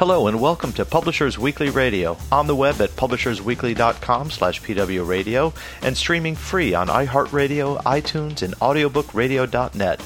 Hello 0.00 0.28
and 0.28 0.40
welcome 0.40 0.72
to 0.72 0.86
Publishers 0.86 1.38
Weekly 1.38 1.68
Radio 1.68 2.16
on 2.32 2.46
the 2.46 2.56
web 2.56 2.80
at 2.80 2.88
publishersweekly.com 2.96 4.30
slash 4.30 4.62
pwradio 4.62 5.54
and 5.82 5.94
streaming 5.94 6.36
free 6.36 6.72
on 6.72 6.86
iHeartRadio, 6.88 7.82
iTunes, 7.82 8.40
and 8.40 8.58
audiobookradio.net. 8.60 10.02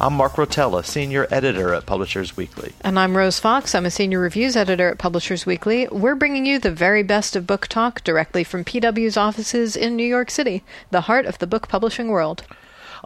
I'm 0.00 0.14
Mark 0.14 0.32
Rotella, 0.32 0.84
Senior 0.84 1.28
Editor 1.30 1.74
at 1.74 1.86
Publishers 1.86 2.36
Weekly. 2.36 2.72
And 2.80 2.98
I'm 2.98 3.16
Rose 3.16 3.38
Fox. 3.38 3.72
I'm 3.76 3.86
a 3.86 3.90
Senior 3.92 4.18
Reviews 4.18 4.56
Editor 4.56 4.90
at 4.90 4.98
Publishers 4.98 5.46
Weekly. 5.46 5.86
We're 5.92 6.16
bringing 6.16 6.44
you 6.44 6.58
the 6.58 6.72
very 6.72 7.04
best 7.04 7.36
of 7.36 7.46
book 7.46 7.68
talk 7.68 8.02
directly 8.02 8.42
from 8.42 8.64
PW's 8.64 9.16
offices 9.16 9.76
in 9.76 9.94
New 9.94 10.02
York 10.02 10.32
City, 10.32 10.64
the 10.90 11.02
heart 11.02 11.24
of 11.24 11.38
the 11.38 11.46
book 11.46 11.68
publishing 11.68 12.08
world. 12.08 12.42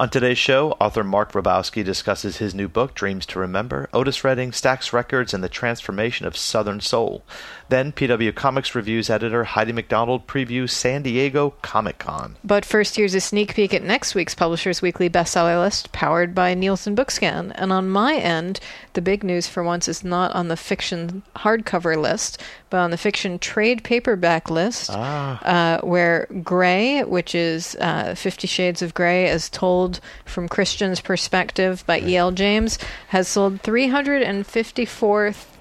On 0.01 0.09
today's 0.09 0.39
show, 0.39 0.71
author 0.81 1.05
Mark 1.05 1.33
Ribowsky 1.33 1.85
discusses 1.85 2.39
his 2.39 2.55
new 2.55 2.69
book, 2.69 2.95
Dreams 2.95 3.27
to 3.27 3.39
Remember, 3.39 3.91
Otis 3.93 4.25
Redding, 4.25 4.51
Stax 4.51 4.95
Records, 4.95 5.35
and 5.35 5.45
the 5.45 5.49
Transformation 5.51 6.27
of 6.27 6.39
Southern 6.39 6.81
Soul. 6.81 7.23
Then, 7.71 7.93
PW 7.93 8.35
Comics 8.35 8.75
Reviews 8.75 9.09
editor 9.09 9.45
Heidi 9.45 9.71
McDonald 9.73 10.27
previews 10.27 10.71
San 10.71 11.03
Diego 11.03 11.51
Comic 11.63 11.99
Con. 11.99 12.37
But 12.43 12.65
first, 12.65 12.97
here's 12.97 13.15
a 13.15 13.21
sneak 13.21 13.55
peek 13.55 13.73
at 13.73 13.85
next 13.85 14.15
week's 14.17 14.35
Publishers 14.35 14.83
Weekly 14.83 15.09
bestseller 15.09 15.63
list, 15.63 15.93
powered 15.93 16.35
by 16.35 16.53
Nielsen 16.55 16.97
Bookscan. 16.97 17.53
And 17.55 17.73
on 17.73 17.89
my 17.89 18.17
end, 18.17 18.59
the 18.95 19.01
big 19.01 19.23
news 19.23 19.47
for 19.47 19.63
once 19.63 19.87
is 19.87 20.03
not 20.03 20.33
on 20.33 20.49
the 20.49 20.57
fiction 20.57 21.23
hardcover 21.37 21.97
list, 21.97 22.43
but 22.71 22.79
on 22.79 22.91
the 22.91 22.97
fiction 22.97 23.39
trade 23.39 23.85
paperback 23.85 24.51
list, 24.51 24.91
Ah. 24.93 25.41
uh, 25.45 25.81
where 25.87 26.27
Grey, 26.43 27.05
which 27.05 27.37
is 27.37 27.77
uh, 27.81 28.17
Fifty 28.17 28.49
Shades 28.49 28.83
of 28.83 28.95
Grey, 28.95 29.29
as 29.29 29.49
told 29.49 30.01
from 30.25 30.49
Christian's 30.49 31.01
perspective 31.01 31.85
by 31.87 32.01
E.L. 32.01 32.33
James, 32.33 32.79
has 33.09 33.29
sold 33.29 33.61
354,000 33.63 35.60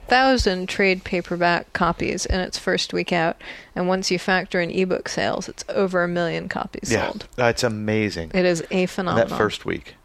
trade 0.68 1.04
paperback 1.04 1.72
copies 1.74 2.26
in 2.26 2.40
its 2.40 2.58
first 2.58 2.94
week 2.94 3.14
out. 3.14 3.38
And 3.76 3.88
once 3.88 4.12
you 4.12 4.20
factor 4.20 4.60
in 4.60 4.70
ebook 4.72 5.08
sales, 5.10 5.48
it's 5.48 5.64
over 5.70 6.04
a 6.04 6.08
million 6.08 6.50
copies 6.50 6.92
Yeah, 6.92 7.08
sold. 7.08 7.28
that's 7.36 7.64
amazing. 7.64 8.32
It 8.34 8.46
is 8.46 8.64
a 8.72 8.86
phenomenon. 8.88 9.30
that 9.30 9.38
first 9.38 9.66
week. 9.66 9.96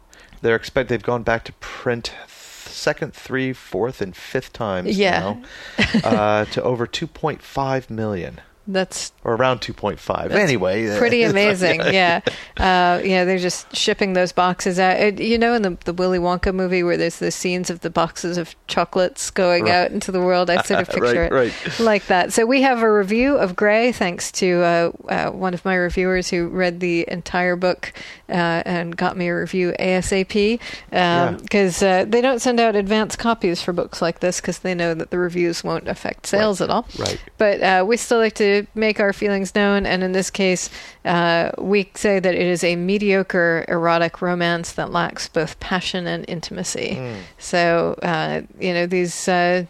They're 0.41 0.55
expect 0.55 0.89
they've 0.89 1.01
gone 1.01 1.23
back 1.23 1.43
to 1.45 1.53
print 1.53 2.05
th- 2.05 2.29
second, 2.29 3.13
three, 3.13 3.51
fourth, 3.53 4.01
and 4.01 4.15
fifth 4.15 4.53
times 4.53 4.97
Yeah. 4.97 5.19
now 5.19 5.43
uh, 6.03 6.45
to 6.45 6.61
over 6.61 6.85
2.5 6.85 7.89
million. 7.89 8.41
That's 8.67 9.11
Or 9.23 9.35
around 9.35 9.61
2.5. 9.61 10.31
Anyway, 10.31 10.87
uh, 10.89 10.97
pretty 10.97 11.21
amazing. 11.31 11.81
yeah, 11.81 12.21
uh, 12.57 12.99
yeah. 13.03 13.23
They're 13.25 13.37
just 13.37 13.75
shipping 13.75 14.13
those 14.13 14.31
boxes 14.31 14.79
out. 14.79 14.97
It, 14.97 15.19
you 15.21 15.37
know, 15.37 15.53
in 15.53 15.61
the 15.61 15.77
the 15.85 15.93
Willy 15.93 16.17
Wonka 16.17 16.53
movie 16.53 16.81
where 16.81 16.97
there's 16.97 17.19
the 17.19 17.29
scenes 17.31 17.69
of 17.69 17.81
the 17.81 17.89
boxes 17.91 18.37
of 18.37 18.55
chocolates 18.67 19.29
going 19.29 19.65
Right. 19.65 19.71
out 19.73 19.91
into 19.91 20.11
the 20.11 20.19
world. 20.19 20.49
I 20.49 20.61
sort 20.63 20.81
of 20.81 20.89
picture 20.89 21.29
Right, 21.31 21.31
it 21.31 21.31
right. 21.31 21.79
like 21.79 22.07
that. 22.07 22.33
So 22.33 22.45
we 22.45 22.63
have 22.63 22.81
a 22.81 22.91
review 22.91 23.35
of 23.37 23.55
Grey, 23.55 23.91
thanks 23.91 24.31
to 24.33 24.61
uh, 24.63 24.91
uh, 25.09 25.29
one 25.31 25.53
of 25.53 25.63
my 25.63 25.75
reviewers 25.75 26.29
who 26.29 26.47
read 26.47 26.79
the 26.79 27.05
entire 27.07 27.55
book 27.55 27.93
uh, 28.29 28.31
and 28.65 28.97
got 28.97 29.15
me 29.15 29.27
a 29.27 29.35
review 29.37 29.73
ASAP. 29.79 30.59
Yeah. 30.91 31.31
Because 31.39 31.83
uh, 31.83 32.05
they 32.07 32.21
don't 32.21 32.39
send 32.41 32.59
out 32.59 32.75
advance 32.75 33.15
copies 33.15 33.61
for 33.61 33.73
books 33.73 34.01
like 34.01 34.19
this 34.21 34.41
because 34.41 34.59
they 34.59 34.73
know 34.73 34.93
that 34.95 35.11
the 35.11 35.19
reviews 35.19 35.63
won't 35.63 35.87
affect 35.87 36.25
sales 36.27 36.61
at 36.61 36.69
all. 36.69 36.87
Right. 36.97 37.21
But 37.37 37.61
uh, 37.61 37.85
we 37.87 37.97
still 37.97 38.17
like 38.19 38.33
to 38.35 38.54
make 38.75 38.99
our 38.99 39.13
feelings 39.13 39.53
known, 39.55 39.85
and 39.85 40.03
in 40.03 40.11
this 40.11 40.29
case, 40.29 40.69
uh, 41.05 41.51
we 41.57 41.89
say 41.95 42.19
that 42.19 42.33
it 42.33 42.47
is 42.55 42.63
a 42.63 42.75
mediocre 42.75 43.65
erotic 43.67 44.21
romance 44.21 44.73
that 44.73 44.91
lacks 44.91 45.27
both 45.29 45.59
passion 45.59 46.07
and 46.07 46.25
intimacy. 46.27 46.95
So, 47.37 47.97
uh, 48.03 48.41
you 48.59 48.73
know, 48.73 48.85
these 48.87 49.27
uh, 49.27 49.65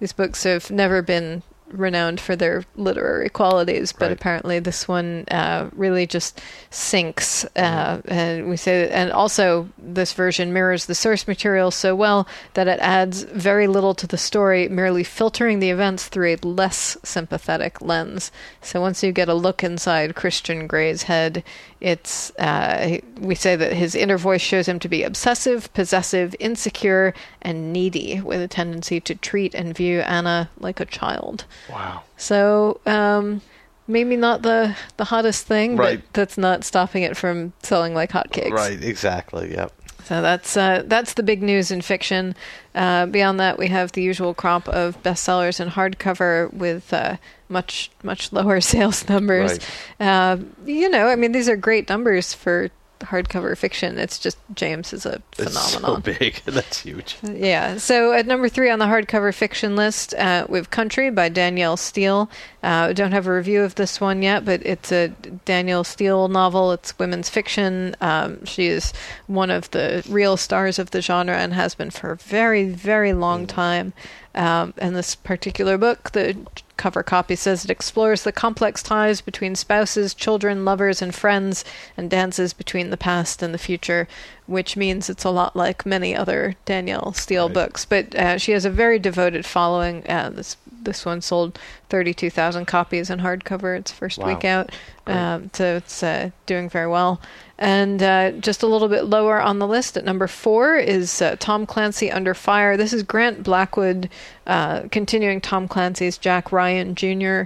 these 0.00 0.12
books 0.12 0.44
have 0.44 0.70
never 0.70 1.02
been 1.02 1.42
renowned 1.72 2.20
for 2.20 2.36
their 2.36 2.64
literary 2.76 3.28
qualities, 3.28 3.92
but 3.92 4.06
Right. 4.06 4.12
apparently 4.12 4.58
this 4.58 4.86
one 4.86 5.24
uh, 5.30 5.68
really 5.74 6.06
just 6.06 6.40
sinks. 6.70 7.44
Uh, 7.56 8.00
and 8.06 8.48
we 8.48 8.56
say, 8.56 8.88
and 8.90 9.10
also 9.10 9.68
this 9.78 10.12
version 10.12 10.52
mirrors 10.52 10.86
the 10.86 10.94
source 10.94 11.26
material 11.26 11.70
so 11.70 11.94
well 11.94 12.26
that 12.54 12.68
it 12.68 12.78
adds 12.80 13.22
very 13.24 13.66
little 13.66 13.94
to 13.94 14.06
the 14.06 14.18
story, 14.18 14.68
merely 14.68 15.02
filtering 15.02 15.58
the 15.58 15.70
events 15.70 16.06
through 16.06 16.34
a 16.34 16.46
less 16.46 16.96
sympathetic 17.02 17.80
lens. 17.80 18.30
So 18.62 18.80
once 18.80 19.02
you 19.02 19.12
get 19.12 19.28
a 19.28 19.34
look 19.34 19.64
inside 19.64 20.14
Christian 20.14 20.66
Grey's 20.66 21.04
head, 21.04 21.42
it's 21.80 22.30
uh, 22.38 22.98
we 23.20 23.34
say 23.34 23.56
that 23.56 23.72
his 23.72 23.94
inner 23.94 24.16
voice 24.18 24.40
shows 24.40 24.66
him 24.66 24.78
to 24.78 24.88
be 24.88 25.02
obsessive, 25.02 25.72
possessive, 25.74 26.34
insecure, 26.40 27.12
and 27.42 27.72
needy, 27.72 28.20
with 28.20 28.40
a 28.40 28.48
tendency 28.48 29.00
to 29.00 29.14
treat 29.14 29.54
and 29.54 29.76
view 29.76 30.00
Anna 30.00 30.48
like 30.58 30.80
a 30.80 30.86
child. 30.86 31.44
Wow. 31.70 32.02
So 32.16 32.80
um, 32.86 33.42
maybe 33.86 34.16
not 34.16 34.42
the 34.42 34.74
the 34.96 35.04
hottest 35.04 35.46
thing, 35.46 35.76
Right. 35.76 36.00
but 36.00 36.12
that's 36.14 36.38
not 36.38 36.64
stopping 36.64 37.02
it 37.02 37.16
from 37.16 37.52
selling 37.62 37.94
like 37.94 38.10
hotcakes. 38.12 38.50
Right, 38.50 38.82
exactly. 38.82 39.52
Yep. 39.52 39.72
So 40.04 40.22
that's 40.22 40.56
uh, 40.56 40.84
that's 40.86 41.14
the 41.14 41.22
big 41.24 41.42
news 41.42 41.70
in 41.70 41.82
fiction. 41.82 42.34
Uh, 42.74 43.06
beyond 43.06 43.40
that, 43.40 43.58
we 43.58 43.66
have 43.68 43.92
the 43.92 44.02
usual 44.02 44.34
crop 44.34 44.68
of 44.68 45.02
bestsellers 45.02 45.58
in 45.60 45.68
hardcover 45.68 46.52
with 46.52 46.92
uh, 46.92 47.16
much 47.48 47.90
much 48.02 48.32
lower 48.32 48.60
sales 48.72 49.08
numbers. 49.08 49.58
Uh, 50.00 50.38
you 50.64 50.88
know, 50.88 51.08
I 51.08 51.16
mean, 51.16 51.32
these 51.32 51.48
are 51.48 51.56
great 51.56 51.88
numbers 51.88 52.34
for 52.34 52.70
hardcover 53.00 53.54
fiction. 53.56 53.98
It's 53.98 54.18
just 54.18 54.38
James 54.54 54.94
is 54.94 55.04
a 55.04 55.20
It's 55.38 55.54
phenomenon. 55.54 56.02
so 56.02 56.12
big. 56.18 56.40
That's 56.46 56.80
huge. 56.80 57.18
Yeah. 57.22 57.76
So 57.76 58.12
at 58.14 58.26
number 58.26 58.48
three 58.48 58.70
on 58.70 58.78
the 58.78 58.86
hardcover 58.86 59.34
fiction 59.34 59.76
list, 59.76 60.14
uh, 60.14 60.46
we 60.48 60.58
have 60.58 60.70
Country 60.70 61.10
by 61.10 61.28
Danielle 61.28 61.76
Steel. 61.76 62.30
Uh, 62.62 62.94
don't 62.94 63.12
have 63.12 63.26
a 63.26 63.34
review 63.34 63.62
of 63.62 63.74
this 63.74 64.00
one 64.00 64.22
yet, 64.22 64.46
but 64.46 64.64
it's 64.64 64.90
a 64.92 65.08
Danielle 65.44 65.84
Steel 65.84 66.28
novel. 66.28 66.72
It's 66.72 66.98
women's 66.98 67.28
fiction. 67.28 67.94
Um, 68.00 68.42
she 68.46 68.66
is 68.68 68.94
one 69.26 69.50
of 69.50 69.70
the 69.72 70.02
real 70.08 70.38
stars 70.38 70.78
of 70.78 70.90
the 70.90 71.02
genre 71.02 71.36
and 71.36 71.52
has 71.52 71.74
been 71.74 71.90
for 71.90 72.12
a 72.12 72.16
very, 72.16 72.64
very 72.70 73.12
long 73.12 73.46
time. 73.46 73.92
Um, 74.34 74.72
and 74.78 74.96
this 74.96 75.14
particular 75.14 75.76
book, 75.76 76.12
the 76.12 76.34
cover 76.76 77.02
copy 77.02 77.36
says 77.36 77.64
it 77.64 77.70
explores 77.70 78.22
the 78.22 78.32
complex 78.32 78.82
ties 78.82 79.20
between 79.20 79.54
spouses, 79.54 80.14
children, 80.14 80.64
lovers, 80.64 81.00
and 81.00 81.14
friends, 81.14 81.64
and 81.96 82.10
dances 82.10 82.52
between 82.52 82.90
the 82.90 82.96
past 82.96 83.42
and 83.42 83.52
the 83.54 83.58
future, 83.58 84.06
which 84.46 84.76
means 84.76 85.08
it's 85.08 85.24
a 85.24 85.30
lot 85.30 85.56
like 85.56 85.86
many 85.86 86.14
other 86.14 86.54
Danielle 86.64 87.12
Steel 87.12 87.46
Right. 87.46 87.54
books. 87.54 87.84
But 87.84 88.14
uh, 88.14 88.38
she 88.38 88.52
has 88.52 88.64
a 88.64 88.70
very 88.70 88.98
devoted 88.98 89.46
following. 89.46 90.04
Uh, 90.08 90.30
this 90.30 90.56
this 90.86 91.04
one 91.04 91.20
sold 91.20 91.58
32,000 91.90 92.64
copies 92.64 93.10
in 93.10 93.18
hardcover 93.20 93.78
its 93.78 93.92
first 93.92 94.16
Wow. 94.18 94.26
week 94.28 94.44
out, 94.46 94.70
um, 95.06 95.50
so 95.52 95.76
it's 95.76 96.02
uh, 96.02 96.30
doing 96.46 96.70
very 96.70 96.86
well. 96.88 97.20
And 97.58 98.02
uh, 98.02 98.32
just 98.32 98.62
a 98.62 98.66
little 98.66 98.88
bit 98.88 99.04
lower 99.04 99.40
on 99.40 99.58
the 99.58 99.66
list 99.66 99.96
at 99.96 100.04
number 100.04 100.26
four 100.26 100.76
is 100.76 101.20
uh, 101.20 101.36
Tom 101.38 101.66
Clancy 101.66 102.10
Under 102.10 102.32
Fire. 102.34 102.76
This 102.76 102.92
is 102.94 103.02
Grant 103.02 103.42
Blackwood 103.42 104.08
uh, 104.46 104.82
continuing 104.90 105.40
Tom 105.42 105.68
Clancy's 105.68 106.16
Jack 106.18 106.50
Ryan 106.52 106.94
Jr. 106.94 107.44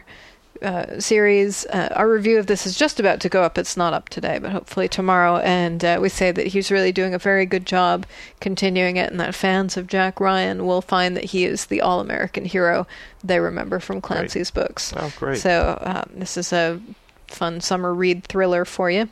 Uh, 0.63 1.01
series. 1.01 1.65
Uh, 1.67 1.89
our 1.97 2.07
review 2.07 2.39
of 2.39 2.47
this 2.47 2.67
is 2.67 2.77
just 2.77 3.01
about 3.01 3.19
to 3.21 3.31
go 3.31 3.43
up. 3.43 3.57
It's 3.57 3.79
not 3.79 3.95
up 3.95 4.11
today, 4.11 4.39
but 4.39 4.51
hopefully 4.53 4.89
tomorrow. 4.89 5.39
And 5.39 5.83
uh, 5.83 5.99
we 6.03 6.11
say 6.11 6.33
that 6.33 6.49
he's 6.49 6.71
really 6.71 6.93
doing 6.93 7.15
a 7.15 7.19
very 7.19 7.47
good 7.47 7.65
job 7.65 8.05
continuing 8.41 8.97
it, 8.97 9.11
and 9.11 9.19
that 9.21 9.35
fans 9.35 9.79
of 9.79 9.87
Jack 9.87 10.21
Ryan 10.21 10.67
will 10.67 10.83
find 10.83 11.17
that 11.17 11.25
he 11.25 11.47
is 11.47 11.65
the 11.65 11.81
all 11.81 11.99
American 12.01 12.45
hero 12.45 12.87
they 13.25 13.41
remember 13.41 13.81
from 13.81 14.03
Clancy's 14.03 14.51
books. 14.51 14.93
Oh, 14.95 15.11
great. 15.19 15.39
So 15.39 15.79
um, 15.81 16.11
this 16.15 16.37
is 16.37 16.53
a 16.53 16.79
fun 17.27 17.63
summer 17.63 17.95
read 17.95 18.25
thriller 18.25 18.67
for 18.67 18.91
you. 18.91 19.09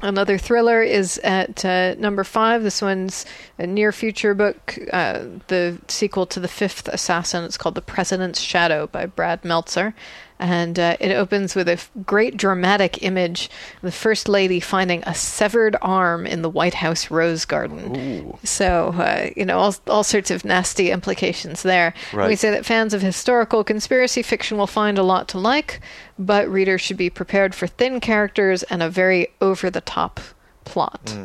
Another 0.00 0.38
thriller 0.38 0.80
is 0.82 1.18
at 1.18 1.64
uh, 1.64 1.94
number 1.98 2.22
five. 2.24 2.62
This 2.62 2.80
one's 2.80 3.26
a 3.58 3.66
near 3.66 3.90
future 3.90 4.32
book, 4.34 4.78
uh, 4.92 5.24
the 5.48 5.78
sequel 5.88 6.26
to 6.26 6.40
The 6.40 6.48
Fifth 6.48 6.88
Assassin. 6.88 7.44
It's 7.44 7.56
called 7.56 7.74
The 7.74 7.82
President's 7.82 8.40
Shadow 8.40 8.86
by 8.86 9.06
Brad 9.06 9.44
Meltzer. 9.44 9.94
And 10.38 10.78
uh, 10.78 10.96
it 11.00 11.12
opens 11.12 11.54
with 11.54 11.68
a 11.68 11.72
f- 11.72 11.90
great 12.04 12.36
dramatic 12.36 13.02
image: 13.02 13.50
the 13.82 13.92
first 13.92 14.28
lady 14.28 14.60
finding 14.60 15.02
a 15.04 15.14
severed 15.14 15.76
arm 15.82 16.26
in 16.26 16.42
the 16.42 16.48
White 16.48 16.74
House 16.74 17.10
rose 17.10 17.44
garden. 17.44 17.96
Ooh. 17.96 18.38
So 18.44 18.94
uh, 18.96 19.30
you 19.36 19.44
know 19.44 19.58
all 19.58 19.74
all 19.86 20.04
sorts 20.04 20.30
of 20.30 20.44
nasty 20.44 20.90
implications 20.90 21.62
there. 21.62 21.94
Right. 22.12 22.28
We 22.28 22.36
say 22.36 22.50
that 22.50 22.66
fans 22.66 22.94
of 22.94 23.02
historical 23.02 23.64
conspiracy 23.64 24.22
fiction 24.22 24.58
will 24.58 24.66
find 24.66 24.98
a 24.98 25.02
lot 25.02 25.28
to 25.28 25.38
like, 25.38 25.80
but 26.18 26.48
readers 26.48 26.80
should 26.80 26.96
be 26.96 27.10
prepared 27.10 27.54
for 27.54 27.66
thin 27.66 28.00
characters 28.00 28.62
and 28.64 28.82
a 28.82 28.88
very 28.90 29.28
over 29.40 29.70
the 29.70 29.80
top 29.80 30.20
plot. 30.64 31.16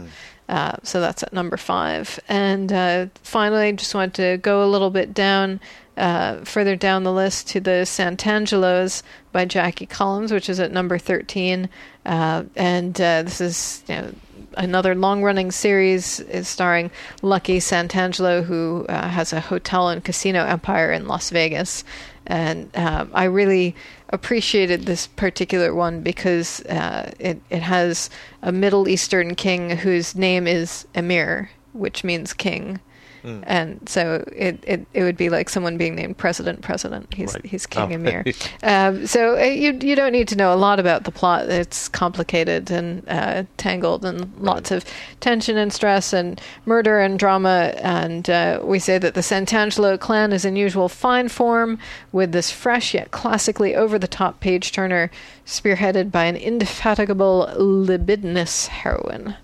Uh, 0.49 0.75
so 0.83 0.99
that's 0.99 1.23
at 1.23 1.31
number 1.33 1.57
five. 1.57 2.19
And 2.27 2.71
uh, 2.71 3.07
finally, 3.23 3.71
just 3.73 3.95
want 3.95 4.13
to 4.15 4.37
go 4.37 4.63
a 4.63 4.67
little 4.67 4.89
bit 4.89 5.13
down, 5.13 5.59
uh, 5.97 6.37
further 6.43 6.75
down 6.75 7.03
the 7.03 7.13
list 7.13 7.47
to 7.49 7.59
the 7.59 7.85
Santangelos 7.85 9.03
by 9.31 9.45
Jackie 9.45 9.85
Collins, 9.85 10.31
which 10.31 10.49
is 10.49 10.59
at 10.59 10.71
number 10.71 10.97
13. 10.97 11.69
Uh, 12.05 12.43
and 12.55 12.99
uh, 12.99 13.23
this 13.23 13.39
is 13.39 13.83
you 13.87 13.95
know, 13.95 14.13
another 14.57 14.95
long 14.95 15.23
running 15.23 15.51
series 15.51 16.19
is 16.21 16.47
starring 16.47 16.91
Lucky 17.21 17.59
Santangelo, 17.59 18.43
who 18.43 18.85
uh, 18.89 19.09
has 19.09 19.33
a 19.33 19.39
hotel 19.39 19.89
and 19.89 20.03
casino 20.03 20.43
empire 20.45 20.91
in 20.91 21.07
Las 21.07 21.29
Vegas. 21.29 21.83
And 22.25 22.69
um, 22.75 23.11
I 23.13 23.25
really 23.25 23.75
appreciated 24.09 24.83
this 24.83 25.07
particular 25.07 25.73
one 25.73 26.01
because 26.01 26.61
uh, 26.65 27.11
it, 27.19 27.41
it 27.49 27.61
has 27.61 28.09
a 28.41 28.51
Middle 28.51 28.87
Eastern 28.87 29.35
king 29.35 29.71
whose 29.77 30.15
name 30.15 30.47
is 30.47 30.87
Emir, 30.95 31.49
which 31.73 32.03
means 32.03 32.33
king. 32.33 32.79
And 33.23 33.87
so 33.87 34.23
it, 34.35 34.61
it, 34.67 34.85
it 34.93 35.03
would 35.03 35.15
be 35.15 35.29
like 35.29 35.47
someone 35.49 35.77
being 35.77 35.95
named 35.95 36.17
president. 36.17 36.61
President. 36.61 37.13
He's 37.13 37.33
Right. 37.33 37.45
he's 37.45 37.65
King 37.65 37.83
Oh. 37.91 37.95
Emir. 37.95 38.25
um, 38.63 39.07
so 39.07 39.37
uh, 39.39 39.43
you 39.43 39.77
you 39.81 39.95
don't 39.95 40.11
need 40.11 40.27
to 40.27 40.35
know 40.35 40.53
a 40.53 40.55
lot 40.57 40.79
about 40.79 41.05
the 41.05 41.11
plot. 41.11 41.47
It's 41.49 41.87
complicated 41.87 42.69
and 42.69 43.03
uh, 43.07 43.43
tangled, 43.57 44.03
and 44.03 44.31
lots 44.39 44.71
of 44.71 44.83
tension 45.21 45.57
and 45.57 45.71
stress 45.71 46.11
and 46.11 46.41
murder 46.65 46.99
and 46.99 47.17
drama. 47.17 47.73
And 47.77 48.29
uh, 48.29 48.59
we 48.61 48.79
say 48.79 48.97
that 48.97 49.13
the 49.13 49.21
Santangelo 49.21 49.97
clan 49.97 50.33
is 50.33 50.43
in 50.43 50.55
usual 50.57 50.89
fine 50.89 51.29
form, 51.29 51.79
with 52.11 52.33
this 52.33 52.51
fresh 52.51 52.93
yet 52.93 53.11
classically 53.11 53.73
over 53.73 53.97
the 53.97 54.07
top 54.07 54.39
page 54.41 54.71
turner, 54.73 55.09
spearheaded 55.45 56.11
by 56.11 56.25
an 56.25 56.35
indefatigable 56.35 57.49
libidinous 57.57 58.67
heroine. 58.67 59.35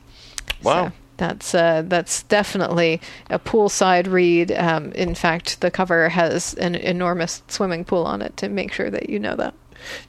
Wow. 0.64 0.88
So 0.88 0.92
that's 1.20 1.54
uh, 1.54 1.84
that's 1.86 2.24
definitely 2.24 3.00
a 3.30 3.38
poolside 3.38 4.12
read. 4.12 4.52
Um, 4.52 4.92
in 4.94 5.14
fact, 5.14 5.62
the 5.62 5.70
cover 5.70 6.10
has 6.10 6.56
an 6.56 6.74
enormous 6.76 7.44
swimming 7.48 7.86
pool 7.86 8.06
on 8.06 8.22
it 8.22 8.36
to 8.38 8.50
make 8.50 8.72
sure 8.74 8.90
that 8.90 9.10
you 9.10 9.20
know 9.20 9.36
that. 9.36 9.54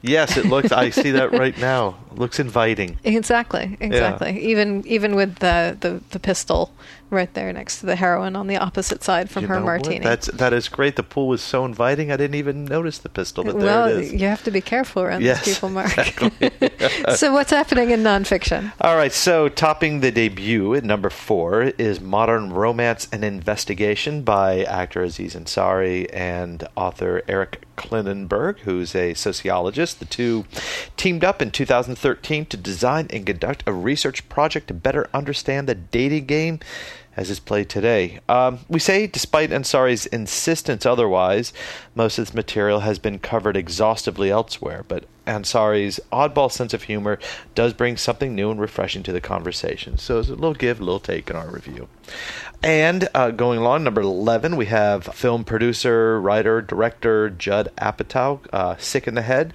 Yes, 0.01 0.37
it 0.37 0.45
looks. 0.45 0.71
I 0.71 0.89
see 0.89 1.11
that 1.11 1.31
right 1.31 1.57
now. 1.59 1.97
Looks 2.15 2.39
inviting. 2.39 2.97
Exactly, 3.03 3.77
exactly. 3.79 4.39
Even 4.41 4.85
even 4.87 5.15
with 5.15 5.35
the, 5.35 5.77
the, 5.79 6.01
the 6.09 6.19
pistol 6.19 6.73
right 7.11 7.31
there 7.33 7.51
next 7.53 7.79
to 7.81 7.85
the 7.85 7.95
heroine 7.95 8.35
on 8.35 8.47
the 8.47 8.57
opposite 8.57 9.03
side 9.03 9.29
from 9.29 9.43
You 9.43 9.47
her 9.49 9.55
what? 9.55 9.65
martini. 9.65 9.99
That's 9.99 10.27
that 10.27 10.53
is 10.53 10.69
great. 10.69 10.95
The 10.95 11.03
pool 11.03 11.27
was 11.27 11.41
so 11.41 11.65
inviting. 11.65 12.11
I 12.11 12.17
didn't 12.17 12.35
even 12.35 12.65
notice 12.65 12.97
the 12.97 13.09
pistol, 13.09 13.43
but 13.43 13.55
well, 13.55 13.87
there 13.87 13.97
it 13.97 14.05
is. 14.05 14.13
you 14.13 14.27
have 14.27 14.43
to 14.43 14.51
be 14.51 14.61
careful 14.61 15.03
around 15.03 15.21
Yes, 15.21 15.45
these 15.45 15.55
people, 15.55 15.69
Mark. 15.69 15.97
Exactly. 15.97 16.51
so, 17.15 17.33
what's 17.33 17.51
happening 17.51 17.91
in 17.91 18.01
nonfiction? 18.01 18.71
All 18.81 18.95
right, 18.95 19.11
so 19.11 19.49
topping 19.49 19.99
the 19.99 20.11
debut 20.11 20.73
at 20.75 20.83
number 20.83 21.09
four 21.09 21.63
is 21.63 21.99
Modern 21.99 22.51
Romance 22.51 23.07
and 23.11 23.23
Investigation 23.23 24.23
by 24.23 24.63
actor 24.63 25.03
Aziz 25.03 25.35
Ansari 25.35 26.09
and 26.13 26.67
author 26.75 27.21
Eric 27.27 27.63
Klinenberg, 27.77 28.59
who's 28.59 28.95
a 28.95 29.13
sociologist. 29.13 29.99
The 29.99 30.05
two 30.05 30.45
teamed 30.97 31.23
up 31.23 31.41
in 31.41 31.51
2013 31.51 32.45
to 32.47 32.57
design 32.57 33.07
and 33.11 33.25
conduct 33.25 33.63
a 33.65 33.73
research 33.73 34.27
project 34.29 34.67
to 34.67 34.73
better 34.73 35.09
understand 35.13 35.67
the 35.67 35.75
dating 35.75 36.25
game 36.25 36.59
as 37.21 37.29
is 37.29 37.39
played 37.39 37.69
today. 37.69 38.19
Um, 38.27 38.59
we 38.67 38.79
say, 38.79 39.07
despite 39.07 39.51
Ansari's 39.51 40.07
insistence 40.07 40.85
otherwise, 40.85 41.53
most 41.95 42.17
of 42.17 42.25
this 42.25 42.33
material 42.33 42.79
has 42.81 42.97
been 42.99 43.19
covered 43.19 43.55
exhaustively 43.55 44.31
elsewhere, 44.31 44.83
but 44.87 45.05
Ansari's 45.31 45.99
oddball 46.11 46.51
sense 46.51 46.73
of 46.73 46.83
humor 46.83 47.19
does 47.55 47.73
bring 47.73 47.97
something 47.97 48.35
new 48.35 48.51
and 48.51 48.59
refreshing 48.59 49.03
to 49.03 49.11
the 49.11 49.21
conversation. 49.21 49.97
So 49.97 50.19
it's 50.19 50.29
a 50.29 50.35
little 50.35 50.53
give, 50.53 50.79
a 50.79 50.83
little 50.83 50.99
take 50.99 51.29
in 51.29 51.35
our 51.35 51.49
review. 51.49 51.87
And 52.63 53.09
uh, 53.15 53.31
going 53.31 53.57
along, 53.57 53.83
number 53.83 54.01
11, 54.01 54.55
we 54.55 54.67
have 54.67 55.05
film 55.05 55.43
producer, 55.43 56.21
writer, 56.21 56.61
director 56.61 57.31
Judd 57.31 57.71
Apatow, 57.75 58.39
uh, 58.53 58.77
Sick 58.77 59.07
in 59.07 59.15
the 59.15 59.23
Head. 59.23 59.53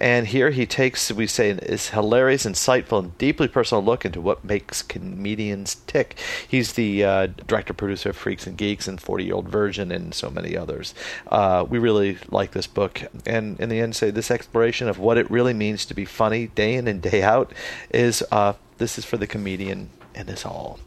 And 0.00 0.26
here 0.26 0.50
he 0.50 0.64
takes, 0.64 1.12
we 1.12 1.26
say, 1.26 1.50
is 1.50 1.90
hilarious, 1.90 2.46
insightful, 2.46 2.98
and 2.98 3.18
deeply 3.18 3.46
personal 3.46 3.84
look 3.84 4.06
into 4.06 4.22
what 4.22 4.42
makes 4.42 4.80
comedians 4.80 5.74
tick. 5.86 6.18
He's 6.48 6.72
the 6.72 7.04
uh, 7.04 7.26
director 7.46 7.74
producer 7.74 8.10
of 8.10 8.16
Freaks 8.16 8.46
and 8.46 8.56
Geeks 8.56 8.88
and 8.88 8.98
40 8.98 9.24
Year 9.24 9.34
Old 9.34 9.48
Virgin 9.48 9.92
and 9.92 10.14
so 10.14 10.30
many 10.30 10.56
others. 10.56 10.94
Uh, 11.30 11.66
we 11.68 11.78
really 11.78 12.16
like 12.30 12.52
this 12.52 12.66
book. 12.66 13.02
And 13.26 13.60
in 13.60 13.68
the 13.68 13.80
end, 13.80 13.96
say 13.96 14.10
this 14.10 14.30
exploration 14.30 14.88
of 14.88 14.98
what 14.98 15.15
it 15.16 15.30
really 15.30 15.54
means 15.54 15.86
to 15.86 15.94
be 15.94 16.04
funny 16.04 16.48
day 16.48 16.74
in 16.74 16.88
and 16.88 17.02
day 17.02 17.22
out 17.22 17.52
is 17.90 18.22
uh, 18.30 18.54
this 18.78 18.98
is 18.98 19.04
for 19.04 19.16
the 19.16 19.26
comedian 19.26 19.90
and 20.16 20.30
us 20.30 20.44
all. 20.46 20.78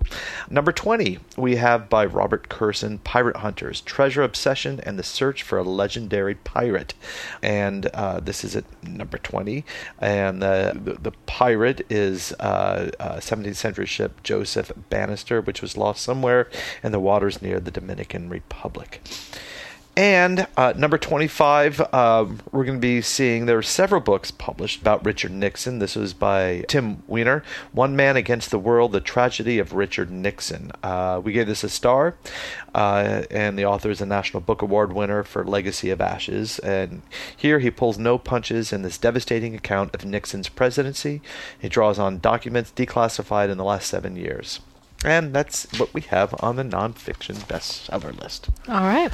Number 0.50 0.72
20, 0.72 1.20
we 1.38 1.58
have 1.58 1.88
by 1.88 2.06
Robert 2.06 2.50
Kurson 2.50 2.98
Pirate 3.04 3.38
Hunters 3.38 3.82
Treasure 3.82 4.24
Obsession 4.24 4.80
and 4.82 4.98
the 4.98 5.04
Search 5.04 5.44
for 5.44 5.60
a 5.60 5.64
Legendary 5.64 6.36
Pirate. 6.36 6.96
And 7.42 7.86
uh, 7.88 8.20
this 8.20 8.44
is 8.44 8.56
at 8.56 8.66
number 8.84 9.20
20. 9.20 9.64
And 10.00 10.44
uh, 10.44 10.74
the, 10.74 10.94
the 10.96 11.12
pirate 11.28 11.86
is 11.90 12.34
uh, 12.40 12.90
uh, 13.00 13.18
17th 13.18 13.56
century 13.56 13.86
ship 13.86 14.22
Joseph 14.24 14.72
Bannister, 14.90 15.42
which 15.42 15.62
was 15.62 15.78
lost 15.78 16.02
somewhere 16.02 16.50
in 16.84 16.92
the 16.92 17.00
waters 17.00 17.42
near 17.42 17.60
the 17.60 17.72
Dominican 17.72 18.30
Republic. 18.30 19.02
And 20.00 20.48
uh, 20.56 20.72
number 20.78 20.98
25, 20.98 21.94
um, 21.94 22.40
we're 22.54 22.64
going 22.64 22.78
to 22.78 22.82
be 22.82 23.02
seeing 23.02 23.48
there 23.48 23.58
are 23.58 23.62
several 23.62 24.00
books 24.00 24.32
published 24.32 24.80
about 24.80 25.04
Richard 25.04 25.32
Nixon. 25.32 25.80
This 25.80 25.98
was 25.98 26.14
by 26.14 26.64
Tim 26.70 27.04
Weiner 27.06 27.44
One 27.74 27.98
Man 27.98 28.16
Against 28.16 28.50
the 28.50 28.60
World 28.60 28.94
The 28.94 29.02
Tragedy 29.02 29.60
of 29.60 29.74
Richard 29.74 30.10
Nixon. 30.10 30.72
Uh, 30.82 31.20
we 31.22 31.34
gave 31.34 31.48
this 31.48 31.66
a 31.66 31.70
star, 31.70 32.16
uh, 32.74 33.24
and 33.30 33.60
the 33.60 33.66
author 33.66 33.90
is 33.90 34.00
a 34.00 34.06
National 34.06 34.40
Book 34.40 34.62
Award 34.62 34.94
winner 34.94 35.22
for 35.22 35.44
Legacy 35.44 35.90
of 35.90 36.00
Ashes. 36.00 36.60
And 36.60 37.02
here 37.36 37.60
he 37.60 37.70
pulls 37.70 38.00
no 38.00 38.18
punches 38.18 38.72
in 38.72 38.84
this 38.84 38.98
devastating 38.98 39.54
account 39.54 39.94
of 39.94 40.06
Nixon's 40.06 40.48
presidency. 40.48 41.22
He 41.60 41.68
draws 41.68 42.00
on 42.00 42.20
documents 42.20 42.72
declassified 42.74 43.50
in 43.50 43.58
the 43.58 43.66
last 43.66 43.90
seven 43.90 44.16
years. 44.16 44.62
And 45.04 45.34
that's 45.34 45.68
what 45.78 45.94
we 45.94 46.00
have 46.04 46.34
on 46.40 46.56
the 46.56 46.64
nonfiction 46.64 47.36
bestseller 47.50 48.18
list. 48.18 48.48
All 48.70 48.84
right. 48.84 49.12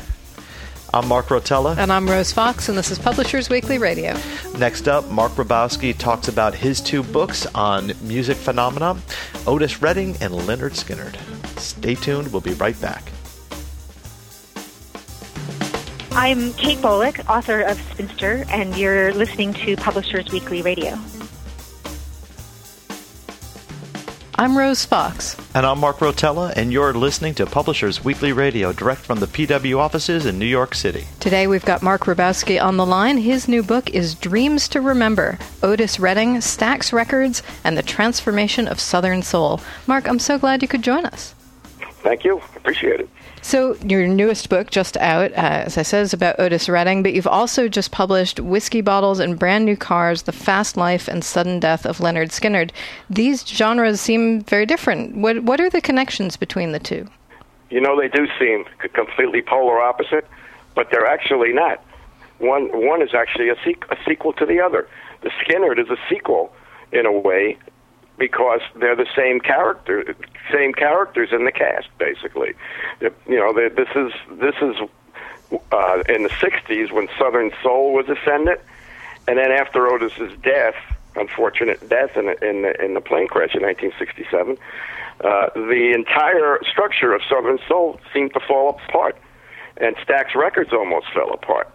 I'm 0.93 1.07
Mark 1.07 1.27
Rotella. 1.27 1.77
And 1.77 1.91
I'm 1.91 2.09
Rose 2.09 2.31
Fox, 2.31 2.69
and 2.69 2.77
this 2.77 2.89
is 2.89 2.97
Publishers 2.99 3.49
Weekly 3.49 3.77
Radio. 3.77 4.17
Next 4.57 4.87
up, 4.87 5.09
Mark 5.09 5.33
Ribowsky 5.33 5.97
talks 5.97 6.27
about 6.27 6.53
his 6.55 6.79
two 6.79 7.03
books 7.03 7.45
on 7.47 7.91
music 8.01 8.37
phenomena, 8.37 8.97
Otis 9.45 9.81
Redding 9.81 10.11
and 10.21 10.33
Lynyrd 10.33 10.71
Skynyrd. 10.71 11.17
Stay 11.59 11.95
tuned. 11.95 12.31
We'll 12.31 12.41
be 12.41 12.53
right 12.53 12.79
back. 12.79 13.11
I'm 16.11 16.53
Kate 16.53 16.77
Bolick, 16.77 17.27
author 17.29 17.59
of 17.59 17.77
Spinster, 17.91 18.45
and 18.49 18.77
you're 18.77 19.13
listening 19.13 19.53
to 19.55 19.75
Publishers 19.75 20.31
Weekly 20.31 20.61
Radio. 20.61 20.97
I'm 24.37 24.57
Rose 24.57 24.83
Fox. 24.83 25.37
And 25.53 25.65
I'm 25.65 25.79
Mark 25.79 25.99
Rotella, 25.99 26.51
and 26.57 26.73
you're 26.73 26.93
listening 26.93 27.33
to 27.35 27.45
Publishers 27.45 28.03
Weekly 28.03 28.33
Radio, 28.33 28.73
direct 28.73 28.99
from 28.99 29.21
the 29.21 29.27
PW 29.27 29.77
offices 29.77 30.25
in 30.25 30.37
New 30.37 30.45
York 30.45 30.75
City. 30.75 31.05
Today 31.21 31.47
we've 31.47 31.63
got 31.63 31.81
Mark 31.81 32.01
Ribowsky 32.01 32.61
on 32.61 32.75
the 32.75 32.85
line. 32.85 33.17
His 33.17 33.47
new 33.47 33.63
book 33.63 33.91
is 33.91 34.13
Dreams 34.13 34.67
to 34.69 34.81
Remember 34.81 35.39
Otis 35.63 36.01
Redding, 36.01 36.35
Stax 36.37 36.91
Records, 36.91 37.43
and 37.63 37.77
the 37.77 37.83
Transformation 37.83 38.67
of 38.67 38.81
Southern 38.81 39.21
Soul. 39.21 39.61
Mark, 39.87 40.05
I'm 40.05 40.19
so 40.19 40.37
glad 40.37 40.61
you 40.61 40.67
could 40.67 40.81
join 40.81 41.05
us. 41.05 41.33
Thank 42.03 42.25
you. 42.25 42.41
Appreciate 42.57 42.99
it. 42.99 43.09
So, 43.45 43.77
your 43.85 44.07
newest 44.07 44.49
book, 44.49 44.71
just 44.71 44.97
out, 44.97 45.31
uh, 45.33 45.35
as 45.35 45.77
I 45.77 45.83
said, 45.83 46.01
is 46.01 46.13
about 46.13 46.39
Otis 46.39 46.67
Redding, 46.67 47.03
but 47.03 47.13
you've 47.13 47.27
also 47.27 47.67
just 47.67 47.91
published 47.91 48.39
Whiskey 48.39 48.81
Bottles 48.81 49.19
and 49.19 49.37
Brand 49.37 49.65
New 49.65 49.77
Cars 49.77 50.23
The 50.23 50.31
Fast 50.31 50.77
Life 50.77 51.07
and 51.07 51.23
Sudden 51.23 51.59
Death 51.59 51.85
of 51.85 51.99
Lynyrd 51.99 52.31
Skynyrd. 52.31 52.71
These 53.07 53.45
genres 53.45 54.01
seem 54.01 54.41
very 54.41 54.65
different. 54.65 55.17
What, 55.17 55.43
what 55.43 55.61
are 55.61 55.69
the 55.69 55.79
connections 55.79 56.37
between 56.37 56.71
the 56.71 56.79
two? 56.79 57.07
You 57.69 57.81
know, 57.81 57.95
they 57.95 58.07
do 58.07 58.25
seem 58.39 58.65
completely 58.93 59.43
polar 59.43 59.79
opposite, 59.79 60.27
but 60.73 60.89
they're 60.89 61.05
actually 61.05 61.53
not. 61.53 61.83
One 62.39 62.69
one 62.73 63.03
is 63.03 63.13
actually 63.13 63.49
a, 63.49 63.55
sequ- 63.57 63.91
a 63.91 63.97
sequel 64.09 64.33
to 64.33 64.47
the 64.47 64.59
other. 64.59 64.89
The 65.21 65.29
Skynyrd 65.29 65.77
is 65.77 65.91
a 65.91 65.97
sequel 66.09 66.51
in 66.91 67.05
a 67.05 67.11
way 67.11 67.59
because 68.17 68.61
they're 68.75 68.95
the 68.95 69.05
same 69.15 69.39
character, 69.39 70.15
same 70.51 70.73
characters 70.73 71.29
in 71.31 71.45
the 71.45 71.51
cast, 71.51 71.87
basically. 71.97 72.53
You 73.01 73.11
know, 73.27 73.53
the- 73.53 73.69
this 73.75 73.89
is 73.95 74.11
this 74.39 74.55
is 74.61 74.75
uh, 75.71 76.03
in 76.09 76.23
the 76.23 76.29
'60s 76.29 76.91
when 76.91 77.07
Southern 77.17 77.51
Soul 77.61 77.93
was 77.93 78.07
ascendant, 78.09 78.59
and 79.27 79.37
then 79.37 79.51
after 79.51 79.87
Otis's 79.87 80.37
death, 80.41 80.75
unfortunate 81.15 81.87
death 81.89 82.15
in 82.17 82.29
in 82.41 82.63
the, 82.63 82.83
in 82.83 82.93
the 82.93 83.01
plane 83.01 83.27
crash 83.27 83.55
in 83.55 83.61
1967, 83.61 84.57
uh, 85.23 85.49
the 85.55 85.93
entire 85.93 86.59
structure 86.69 87.13
of 87.13 87.21
Southern 87.29 87.59
Soul 87.67 87.99
seemed 88.13 88.33
to 88.33 88.39
fall 88.41 88.69
apart, 88.87 89.17
and 89.77 89.95
Stax 89.97 90.35
Records 90.35 90.73
almost 90.73 91.07
fell 91.13 91.31
apart. 91.31 91.69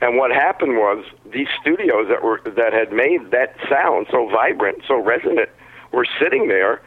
And 0.00 0.16
what 0.16 0.30
happened 0.30 0.76
was 0.76 1.04
these 1.26 1.48
studios 1.60 2.06
that 2.08 2.22
were 2.22 2.40
that 2.44 2.72
had 2.72 2.92
made 2.92 3.32
that 3.32 3.56
sound 3.68 4.06
so 4.10 4.28
vibrant, 4.28 4.82
so 4.86 4.96
resonant, 5.02 5.50
were 5.92 6.06
sitting 6.20 6.46
there, 6.48 6.80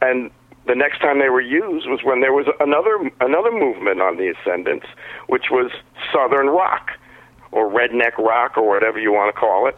and 0.00 0.30
the 0.66 0.74
next 0.74 1.00
time 1.00 1.18
they 1.18 1.28
were 1.28 1.40
used 1.40 1.88
was 1.88 2.00
when 2.04 2.20
there 2.20 2.32
was 2.32 2.46
another 2.60 3.10
another 3.20 3.50
movement 3.50 4.00
on 4.00 4.16
the 4.16 4.28
ascendance, 4.28 4.84
which 5.26 5.46
was 5.50 5.70
Southern 6.12 6.48
rock, 6.48 6.92
or 7.50 7.68
redneck 7.68 8.16
rock, 8.18 8.56
or 8.56 8.68
whatever 8.68 8.98
you 8.98 9.12
want 9.12 9.34
to 9.34 9.38
call 9.38 9.66
it, 9.66 9.76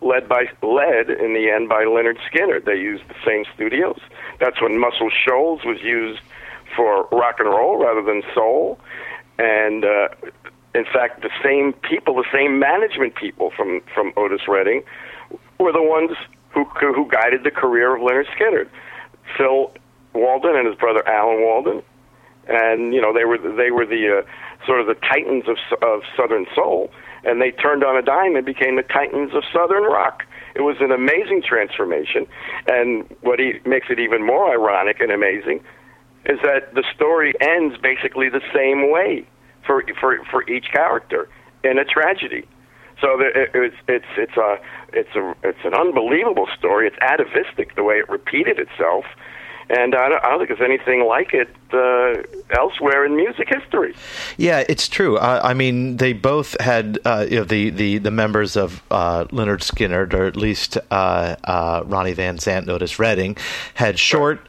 led 0.00 0.28
by 0.28 0.46
led 0.62 1.10
in 1.10 1.34
the 1.34 1.50
end 1.50 1.68
by 1.68 1.84
Lynyrd 1.84 2.18
Skynyrd. 2.30 2.64
They 2.64 2.76
used 2.76 3.04
the 3.08 3.14
same 3.24 3.44
studios. 3.54 4.00
That's 4.40 4.60
when 4.60 4.78
Muscle 4.78 5.10
Shoals 5.10 5.64
was 5.64 5.80
used 5.82 6.20
for 6.74 7.06
rock 7.12 7.36
and 7.38 7.48
roll 7.48 7.78
rather 7.78 8.02
than 8.02 8.22
soul, 8.34 8.80
and 9.38 9.84
uh, 9.84 10.08
in 10.74 10.84
fact, 10.84 11.22
the 11.22 11.30
same 11.42 11.72
people, 11.72 12.16
the 12.16 12.28
same 12.32 12.58
management 12.58 13.14
people 13.14 13.52
from 13.56 13.82
from 13.94 14.12
Otis 14.16 14.48
Redding, 14.48 14.82
were 15.60 15.72
the 15.72 15.82
ones 15.82 16.10
who 16.50 16.64
who 16.64 17.08
guided 17.08 17.44
the 17.44 17.52
career 17.52 17.94
of 17.94 18.02
Lynyrd 18.02 18.26
Skynyrd. 18.36 18.68
Phil 19.36 19.72
Walden 20.14 20.56
and 20.56 20.66
his 20.66 20.76
brother 20.76 21.06
Alan 21.08 21.42
Walden, 21.42 21.82
and 22.48 22.94
you 22.94 23.00
know 23.00 23.12
they 23.12 23.24
were 23.24 23.38
they 23.38 23.70
were 23.70 23.86
the 23.86 24.22
uh, 24.22 24.66
sort 24.66 24.80
of 24.80 24.86
the 24.86 24.94
titans 24.94 25.44
of 25.48 25.56
of 25.82 26.02
Southern 26.16 26.46
soul, 26.54 26.90
and 27.24 27.40
they 27.40 27.50
turned 27.50 27.84
on 27.84 27.96
a 27.96 28.02
dime 28.02 28.36
and 28.36 28.46
became 28.46 28.76
the 28.76 28.82
titans 28.82 29.34
of 29.34 29.42
Southern 29.52 29.84
rock. 29.84 30.24
It 30.54 30.62
was 30.62 30.76
an 30.80 30.92
amazing 30.92 31.42
transformation, 31.42 32.26
and 32.68 33.04
what 33.22 33.40
he, 33.40 33.54
makes 33.66 33.88
it 33.90 33.98
even 33.98 34.24
more 34.24 34.52
ironic 34.52 35.00
and 35.00 35.10
amazing 35.10 35.60
is 36.26 36.38
that 36.42 36.74
the 36.74 36.84
story 36.94 37.34
ends 37.40 37.76
basically 37.82 38.28
the 38.28 38.40
same 38.54 38.90
way 38.90 39.26
for 39.66 39.82
for 40.00 40.24
for 40.30 40.48
each 40.48 40.66
character 40.72 41.28
in 41.62 41.78
a 41.78 41.84
tragedy. 41.84 42.46
So 43.00 43.18
it's 43.20 43.76
it's 43.88 44.06
it's 44.16 44.36
a 44.36 44.56
it's 44.92 45.14
a 45.16 45.34
it's 45.42 45.64
an 45.64 45.74
unbelievable 45.74 46.46
story. 46.56 46.86
It's 46.86 46.96
atavistic 47.00 47.74
the 47.74 47.82
way 47.82 47.96
it 47.96 48.08
repeated 48.08 48.58
itself, 48.58 49.04
and 49.68 49.94
I 49.94 50.08
don't, 50.08 50.24
I 50.24 50.30
don't 50.30 50.38
think 50.38 50.58
there's 50.58 50.68
anything 50.68 51.06
like 51.06 51.32
it 51.32 51.48
uh, 51.72 52.22
elsewhere 52.50 53.04
in 53.04 53.16
music 53.16 53.48
history. 53.48 53.94
Yeah, 54.36 54.64
it's 54.68 54.88
true. 54.88 55.18
I 55.18 55.54
mean, 55.54 55.96
they 55.96 56.12
both 56.12 56.58
had 56.60 56.98
uh, 57.04 57.26
you 57.28 57.36
know 57.36 57.44
the, 57.44 57.70
the, 57.70 57.98
the 57.98 58.10
members 58.10 58.56
of 58.56 58.82
uh, 58.90 59.24
Lynyrd 59.26 59.60
Skynyrd, 59.60 60.14
or 60.14 60.26
at 60.26 60.36
least 60.36 60.78
uh, 60.90 61.36
uh, 61.44 61.82
Ronnie 61.86 62.12
Van 62.12 62.38
Zant, 62.38 62.58
and 62.58 62.70
Otis 62.70 62.98
Redding, 62.98 63.36
had 63.74 63.98
short, 63.98 64.46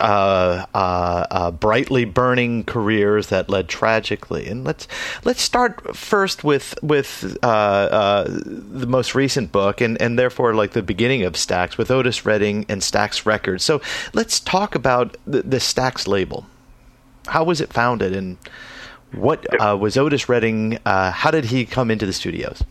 brightly 1.60 2.06
burning 2.06 2.64
careers 2.64 3.28
that 3.28 3.50
led 3.50 3.68
tragically. 3.68 4.48
And 4.48 4.64
let's 4.64 4.88
let's 5.24 5.42
start 5.42 5.96
first 5.96 6.44
with 6.44 6.76
with 6.82 7.22
the 7.42 8.86
most 8.88 9.16
recent 9.16 9.52
book, 9.52 9.82
and 9.82 10.00
and 10.02 10.20
therefore 10.20 10.54
like 10.54 10.72
the 10.72 10.84
beginning 10.84 11.24
of 11.24 11.34
Stax 11.34 11.78
with 11.78 11.90
Otis 11.90 12.26
Redding 12.26 12.66
and 12.70 12.82
Stax 12.82 13.26
Records. 13.26 13.64
So 13.64 13.82
let's 14.14 14.40
talk 14.40 14.76
about 14.76 15.05
the, 15.26 15.42
the 15.42 15.58
Stax 15.58 16.08
label 16.08 16.46
how 17.28 17.44
was 17.44 17.62
it 17.62 17.74
founded, 17.74 18.16
and 18.16 18.38
what 19.12 19.46
uh, 19.62 19.78
was 19.78 19.98
Otis 19.98 20.30
Redding? 20.30 20.80
Uh, 20.86 21.12
how 21.12 21.32
did 21.32 21.46
he 21.46 21.66
come 21.66 21.92
into 21.92 22.06
the 22.06 22.14
studios? 22.14 22.64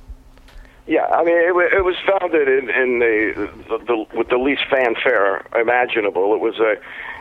Yeah, 0.87 1.07
I 1.07 1.25
mean, 1.25 1.37
it, 1.37 1.55
it 1.73 1.85
was 1.85 1.97
founded 2.07 2.47
in, 2.47 2.69
in 2.69 2.99
the, 2.99 3.51
the, 3.69 3.79
the 3.79 4.19
with 4.19 4.29
the 4.29 4.37
least 4.37 4.63
fanfare 4.71 5.47
imaginable. 5.59 6.35
It 6.35 6.41
was 6.41 6.59
a 6.59 6.77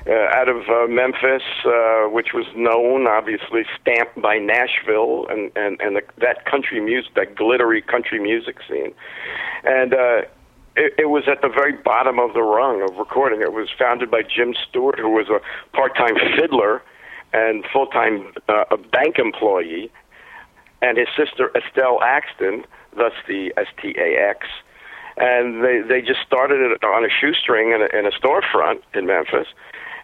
uh, 0.05 0.35
out 0.35 0.49
of 0.49 0.67
uh, 0.67 0.87
Memphis, 0.87 1.43
uh, 1.65 2.09
which 2.09 2.33
was 2.33 2.45
known, 2.57 3.07
obviously 3.07 3.63
stamped 3.79 4.21
by 4.21 4.37
Nashville 4.37 5.27
and 5.29 5.49
and 5.55 5.79
and 5.79 5.95
the, 5.95 6.01
that 6.17 6.45
country 6.45 6.81
music, 6.81 7.13
that 7.15 7.35
glittery 7.35 7.81
country 7.81 8.19
music 8.19 8.57
scene, 8.67 8.93
and. 9.63 9.93
uh 9.93 10.21
it, 10.75 10.93
it 10.97 11.09
was 11.09 11.23
at 11.27 11.41
the 11.41 11.49
very 11.49 11.73
bottom 11.73 12.19
of 12.19 12.33
the 12.33 12.41
rung 12.41 12.81
of 12.81 12.97
recording. 12.97 13.41
It 13.41 13.53
was 13.53 13.69
founded 13.77 14.09
by 14.09 14.23
Jim 14.23 14.53
Stewart, 14.67 14.99
who 14.99 15.09
was 15.09 15.27
a 15.29 15.39
part-time 15.75 16.15
fiddler 16.37 16.81
and 17.31 17.65
full-time 17.71 18.33
uh, 18.47 18.77
bank 18.91 19.17
employee, 19.17 19.91
and 20.81 20.97
his 20.97 21.07
sister 21.17 21.51
Estelle 21.55 22.01
Axton, 22.03 22.63
thus 22.95 23.13
the 23.27 23.53
S-T-A-X. 23.57 24.47
And 25.15 25.63
they 25.63 25.81
they 25.81 26.01
just 26.01 26.21
started 26.25 26.59
it 26.59 26.83
on 26.83 27.05
a 27.05 27.09
shoestring 27.09 27.71
in 27.71 27.81
a, 27.81 27.97
in 27.97 28.07
a 28.07 28.11
storefront 28.11 28.81
in 28.95 29.05
Memphis, 29.05 29.47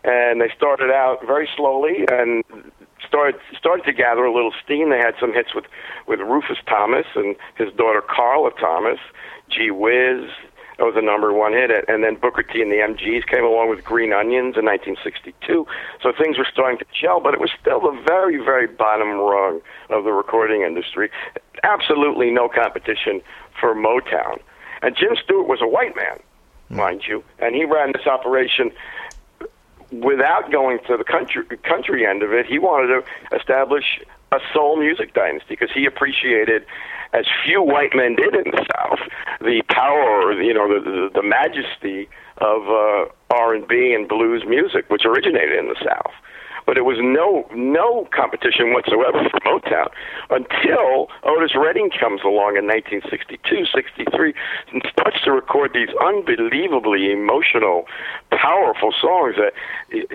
and 0.03 0.39
they 0.39 0.51
started 0.55 0.91
out 0.91 1.25
very 1.25 1.49
slowly 1.57 2.05
and 2.11 2.43
started 3.07 3.41
started 3.57 3.85
to 3.85 3.93
gather 3.93 4.23
a 4.23 4.31
little 4.31 4.53
steam. 4.63 4.91
They 4.91 4.99
had 4.99 5.15
some 5.19 5.33
hits 5.33 5.55
with 5.55 5.65
with 6.07 6.19
Rufus 6.19 6.59
Thomas 6.67 7.07
and 7.15 7.35
his 7.55 7.73
daughter 7.73 8.01
Carla 8.07 8.51
Thomas, 8.59 8.99
Gee 9.49 9.71
Whiz, 9.71 10.29
that 10.79 10.85
was 10.85 10.95
a 10.95 11.01
number 11.01 11.33
one 11.33 11.51
hit. 11.51 11.69
And 11.89 12.03
then 12.05 12.15
Booker 12.15 12.41
T 12.41 12.61
and 12.61 12.71
the 12.71 12.77
MGs 12.77 13.27
came 13.27 13.43
along 13.43 13.69
with 13.69 13.83
Green 13.83 14.13
Onions 14.13 14.55
in 14.55 14.63
1962. 14.63 15.67
So 16.01 16.13
things 16.17 16.37
were 16.37 16.47
starting 16.49 16.79
to 16.79 16.85
gel, 16.99 17.19
but 17.19 17.33
it 17.33 17.41
was 17.41 17.51
still 17.59 17.81
the 17.81 18.01
very, 18.07 18.37
very 18.37 18.65
bottom 18.65 19.19
rung 19.19 19.59
of 19.89 20.05
the 20.05 20.13
recording 20.13 20.61
industry. 20.61 21.11
Absolutely 21.63 22.31
no 22.31 22.47
competition 22.47 23.21
for 23.59 23.75
Motown. 23.75 24.39
And 24.81 24.95
Jim 24.95 25.17
Stewart 25.21 25.49
was 25.49 25.59
a 25.61 25.67
white 25.67 25.97
man, 25.97 26.17
hmm. 26.69 26.77
mind 26.77 27.03
you, 27.05 27.25
and 27.39 27.53
he 27.53 27.65
ran 27.65 27.91
this 27.91 28.07
operation 28.07 28.71
without 29.91 30.49
going 30.49 30.79
to 30.87 30.95
the 30.95 31.03
country 31.03 31.43
country 31.57 32.05
end 32.05 32.23
of 32.23 32.31
it. 32.31 32.45
He 32.45 32.57
wanted 32.57 32.87
to 32.87 33.35
establish 33.35 33.99
a 34.31 34.39
soul 34.53 34.77
music 34.77 35.13
dynasty 35.13 35.47
because 35.49 35.71
he 35.73 35.85
appreciated 35.85 36.65
as 37.13 37.25
few 37.45 37.61
white 37.61 37.95
men 37.95 38.15
did 38.15 38.35
in 38.35 38.51
the 38.51 38.65
South, 38.75 38.99
the 39.41 39.61
power, 39.69 40.33
you 40.41 40.53
know, 40.53 40.67
the 40.67 40.79
the, 40.79 41.09
the 41.15 41.23
majesty 41.23 42.07
of 42.37 42.63
uh, 42.67 43.05
R 43.31 43.53
and 43.53 43.67
B 43.67 43.93
and 43.93 44.07
blues 44.07 44.43
music, 44.47 44.89
which 44.89 45.05
originated 45.05 45.57
in 45.57 45.67
the 45.67 45.77
South 45.83 46.13
but 46.69 46.77
it 46.77 46.85
was 46.85 47.01
no 47.01 47.49
no 47.49 48.07
competition 48.13 48.73
whatsoever 48.77 49.25
for 49.25 49.41
Motown 49.41 49.89
until 50.29 51.09
Otis 51.25 51.57
Redding 51.57 51.89
comes 51.89 52.21
along 52.21 52.61
in 52.61 52.69
1962, 52.69 53.65
63, 53.73 54.33
and 54.69 54.85
starts 54.85 55.17
to 55.25 55.31
record 55.31 55.73
these 55.73 55.89
unbelievably 55.97 57.09
emotional, 57.09 57.89
powerful 58.29 58.93
songs 58.93 59.33
that 59.41 59.57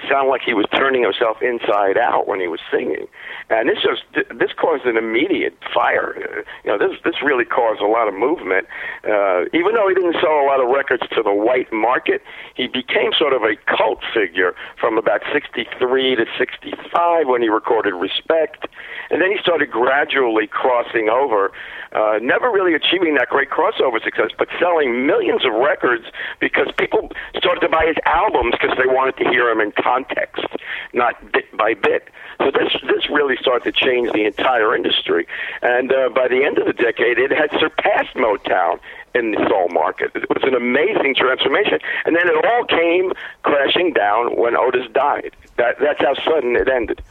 sound 0.09 0.29
like 0.31 0.43
he 0.47 0.55
was 0.55 0.67
turning 0.71 1.03
himself 1.03 1.43
inside 1.43 1.99
out 1.99 2.29
when 2.29 2.39
he 2.39 2.47
was 2.47 2.61
singing. 2.71 3.11
And 3.51 3.69
this 3.69 3.83
just 3.83 4.07
this 4.15 4.55
caused 4.55 4.87
an 4.87 4.97
immediate 4.97 5.59
fire. 5.75 6.15
You 6.63 6.71
know, 6.71 6.79
this 6.79 7.03
this 7.03 7.19
really 7.19 7.45
caused 7.45 7.83
a 7.83 7.91
lot 7.91 8.07
of 8.07 8.15
movement. 8.15 8.71
Uh, 9.03 9.51
even 9.51 9.75
though 9.75 9.91
he 9.91 9.99
didn't 9.99 10.23
sell 10.23 10.39
a 10.39 10.47
lot 10.47 10.63
of 10.63 10.71
records 10.71 11.03
to 11.19 11.21
the 11.27 11.35
white 11.35 11.73
market, 11.73 12.23
he 12.55 12.69
became 12.71 13.11
sort 13.11 13.33
of 13.33 13.43
a 13.43 13.59
cult 13.67 14.07
figure 14.15 14.55
from 14.79 14.99
about 14.99 15.27
63 15.35 16.15
to 16.15 16.25
65 16.45 17.27
when 17.27 17.43
he 17.43 17.49
recorded 17.49 17.95
Respect. 17.95 18.67
And 19.11 19.21
then 19.23 19.31
he 19.31 19.39
started 19.41 19.71
gradually 19.71 20.47
crossing 20.47 21.09
over, 21.09 21.53
uh, 21.93 22.19
never 22.21 22.51
really 22.51 22.75
achieving 22.75 23.15
that 23.15 23.29
great 23.29 23.51
crossover 23.51 24.03
success, 24.03 24.31
but 24.37 24.49
selling 24.59 25.07
millions 25.07 25.45
of 25.45 25.53
records 25.53 26.05
because 26.41 26.69
people 26.79 27.11
started 27.37 27.61
to 27.61 27.69
buy 27.69 27.87
his 27.87 27.97
albums 28.05 28.55
because 28.61 28.77
they 28.77 28.87
wanted 28.87 29.17
to 29.19 29.25
hear 29.31 29.49
him 29.49 29.61
in 29.61 29.73
context, 29.73 30.45
not 30.93 31.15
bit 31.33 31.45
by 31.57 31.75
bit. 31.75 32.09
So 32.39 32.51
this 32.51 32.73
this 32.83 33.09
really 33.11 33.37
started 33.41 33.73
to 33.73 33.73
change 33.73 34.13
the 34.13 34.25
entire 34.25 34.75
industry, 34.75 35.27
and 35.63 35.93
uh, 35.93 36.09
by 36.09 36.27
the 36.27 36.45
end 36.45 36.59
of 36.59 36.67
the 36.67 36.73
decade, 36.73 37.19
it 37.19 37.31
had 37.31 37.51
surpassed 37.61 38.15
Motown 38.17 38.81
in 39.15 39.31
the 39.31 39.47
soul 39.49 39.69
market. 39.71 40.11
It 40.15 40.29
was 40.29 40.43
an 40.43 40.55
amazing 40.55 41.15
transformation, 41.15 41.79
and 42.05 42.17
then 42.17 42.27
it 42.27 42.45
all 42.45 42.65
came 42.65 43.13
crashing 43.43 43.93
down 43.93 44.37
when 44.37 44.57
Otis 44.57 44.91
died. 44.93 45.31
That, 45.57 45.79
that's 45.79 46.01
how 46.01 46.15
sudden 46.15 46.57
it 46.57 46.69
ended. 46.69 47.03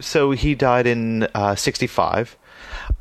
So 0.00 0.32
he 0.32 0.54
died 0.54 0.86
in 0.86 1.24
uh, 1.34 1.54
65. 1.54 2.36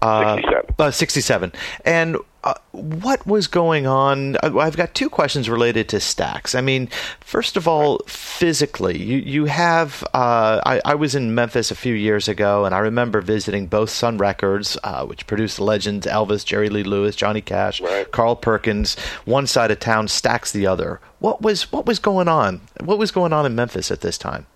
Uh, 0.01 0.35
67. 0.35 0.75
Uh, 0.79 0.91
67. 0.91 1.53
And 1.85 2.17
uh, 2.43 2.55
what 2.71 3.25
was 3.27 3.47
going 3.47 3.85
on? 3.85 4.35
Uh, 4.37 4.57
I've 4.57 4.75
got 4.75 4.95
two 4.95 5.09
questions 5.09 5.49
related 5.49 5.87
to 5.89 5.97
Stax. 5.97 6.55
I 6.55 6.61
mean, 6.61 6.87
first 7.19 7.55
of 7.55 7.67
all, 7.67 7.99
physically, 8.07 8.97
you 8.97 9.17
you 9.17 9.45
have. 9.45 10.03
Uh, 10.13 10.59
I, 10.65 10.81
I, 10.83 10.95
was 10.95 11.13
in 11.13 11.35
Memphis 11.35 11.69
a 11.69 11.75
few 11.75 11.93
years 11.93 12.27
ago, 12.27 12.65
and 12.65 12.73
I 12.73 12.79
remember 12.79 13.21
visiting 13.21 13.67
both 13.67 13.91
Sun 13.91 14.17
Records, 14.17 14.75
uh, 14.83 15.05
which 15.05 15.27
produced 15.27 15.59
legends 15.59 16.07
Elvis, 16.07 16.43
Jerry 16.43 16.69
Lee 16.69 16.83
Lewis, 16.83 17.15
Johnny 17.15 17.41
Cash, 17.41 17.79
right. 17.79 18.11
Carl 18.11 18.35
Perkins. 18.35 18.97
One 19.25 19.45
side 19.45 19.69
of 19.69 19.79
town, 19.79 20.07
Stax 20.07 20.51
the 20.51 20.65
other. 20.65 20.99
What 21.19 21.43
was 21.43 21.71
what 21.71 21.85
was 21.85 21.99
going 21.99 22.27
on? 22.27 22.61
What 22.83 22.97
was 22.97 23.11
going 23.11 23.33
on 23.33 23.45
in 23.45 23.53
Memphis 23.53 23.91
at 23.91 24.01
this 24.01 24.17
time? 24.17 24.47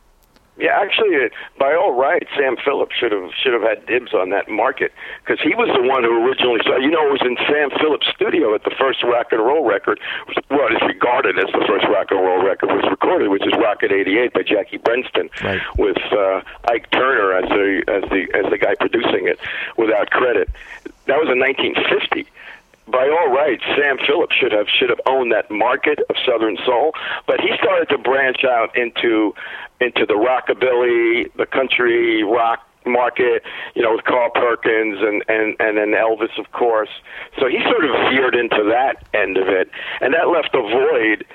Yeah, 0.58 0.72
actually, 0.80 1.16
uh, 1.18 1.30
by 1.60 1.76
all 1.76 1.92
rights, 1.92 2.28
Sam 2.38 2.56
Phillips 2.64 2.96
should 2.96 3.12
have 3.12 3.30
should 3.36 3.52
have 3.52 3.62
had 3.62 3.86
dibs 3.88 4.14
on 4.14 4.30
that 4.30 4.48
market 4.48 4.94
because 5.20 5.44
he 5.44 5.54
was 5.54 5.68
the 5.76 5.84
one 5.84 6.04
who 6.04 6.16
originally 6.24 6.62
saw. 6.64 6.78
You 6.78 6.90
know, 6.90 7.08
it 7.08 7.20
was 7.20 7.26
in 7.28 7.36
Sam 7.44 7.76
Phillips' 7.76 8.08
studio 8.16 8.54
that 8.54 8.64
the 8.64 8.74
first 8.80 9.04
rock 9.04 9.36
and 9.36 9.44
roll 9.44 9.68
record, 9.68 10.00
well, 10.50 10.72
it's 10.72 10.82
regarded 10.88 11.38
as 11.38 11.52
the 11.52 11.66
first 11.68 11.84
rock 11.92 12.08
and 12.12 12.24
roll 12.24 12.40
record, 12.40 12.72
was 12.72 12.88
recorded, 12.90 13.28
which 13.30 13.46
is 13.46 13.52
Rocket 13.60 13.92
'88 13.92 14.32
by 14.32 14.44
Jackie 14.44 14.78
Brenston, 14.78 15.30
right. 15.44 15.60
with 15.78 16.00
uh, 16.16 16.40
Ike 16.72 16.90
Turner 16.92 17.34
as 17.36 17.50
the 17.50 17.84
as 17.92 18.04
the 18.08 18.24
as 18.32 18.48
the 18.50 18.58
guy 18.58 18.76
producing 18.80 19.28
it, 19.28 19.40
without 19.76 20.10
credit. 20.12 20.48
That 21.08 21.20
was 21.20 21.28
in 21.28 21.38
1950 21.38 22.32
by 22.88 23.10
all 23.10 23.32
rights, 23.34 23.64
Sam 23.76 23.98
Phillips 24.06 24.36
should 24.36 24.52
have 24.52 24.68
should 24.70 24.90
have 24.90 25.02
owned 25.06 25.32
that 25.32 25.50
market 25.50 26.00
of 26.10 26.16
Southern 26.26 26.58
soul, 26.66 26.94
but 27.26 27.40
he 27.42 27.50
started 27.58 27.90
to 27.90 27.98
branch 27.98 28.44
out 28.44 28.76
into 28.78 29.34
into 29.82 30.06
the 30.06 30.14
rockabilly, 30.14 31.32
the 31.36 31.46
country 31.46 32.24
rock 32.24 32.60
market, 32.86 33.44
you 33.74 33.82
know, 33.82 33.94
with 33.96 34.06
Carl 34.06 34.30
Perkins 34.34 35.00
and 35.02 35.24
and 35.28 35.56
and 35.60 35.78
then 35.78 35.92
Elvis, 35.92 36.38
of 36.38 36.52
course. 36.52 36.90
So 37.40 37.48
he 37.48 37.62
sort 37.64 37.86
of 37.86 37.92
veered 38.12 38.36
into 38.36 38.64
that 38.70 39.04
end 39.14 39.38
of 39.38 39.48
it, 39.48 39.70
and 40.02 40.14
that 40.14 40.28
left 40.30 40.54
a 40.54 40.62
void, 40.62 41.26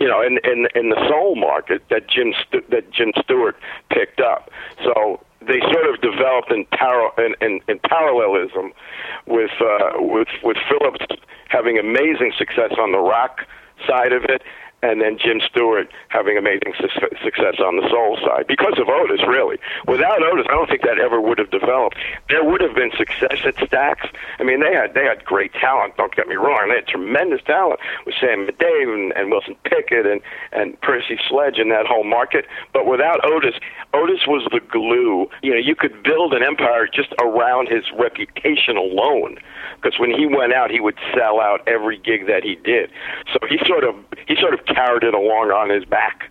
you 0.00 0.08
know, 0.08 0.22
in 0.22 0.38
in 0.44 0.68
in 0.74 0.90
the 0.90 1.08
soul 1.08 1.36
market 1.36 1.82
that 1.90 2.08
Jim 2.08 2.32
Stu- 2.46 2.64
that 2.70 2.90
Jim 2.90 3.12
Stewart 3.22 3.56
picked 3.90 4.20
up. 4.20 4.50
So 4.84 5.20
they 5.46 5.60
sort 5.60 5.92
of 5.92 6.00
developed 6.00 6.52
in, 6.52 6.64
par- 6.66 7.12
in, 7.18 7.34
in, 7.40 7.60
in 7.68 7.78
parallelism 7.80 8.72
with 9.26 9.50
uh, 9.60 9.92
with 9.98 10.28
with 10.42 10.56
Phillips 10.68 11.04
having 11.48 11.78
amazing 11.78 12.32
success 12.38 12.72
on 12.78 12.92
the 12.92 12.98
rock 12.98 13.46
side 13.86 14.12
of 14.12 14.24
it, 14.24 14.42
and 14.82 15.00
then 15.00 15.16
Jim 15.16 15.40
Stewart 15.48 15.88
having 16.08 16.36
amazing 16.36 16.74
su- 16.78 17.16
success 17.22 17.62
on 17.62 17.76
the 17.76 17.88
soul 17.88 18.18
side 18.18 18.46
because 18.46 18.78
of 18.78 18.88
Otis. 18.88 19.22
Really, 19.26 19.58
without 19.86 20.22
Otis, 20.22 20.46
I 20.50 20.54
don't 20.54 20.68
think 20.68 20.82
that 20.82 20.98
ever 20.98 21.20
would 21.20 21.38
have 21.38 21.50
developed. 21.50 21.96
There 22.28 22.44
would 22.44 22.60
have 22.60 22.74
been 22.74 22.90
success 22.96 23.38
at 23.46 23.56
Stax. 23.56 24.10
I 24.38 24.42
mean, 24.42 24.60
they 24.60 24.74
had 24.74 24.94
they 24.94 25.04
had 25.04 25.24
great 25.24 25.52
talent. 25.54 25.96
Don't 25.96 26.14
get 26.14 26.26
me 26.26 26.34
wrong; 26.34 26.68
they 26.68 26.76
had 26.76 26.86
tremendous 26.86 27.40
talent 27.46 27.80
with 28.04 28.14
Sam 28.20 28.46
Dave 28.58 28.88
and, 28.88 29.12
and 29.12 29.30
Wilson 29.30 29.56
Pickett 29.64 30.06
and 30.06 30.20
and 30.52 30.80
Percy 30.82 31.18
Sledge 31.28 31.58
in 31.58 31.68
that 31.70 31.86
whole 31.86 32.04
market. 32.04 32.46
But 32.72 32.86
without 32.86 33.24
Otis, 33.24 33.54
Otis 33.94 34.26
was 34.26 34.46
the 34.50 34.60
glue. 34.60 35.30
You 35.42 35.52
know, 35.52 35.62
you 35.62 35.76
could 35.76 36.02
build 36.02 36.34
an 36.34 36.42
empire 36.42 36.88
just 36.92 37.14
around 37.20 37.68
his 37.68 37.84
reputation 37.94 38.76
alone. 38.76 39.38
Because 39.76 39.98
when 39.98 40.10
he 40.10 40.26
went 40.26 40.52
out, 40.52 40.70
he 40.70 40.80
would 40.80 40.98
sell 41.14 41.40
out 41.40 41.66
every 41.66 41.98
gig 41.98 42.26
that 42.26 42.42
he 42.42 42.56
did. 42.56 42.90
So 43.32 43.38
he 43.48 43.58
sort 43.66 43.84
of 43.84 43.94
he 44.26 44.36
sort 44.36 44.54
of 44.54 44.64
carried 44.74 45.04
it 45.04 45.14
along 45.14 45.50
on 45.50 45.70
his 45.70 45.84
back. 45.84 46.30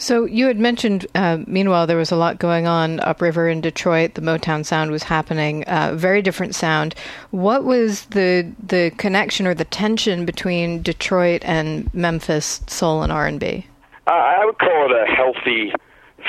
So 0.00 0.26
you 0.26 0.46
had 0.46 0.60
mentioned, 0.60 1.08
uh, 1.16 1.38
meanwhile, 1.48 1.88
there 1.88 1.96
was 1.96 2.12
a 2.12 2.16
lot 2.16 2.38
going 2.38 2.68
on 2.68 3.00
upriver 3.00 3.48
in 3.48 3.60
Detroit. 3.60 4.14
The 4.14 4.20
Motown 4.20 4.64
sound 4.64 4.92
was 4.92 5.02
happening, 5.02 5.64
uh, 5.64 5.94
very 5.96 6.22
different 6.22 6.54
sound. 6.54 6.94
What 7.32 7.64
was 7.64 8.04
the 8.06 8.52
the 8.64 8.92
connection 8.96 9.44
or 9.44 9.54
the 9.54 9.64
tension 9.64 10.24
between 10.24 10.82
Detroit 10.82 11.42
and 11.44 11.92
Memphis 11.92 12.60
soul 12.68 13.02
and 13.02 13.10
R 13.10 13.26
and 13.26 13.40
B? 13.40 13.66
Uh, 14.06 14.12
I 14.12 14.44
would 14.44 14.58
call 14.58 14.86
it 14.88 14.92
a 14.92 15.12
healthy 15.12 15.72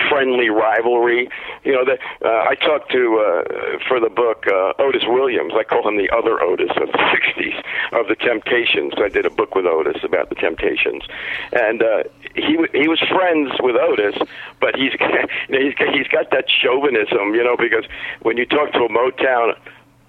friendly 0.10 0.50
rivalry. 0.50 1.29
You 1.63 1.74
know, 1.74 1.86
that 1.86 2.00
uh, 2.24 2.50
I 2.50 2.55
talked 2.55 2.91
to 2.91 3.19
uh, 3.19 3.79
for 3.88 4.00
the 4.00 4.10
book 4.10 4.46
uh, 4.48 4.74
Otis 4.79 5.03
Williams. 5.08 5.53
I 5.55 5.63
call 5.63 5.88
him 5.88 5.98
the 5.98 6.10
other 6.10 6.41
Otis 6.41 6.72
of 6.77 6.91
the 6.91 6.98
'60s 6.98 7.63
of 7.91 8.08
the 8.08 8.15
Temptations. 8.15 8.93
I 8.98 9.10
did 9.10 9.25
a 9.25 9.29
book 9.29 9.55
with 9.55 9.65
Otis 9.65 10.03
about 10.03 10.29
the 10.29 10.36
Temptations, 10.36 11.03
and 11.53 11.81
uh, 11.84 12.03
he 12.36 12.58
he 12.74 12.88
was 12.88 13.00
friends 13.10 13.51
with 13.62 13.75
Otis, 13.75 14.17
but 14.60 14.75
he's 14.75 14.93
you 15.00 15.08
know, 15.50 15.60
he's 15.60 15.75
he's 15.93 16.08
got 16.08 16.31
that 16.31 16.46
chauvinism, 16.50 17.36
you 17.36 17.43
know, 17.43 17.58
because 17.58 17.86
when 18.22 18.38
you 18.38 18.46
talk 18.46 18.72
to 18.74 18.84
a 18.84 18.89
Motown 18.89 19.55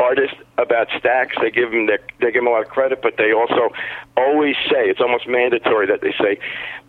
artist 0.00 0.34
about 0.60 0.88
Stax. 0.88 1.30
They 1.40 1.50
give 1.50 1.72
him 1.72 1.86
their, 1.86 2.00
they 2.20 2.32
give 2.32 2.42
him 2.42 2.48
a 2.48 2.50
lot 2.50 2.62
of 2.62 2.68
credit, 2.68 3.00
but 3.02 3.16
they 3.16 3.32
also 3.32 3.70
always 4.16 4.56
say 4.68 4.88
it's 4.88 5.00
almost 5.00 5.26
mandatory 5.26 5.86
that 5.86 6.00
they 6.00 6.12
say, 6.20 6.38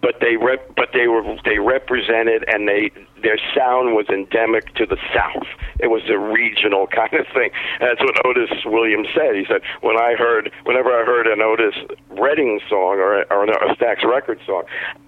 but 0.01 0.15
they 0.19 0.35
rep, 0.35 0.75
but 0.75 0.89
they 0.93 1.07
were 1.07 1.23
they 1.45 1.59
represented 1.59 2.43
and 2.47 2.67
they 2.67 2.91
their 3.21 3.37
sound 3.55 3.93
was 3.93 4.07
endemic 4.09 4.73
to 4.75 4.85
the 4.85 4.97
South. 5.13 5.47
It 5.79 5.87
was 5.87 6.01
a 6.09 6.17
regional 6.17 6.87
kind 6.99 7.13
of 7.13 7.27
thing. 7.33 7.51
And 7.79 7.89
that's 7.89 8.01
what 8.01 8.25
Otis 8.25 8.65
Williams 8.65 9.07
said. 9.13 9.35
He 9.35 9.45
said 9.47 9.61
when 9.81 9.97
I 9.97 10.15
heard 10.17 10.51
whenever 10.65 10.89
I 10.89 11.05
heard 11.05 11.27
an 11.27 11.41
Otis 11.41 11.75
Redding 12.09 12.59
song 12.69 12.99
or 12.99 13.23
or 13.31 13.45
a 13.45 13.75
Stax 13.75 14.03
record 14.03 14.39
song, 14.45 14.63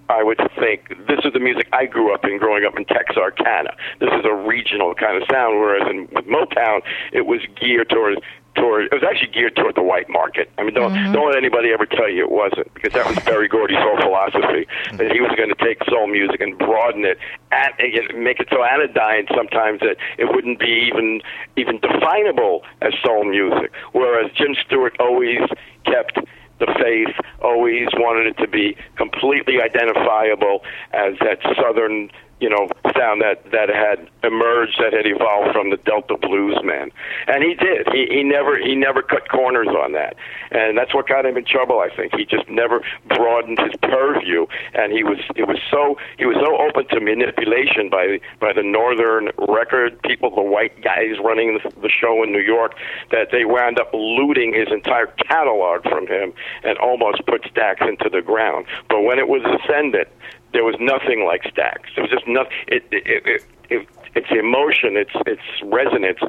I 0.08 0.22
would 0.22 0.38
think 0.58 0.88
this 1.08 1.20
is 1.24 1.32
the 1.32 1.40
music 1.40 1.68
I 1.72 1.86
grew 1.86 2.14
up 2.14 2.24
in 2.24 2.38
growing 2.38 2.64
up 2.64 2.76
in 2.76 2.84
Texarkana. 2.84 3.74
This 4.00 4.10
is 4.12 4.24
a 4.24 4.34
regional 4.34 4.94
kind 4.94 5.20
of 5.20 5.28
sound, 5.30 5.58
whereas 5.60 5.88
in 5.90 6.08
Motown, 6.28 6.82
it 7.12 7.26
was 7.26 7.40
geared 7.58 7.88
towards 7.88 8.20
toward 8.54 8.86
it 8.86 8.92
was 8.92 9.02
actually 9.02 9.32
geared 9.32 9.56
toward 9.56 9.74
the 9.74 9.82
white 9.82 10.08
market. 10.08 10.50
I 10.58 10.62
mean, 10.62 10.74
don't 10.74 10.92
mm-hmm. 10.92 11.12
don't 11.12 11.28
let 11.28 11.36
anybody 11.36 11.70
ever 11.72 11.86
tell 11.86 12.08
you 12.08 12.24
it 12.24 12.30
wasn't, 12.30 12.72
because 12.74 12.92
that 12.92 13.06
was 13.06 13.18
Berry 13.24 13.48
Gordy's 13.48 13.78
whole 13.80 13.98
philosophy 14.00 14.66
that 14.92 15.12
he 15.12 15.20
was 15.20 15.32
going 15.36 15.48
to 15.48 15.60
take 15.64 15.82
soul 15.88 16.06
music 16.06 16.40
and 16.40 16.56
broaden 16.58 17.04
it 17.04 17.18
and, 17.52 17.72
and 17.78 18.24
make 18.24 18.40
it 18.40 18.48
so 18.50 18.62
anodyne 18.62 19.26
sometimes 19.34 19.80
that 19.80 19.96
it 20.18 20.26
wouldn't 20.26 20.58
be 20.58 20.90
even 20.90 21.20
even 21.56 21.78
definable 21.80 22.62
as 22.82 22.92
soul 23.04 23.24
music. 23.24 23.72
Whereas 23.92 24.30
Jim 24.34 24.54
Stewart 24.66 24.96
always 25.00 25.40
kept 25.84 26.18
the 26.60 26.66
faith, 26.80 27.14
always 27.42 27.88
wanted 27.94 28.26
it 28.26 28.38
to 28.38 28.48
be 28.48 28.76
completely 28.96 29.60
identifiable 29.60 30.62
as 30.92 31.14
that 31.20 31.38
southern 31.60 32.10
you 32.44 32.50
know, 32.50 32.68
sound 32.92 33.22
that 33.22 33.40
that 33.52 33.70
had 33.72 34.04
emerged, 34.22 34.76
that 34.76 34.92
had 34.92 35.06
evolved 35.06 35.56
from 35.56 35.70
the 35.70 35.78
Delta 35.78 36.18
blues 36.20 36.60
man, 36.62 36.92
and 37.26 37.42
he 37.42 37.54
did. 37.54 37.88
He 37.90 38.04
he 38.04 38.22
never 38.22 38.58
he 38.58 38.74
never 38.74 39.00
cut 39.00 39.30
corners 39.30 39.68
on 39.68 39.92
that, 39.92 40.14
and 40.50 40.76
that's 40.76 40.92
what 40.92 41.08
got 41.08 41.24
him 41.24 41.38
in 41.38 41.46
trouble. 41.46 41.80
I 41.80 41.88
think 41.88 42.14
he 42.14 42.26
just 42.26 42.46
never 42.50 42.84
broadened 43.08 43.58
his 43.64 43.72
purview, 43.80 44.44
and 44.74 44.92
he 44.92 45.02
was 45.02 45.16
it 45.36 45.48
was 45.48 45.56
so 45.70 45.96
he 46.18 46.26
was 46.26 46.36
so 46.36 46.52
open 46.60 46.84
to 46.92 47.00
manipulation 47.00 47.88
by 47.88 48.20
by 48.40 48.52
the 48.52 48.62
northern 48.62 49.30
record 49.48 49.96
people, 50.02 50.28
the 50.28 50.42
white 50.42 50.76
guys 50.82 51.16
running 51.24 51.58
the, 51.80 51.88
show 51.88 52.22
in 52.22 52.32
New 52.32 52.44
York, 52.44 52.74
that 53.10 53.30
they 53.32 53.46
wound 53.46 53.80
up 53.80 53.88
looting 53.94 54.52
his 54.52 54.68
entire 54.70 55.06
catalog 55.06 55.82
from 55.84 56.06
him 56.06 56.34
and 56.62 56.76
almost 56.76 57.24
put 57.24 57.40
Stax 57.44 57.80
into 57.88 58.10
the 58.10 58.20
ground. 58.20 58.66
But 58.90 59.00
when 59.02 59.18
it 59.18 59.28
was 59.28 59.40
ascendant, 59.46 60.08
there 60.54 60.64
was 60.64 60.76
nothing 60.80 61.26
like 61.26 61.42
Stax. 61.42 61.92
There 61.94 62.02
was 62.02 62.10
just 62.10 62.26
nothing. 62.26 62.52
It, 62.68 62.82
it, 62.90 63.04
it, 63.26 63.44
it, 63.68 63.88
its 64.14 64.30
emotion, 64.30 64.96
its 64.96 65.12
its 65.26 65.42
resonance 65.62 66.20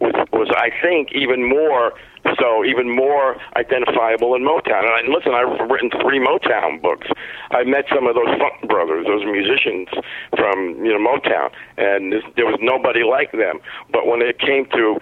was 0.00 0.14
was 0.32 0.48
I 0.56 0.70
think 0.80 1.12
even 1.12 1.46
more 1.46 1.92
so, 2.40 2.64
even 2.64 2.88
more 2.88 3.36
identifiable 3.56 4.34
in 4.34 4.42
Motown. 4.42 4.88
And 4.98 5.12
listen, 5.12 5.34
I've 5.34 5.68
written 5.68 5.90
three 6.00 6.18
Motown 6.18 6.80
books. 6.80 7.06
I 7.50 7.64
met 7.64 7.84
some 7.94 8.06
of 8.06 8.14
those 8.14 8.32
Funk 8.38 8.66
brothers, 8.66 9.04
those 9.06 9.24
musicians 9.24 9.88
from 10.36 10.84
you 10.84 10.96
know 10.96 11.02
Motown, 11.02 11.50
and 11.76 12.14
there 12.36 12.46
was 12.46 12.58
nobody 12.62 13.04
like 13.04 13.32
them. 13.32 13.60
But 13.92 14.06
when 14.06 14.22
it 14.22 14.38
came 14.38 14.64
to 14.72 14.98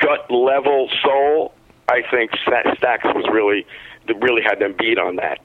gut 0.00 0.30
level 0.30 0.88
soul, 1.04 1.54
I 1.88 2.02
think 2.10 2.32
Stax 2.32 3.04
was 3.14 3.24
really 3.32 3.64
really 4.20 4.42
had 4.42 4.58
them 4.58 4.74
beat 4.78 4.98
on 4.98 5.16
that. 5.16 5.38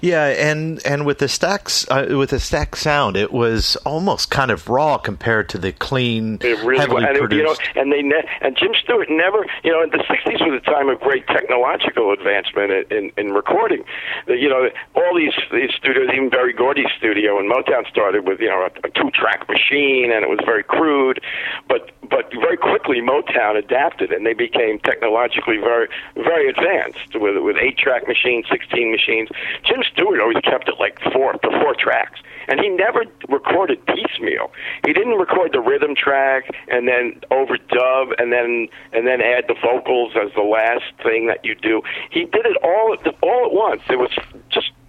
Yeah, 0.00 0.26
and 0.26 0.84
and 0.86 1.04
with 1.04 1.18
the 1.18 1.26
Stax 1.26 1.86
uh, 1.90 2.16
with 2.16 2.30
the 2.30 2.36
Stax 2.36 2.76
sound, 2.76 3.16
it 3.16 3.32
was 3.32 3.76
almost 3.84 4.30
kind 4.30 4.50
of 4.50 4.68
raw 4.68 4.98
compared 4.98 5.48
to 5.50 5.58
the 5.58 5.72
clean, 5.72 6.38
it 6.40 6.58
really 6.62 6.78
heavily 6.78 7.02
was. 7.02 7.10
And, 7.10 7.18
produced. 7.18 7.60
You 7.60 7.74
know, 7.74 7.80
and 7.80 7.92
they 7.92 8.02
ne- 8.02 8.28
and 8.40 8.56
Jim 8.56 8.72
Stewart 8.82 9.08
never, 9.10 9.46
you 9.64 9.72
know, 9.72 9.82
in 9.82 9.90
the 9.90 9.98
'60s 9.98 10.40
was 10.46 10.62
a 10.62 10.70
time 10.70 10.88
of 10.88 11.00
great 11.00 11.26
technological 11.26 12.12
advancement 12.12 12.70
in, 12.70 12.84
in, 12.96 13.12
in 13.16 13.32
recording. 13.32 13.84
The, 14.26 14.36
you 14.36 14.48
know, 14.48 14.70
all 14.94 15.16
these 15.16 15.34
these 15.52 15.70
studios, 15.76 16.08
even 16.12 16.30
Berry 16.30 16.52
Gordy's 16.52 16.92
studio 16.96 17.38
and 17.38 17.50
Motown 17.50 17.88
started 17.88 18.26
with 18.26 18.40
you 18.40 18.48
know 18.48 18.68
a, 18.68 18.86
a 18.86 18.90
two-track 18.90 19.48
machine, 19.48 20.12
and 20.12 20.22
it 20.22 20.28
was 20.28 20.40
very 20.44 20.62
crude, 20.62 21.20
but 21.68 21.90
but 22.08 22.30
very 22.30 22.56
quickly 22.56 23.00
Motown 23.00 23.56
adapted, 23.56 24.12
and 24.12 24.24
they 24.24 24.34
became 24.34 24.78
technologically 24.80 25.58
very 25.58 25.88
very 26.14 26.48
advanced 26.48 27.14
with 27.14 27.42
with 27.42 27.56
eight-track 27.60 28.06
machines, 28.06 28.46
16 28.50 28.90
machines. 28.90 29.28
Jim 29.64 29.82
Stewart 29.92 30.20
always 30.20 30.42
kept 30.42 30.68
it 30.68 30.74
like 30.78 30.98
four 31.12 31.34
four 31.42 31.74
tracks, 31.78 32.20
and 32.48 32.60
he 32.60 32.68
never 32.68 33.04
recorded 33.28 33.84
piecemeal. 33.86 34.50
He 34.86 34.92
didn't 34.92 35.18
record 35.18 35.52
the 35.52 35.60
rhythm 35.60 35.94
track 35.94 36.50
and 36.68 36.88
then 36.88 37.20
overdub 37.30 38.12
and 38.18 38.32
then 38.32 38.68
and 38.92 39.06
then 39.06 39.20
add 39.20 39.44
the 39.48 39.54
vocals 39.62 40.12
as 40.16 40.32
the 40.34 40.42
last 40.42 40.84
thing 41.02 41.26
that 41.26 41.44
you 41.44 41.54
do. 41.54 41.82
He 42.10 42.24
did 42.24 42.46
it 42.46 42.56
all 42.62 42.96
all 43.22 43.46
at 43.46 43.52
once. 43.52 43.82
It 43.90 43.98
was 43.98 44.10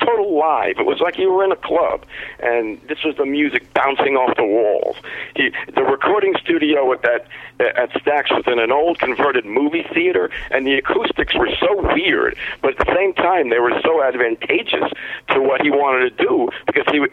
total 0.10 0.38
live. 0.38 0.78
It 0.78 0.86
was 0.86 1.00
like 1.00 1.17
you 1.17 1.32
were 1.32 1.43
in 1.43 1.52
a 1.52 1.56
club, 1.56 2.06
and 2.39 2.80
this 2.88 3.04
was 3.04 3.15
the 3.17 3.26
music 3.26 3.74
bouncing 3.74 4.15
off 4.15 4.36
the 4.36 4.45
walls. 4.45 4.95
He, 5.36 5.52
the 5.76 5.84
recording 5.84 6.36
studio 6.41 6.91
at 6.93 7.02
that 7.04 7.28
at 7.60 7.91
Stax 7.91 8.32
was 8.32 8.45
in 8.48 8.58
an 8.58 8.72
old 8.72 9.00
converted 9.00 9.45
movie 9.45 9.86
theater, 9.93 10.30
and 10.50 10.65
the 10.65 10.76
acoustics 10.76 11.36
were 11.36 11.50
so 11.60 11.76
weird, 11.93 12.38
but 12.62 12.80
at 12.80 12.88
the 12.88 12.93
same 12.95 13.13
time 13.13 13.50
they 13.50 13.60
were 13.60 13.74
so 13.84 14.02
advantageous 14.02 14.89
to 15.30 15.41
what 15.41 15.62
he 15.62 15.69
wanted 15.69 16.17
to 16.17 16.24
do 16.24 16.50
because 16.65 16.86
he, 16.89 17.06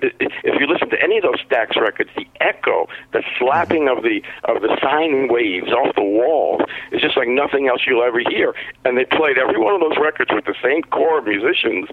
if 0.44 0.60
you 0.60 0.66
listen 0.66 0.88
to 0.90 1.02
any 1.02 1.18
of 1.18 1.24
those 1.24 1.40
Stax 1.48 1.74
records, 1.80 2.10
the 2.16 2.26
echo, 2.40 2.88
the 3.12 3.22
slapping 3.38 3.88
of 3.88 4.02
the 4.02 4.22
of 4.44 4.62
the 4.62 4.78
sine 4.80 5.28
waves 5.28 5.72
off 5.72 5.94
the 5.96 6.02
walls 6.02 6.62
is 6.92 7.00
just 7.00 7.16
like 7.16 7.28
nothing 7.28 7.68
else 7.68 7.82
you'll 7.86 8.04
ever 8.04 8.20
hear. 8.20 8.54
And 8.84 8.96
they 8.96 9.04
played 9.04 9.38
every 9.38 9.58
one 9.58 9.74
of 9.74 9.80
those 9.80 9.98
records 10.00 10.30
with 10.32 10.44
the 10.44 10.54
same 10.62 10.82
core 10.82 11.18
of 11.18 11.26
musicians, 11.26 11.88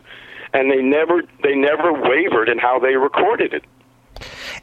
and 0.53 0.71
they 0.71 0.81
never 0.81 1.23
they 1.41 1.55
never 1.55 1.91
wavered 1.91 2.49
in 2.49 2.59
how 2.59 2.79
they 2.79 2.95
recorded 2.95 3.53
it. 3.53 3.63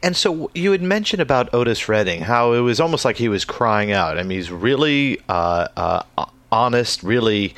And 0.01 0.15
so 0.15 0.49
you 0.55 0.71
had 0.71 0.81
mentioned 0.81 1.21
about 1.21 1.53
Otis 1.53 1.87
Redding, 1.87 2.21
how 2.21 2.53
it 2.53 2.61
was 2.61 2.79
almost 2.79 3.05
like 3.05 3.17
he 3.17 3.29
was 3.29 3.45
crying 3.45 3.91
out. 3.91 4.17
I 4.17 4.23
mean, 4.23 4.37
he's 4.37 4.51
really 4.51 5.19
uh, 5.29 5.67
uh, 5.75 6.25
honest, 6.51 7.03
really 7.03 7.53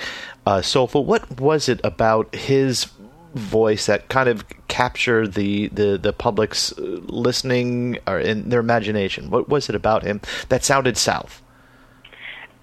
uh, 0.46 0.62
soulful. 0.62 1.06
What 1.06 1.39
was 1.39 1.69
it 1.69 1.80
about 1.84 2.34
his 2.36 2.88
voice 3.36 3.86
that 3.86 4.10
kind 4.10 4.28
of 4.28 4.46
captured 4.67 5.34
the, 5.34 5.67
the, 5.69 5.98
the 5.98 6.12
public's 6.12 6.74
listening 6.78 8.00
or 8.08 8.19
in 8.19 8.50
their 8.50 8.60
imagination? 8.60 9.30
What 9.30 9.48
was 9.48 9.69
it 9.69 9.76
about 9.76 10.04
him 10.04 10.19
that 10.50 10.63
sounded 10.63 10.98
South? 10.98 11.41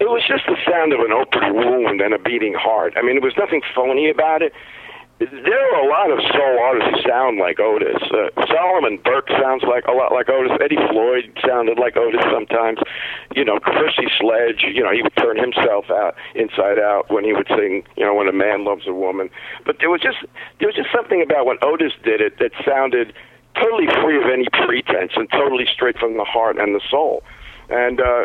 It 0.00 0.09
was 0.09 0.22
just 0.26 0.44
the 0.46 0.56
sound 0.68 0.92
of 0.92 1.00
an 1.00 1.12
open 1.12 1.54
wound 1.54 2.00
and 2.00 2.14
a 2.14 2.18
beating 2.18 2.54
heart. 2.54 2.94
I 2.96 3.02
mean, 3.02 3.16
there 3.16 3.22
was 3.22 3.37
nothing 3.38 3.62
phony 3.74 4.11
about 4.11 4.42
it 4.42 4.52
there 5.20 5.61
are 5.61 5.85
a 5.85 5.88
lot 5.88 6.11
of 6.11 6.18
soul 6.33 6.56
artists 6.64 6.88
who 6.96 7.11
sound 7.11 7.37
like 7.37 7.61
Otis. 7.61 8.00
Uh, 8.09 8.33
Solomon 8.48 8.96
Burke 9.04 9.28
sounds 9.37 9.62
like 9.68 9.85
a 9.85 9.92
lot 9.92 10.12
like 10.12 10.30
Otis. 10.30 10.56
Eddie 10.64 10.80
Floyd 10.88 11.28
sounded 11.46 11.78
like 11.78 11.96
Otis 11.96 12.24
sometimes. 12.33 12.78
You 13.37 13.44
know, 13.44 13.61
Percy 13.61 14.09
Sledge. 14.18 14.64
You 14.64 14.83
know, 14.83 14.92
he 14.92 15.02
would 15.02 15.14
turn 15.16 15.37
himself 15.37 15.90
out 15.90 16.16
inside 16.35 16.78
out 16.78 17.12
when 17.12 17.24
he 17.24 17.35
would 17.35 17.48
sing. 17.48 17.85
You 17.96 18.04
know, 18.06 18.14
when 18.14 18.28
a 18.28 18.33
man 18.33 18.64
loves 18.64 18.88
a 18.88 18.94
woman. 18.94 19.28
But 19.66 19.76
there 19.80 19.90
was 19.90 20.00
just 20.00 20.24
there 20.59 20.68
was 20.68 20.74
just 20.74 20.88
something 20.88 21.20
about 21.20 21.44
when 21.44 21.59
Otis 21.61 21.92
did 22.02 22.22
it 22.22 22.38
that 22.38 22.52
sounded 22.64 23.12
totally 23.61 23.92
free 24.00 24.16
of 24.16 24.24
any 24.24 24.48
pretense 24.52 25.12
and 25.16 25.28
totally 25.30 25.66
straight 25.70 25.98
from 25.98 26.16
the 26.16 26.24
heart 26.24 26.56
and 26.56 26.74
the 26.74 26.80
soul. 26.90 27.22
And 27.68 28.00
uh, 28.00 28.24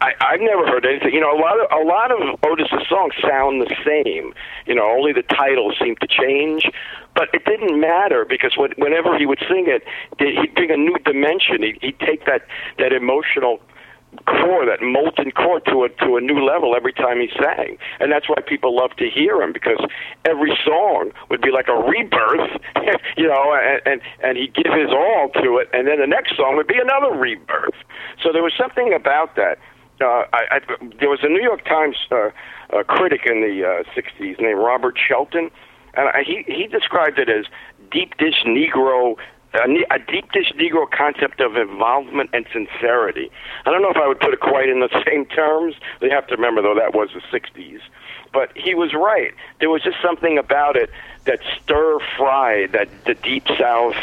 I, 0.00 0.12
I've 0.20 0.40
never 0.40 0.66
heard 0.66 0.84
anything. 0.84 1.14
You 1.14 1.20
know, 1.20 1.32
a 1.32 1.40
lot 1.40 1.58
of 1.58 1.66
a 1.72 1.82
lot 1.84 2.10
of 2.12 2.38
Otis's 2.44 2.86
songs 2.88 3.14
sound 3.22 3.62
the 3.62 3.74
same. 3.84 4.34
You 4.66 4.74
know, 4.74 4.90
only 4.90 5.12
the 5.12 5.22
titles 5.22 5.76
seem 5.80 5.96
to 5.96 6.06
change, 6.06 6.68
but 7.14 7.28
it 7.32 7.44
didn't 7.44 7.80
matter 7.80 8.26
because 8.28 8.56
when, 8.56 8.72
whenever 8.76 9.16
he 9.18 9.24
would 9.24 9.40
sing 9.48 9.66
it, 9.68 9.84
he'd 10.18 10.54
bring 10.54 10.70
a 10.70 10.76
new 10.76 10.96
dimension. 11.04 11.62
He'd, 11.62 11.78
he'd 11.80 11.98
take 12.00 12.26
that 12.26 12.42
that 12.78 12.92
emotional 12.92 13.60
core, 14.24 14.64
that 14.66 14.80
molten 14.82 15.30
core, 15.30 15.60
to 15.60 15.84
a 15.84 15.88
to 16.04 16.16
a 16.16 16.20
new 16.20 16.44
level 16.44 16.76
every 16.76 16.92
time 16.92 17.18
he 17.18 17.30
sang, 17.40 17.78
and 17.98 18.12
that's 18.12 18.28
why 18.28 18.36
people 18.46 18.76
love 18.76 18.90
to 18.98 19.08
hear 19.08 19.40
him 19.40 19.52
because 19.52 19.80
every 20.26 20.52
song 20.62 21.10
would 21.30 21.40
be 21.40 21.50
like 21.50 21.68
a 21.68 21.78
rebirth, 21.88 22.60
you 23.16 23.26
know, 23.26 23.56
and 23.56 23.80
and, 23.86 24.00
and 24.22 24.36
he'd 24.36 24.54
give 24.54 24.72
his 24.76 24.90
all 24.90 25.30
to 25.40 25.56
it, 25.56 25.70
and 25.72 25.88
then 25.88 26.00
the 26.00 26.06
next 26.06 26.36
song 26.36 26.56
would 26.56 26.68
be 26.68 26.78
another 26.78 27.16
rebirth. 27.16 27.80
So 28.22 28.28
there 28.30 28.42
was 28.42 28.52
something 28.58 28.92
about 28.92 29.36
that 29.36 29.58
uh, 30.00 30.24
I, 30.32 30.46
I, 30.50 30.60
there 30.98 31.08
was 31.08 31.20
a 31.22 31.28
New 31.28 31.42
York 31.42 31.64
Times 31.64 31.96
uh, 32.10 32.30
uh, 32.72 32.82
critic 32.84 33.22
in 33.26 33.40
the 33.40 33.64
uh, 33.64 33.82
60s 33.94 34.40
named 34.40 34.58
Robert 34.58 34.98
Shelton, 34.98 35.50
and 35.94 36.08
I, 36.08 36.22
he 36.22 36.44
he 36.46 36.66
described 36.66 37.18
it 37.18 37.28
as 37.28 37.46
deep 37.90 38.16
dish 38.18 38.44
Negro. 38.46 39.16
A, 39.54 39.98
deep 39.98 40.32
dish 40.32 40.52
Negro 40.56 40.90
concept 40.90 41.40
of 41.40 41.56
involvement 41.56 42.28
and 42.34 42.44
sincerity. 42.52 43.30
I 43.64 43.70
don't 43.70 43.80
know 43.80 43.88
if 43.88 43.96
I 43.96 44.06
would 44.06 44.20
put 44.20 44.34
it 44.34 44.40
quite 44.40 44.68
in 44.68 44.80
the 44.80 45.04
same 45.06 45.24
terms. 45.24 45.76
They 46.00 46.10
have 46.10 46.26
to 46.26 46.36
remember, 46.36 46.60
though, 46.60 46.74
that 46.74 46.94
was 46.94 47.08
the 47.14 47.22
60s. 47.38 47.80
But 48.34 48.54
he 48.54 48.74
was 48.74 48.92
right. 48.92 49.32
There 49.60 49.70
was 49.70 49.82
just 49.82 49.96
something 50.02 50.36
about 50.36 50.76
it 50.76 50.90
that 51.24 51.40
stir 51.62 51.98
fried 52.18 52.72
that 52.72 52.90
the 53.06 53.14
deep 53.14 53.46
South 53.58 53.96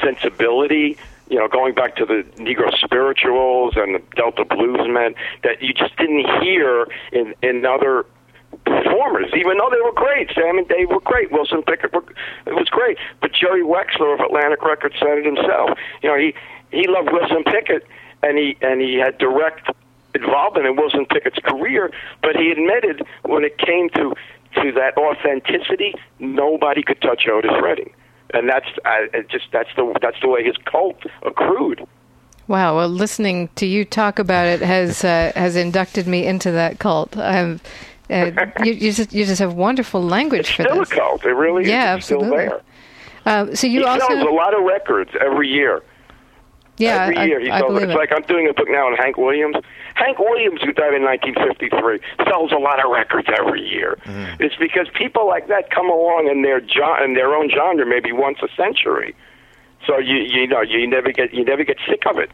sensibility 0.00 0.96
you 1.28 1.38
know, 1.38 1.48
going 1.48 1.74
back 1.74 1.96
to 1.96 2.04
the 2.04 2.24
Negro 2.36 2.72
spirituals 2.78 3.74
and 3.76 3.94
the 3.94 4.02
Delta 4.14 4.44
bluesmen 4.44 5.14
that 5.42 5.62
you 5.62 5.72
just 5.72 5.96
didn't 5.96 6.26
hear 6.42 6.86
in 7.12 7.34
in 7.42 7.64
other 7.64 8.04
performers, 8.64 9.30
even 9.34 9.58
though 9.58 9.70
they 9.70 9.80
were 9.80 9.92
great. 9.92 10.30
Sam 10.34 10.58
and 10.58 10.68
Dave 10.68 10.88
were 10.88 11.00
great. 11.00 11.32
Wilson 11.32 11.62
Pickett 11.62 11.92
were, 11.92 12.04
it 12.46 12.54
was 12.54 12.68
great. 12.68 12.98
But 13.20 13.32
Jerry 13.32 13.62
Wexler 13.62 14.14
of 14.14 14.20
Atlantic 14.20 14.62
Records 14.62 14.94
said 14.98 15.18
it 15.18 15.26
himself. 15.26 15.70
You 16.02 16.10
know, 16.10 16.18
he 16.18 16.34
he 16.70 16.86
loved 16.88 17.10
Wilson 17.10 17.44
Pickett, 17.44 17.86
and 18.22 18.38
he 18.38 18.56
and 18.60 18.80
he 18.80 18.96
had 18.96 19.18
direct 19.18 19.70
involvement 20.14 20.66
in 20.66 20.76
Wilson 20.76 21.06
Pickett's 21.06 21.38
career. 21.38 21.90
But 22.22 22.36
he 22.36 22.50
admitted 22.50 23.02
when 23.22 23.44
it 23.44 23.58
came 23.58 23.88
to 23.90 24.14
to 24.62 24.72
that 24.72 24.96
authenticity, 24.96 25.94
nobody 26.20 26.82
could 26.82 27.00
touch 27.00 27.26
Otis 27.26 27.50
Redding 27.62 27.92
and 28.34 28.48
that's 28.48 28.66
I, 28.84 29.08
just 29.30 29.46
that's 29.52 29.70
the 29.76 29.96
that's 30.02 30.20
the 30.20 30.28
way 30.28 30.44
his 30.44 30.56
cult 30.64 31.02
accrued. 31.22 31.86
Wow. 32.46 32.76
Well, 32.76 32.88
listening 32.88 33.48
to 33.56 33.66
you 33.66 33.84
talk 33.84 34.18
about 34.18 34.46
it 34.46 34.60
has 34.60 35.04
uh, 35.04 35.32
has 35.34 35.56
inducted 35.56 36.06
me 36.06 36.26
into 36.26 36.50
that 36.52 36.78
cult. 36.78 37.16
Um, 37.16 37.60
uh, 38.10 38.32
you, 38.62 38.72
you, 38.72 38.92
just 38.92 39.14
you 39.14 39.24
just 39.24 39.38
have 39.38 39.54
wonderful 39.54 40.02
language 40.02 40.40
it's 40.40 40.50
for 40.50 40.64
still 40.64 40.78
this. 40.80 40.92
a 40.92 40.96
cult. 40.96 41.24
It 41.24 41.30
really 41.30 41.68
yeah, 41.68 41.94
is. 41.94 42.04
It's 42.04 42.12
absolutely. 42.12 42.46
still 42.46 42.48
there. 42.48 42.62
Uh, 43.26 43.54
so 43.54 43.66
you 43.66 43.80
he 43.80 43.84
also 43.86 44.06
sells 44.08 44.28
a 44.28 44.30
lot 44.30 44.52
of 44.52 44.62
records 44.64 45.10
every 45.20 45.48
year. 45.48 45.82
Yeah 46.78 47.02
every 47.04 47.16
I, 47.16 47.24
year 47.24 47.40
he 47.40 47.50
I 47.50 47.58
sells. 47.60 47.70
believe 47.72 47.82
It's 47.90 47.92
it. 47.94 47.98
like 47.98 48.12
I'm 48.14 48.22
doing 48.22 48.48
a 48.48 48.52
book 48.54 48.68
now 48.68 48.86
on 48.86 48.96
Hank 48.96 49.16
Williams. 49.16 49.56
Hank 49.94 50.18
Williams, 50.18 50.60
who 50.62 50.72
died 50.72 50.94
in 50.94 51.02
1953, 51.04 52.00
sells 52.28 52.52
a 52.52 52.56
lot 52.58 52.84
of 52.84 52.90
records 52.90 53.28
every 53.38 53.62
year. 53.62 53.98
Mm. 54.04 54.40
It's 54.40 54.56
because 54.56 54.88
people 54.94 55.26
like 55.26 55.46
that 55.48 55.70
come 55.70 55.88
along 55.90 56.28
in 56.30 56.42
their 56.42 56.60
jo- 56.60 56.96
in 57.04 57.14
their 57.14 57.34
own 57.34 57.48
genre 57.50 57.86
maybe 57.86 58.12
once 58.12 58.38
a 58.42 58.48
century. 58.56 59.14
So 59.86 59.98
you 59.98 60.16
you 60.16 60.46
know 60.46 60.62
you 60.62 60.86
never 60.86 61.12
get 61.12 61.32
you 61.34 61.44
never 61.44 61.64
get 61.64 61.76
sick 61.88 62.02
of 62.06 62.18
it. 62.18 62.30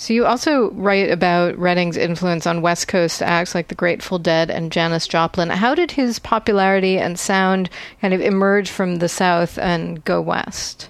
So 0.00 0.12
you 0.14 0.26
also 0.26 0.70
write 0.74 1.10
about 1.10 1.58
Redding's 1.58 1.96
influence 1.96 2.46
on 2.46 2.62
West 2.62 2.86
Coast 2.86 3.20
acts 3.20 3.52
like 3.52 3.66
the 3.66 3.74
Grateful 3.74 4.20
Dead 4.20 4.48
and 4.48 4.70
Janis 4.70 5.08
Joplin. 5.08 5.50
How 5.50 5.74
did 5.74 5.90
his 5.90 6.20
popularity 6.20 6.98
and 6.98 7.18
sound 7.18 7.68
kind 8.00 8.14
of 8.14 8.20
emerge 8.20 8.70
from 8.70 8.96
the 8.96 9.08
South 9.08 9.58
and 9.58 10.04
go 10.04 10.20
west? 10.20 10.88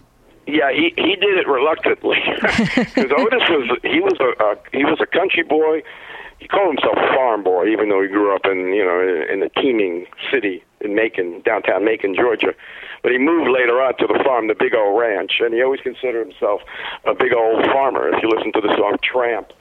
Yeah, 0.49 0.73
he 0.73 0.95
he 0.97 1.15
did 1.15 1.37
it 1.37 1.47
reluctantly 1.47 2.17
because 2.41 3.13
Otis 3.13 3.45
was 3.53 3.79
he 3.85 4.01
was 4.01 4.17
a, 4.17 4.33
a 4.43 4.57
he 4.73 4.83
was 4.83 4.97
a 4.99 5.07
country 5.07 5.43
boy. 5.43 5.83
He 6.39 6.49
called 6.49 6.73
himself 6.73 6.97
a 6.97 7.15
farm 7.15 7.45
boy, 7.45 7.69
even 7.69 7.91
though 7.91 8.01
he 8.01 8.09
grew 8.09 8.35
up 8.35 8.47
in 8.47 8.73
you 8.73 8.83
know 8.83 8.97
in, 8.97 9.29
in 9.29 9.43
a 9.43 9.51
teeming 9.61 10.07
city 10.33 10.65
in 10.81 10.95
Macon, 10.95 11.43
downtown 11.45 11.85
Macon, 11.85 12.15
Georgia. 12.15 12.55
But 13.03 13.13
he 13.13 13.19
moved 13.19 13.51
later 13.51 13.77
on 13.83 13.99
to 13.99 14.07
the 14.07 14.19
farm, 14.25 14.49
the 14.49 14.57
Big 14.59 14.75
Old 14.75 14.99
Ranch, 14.99 15.33
and 15.41 15.53
he 15.53 15.63
always 15.63 15.81
considered 15.81 16.27
himself 16.27 16.63
a 17.05 17.13
big 17.13 17.35
old 17.35 17.67
farmer. 17.67 18.09
If 18.09 18.23
you 18.23 18.31
listen 18.31 18.51
to 18.53 18.63
the 18.63 18.75
song 18.75 18.97
"Tramp," 19.03 19.53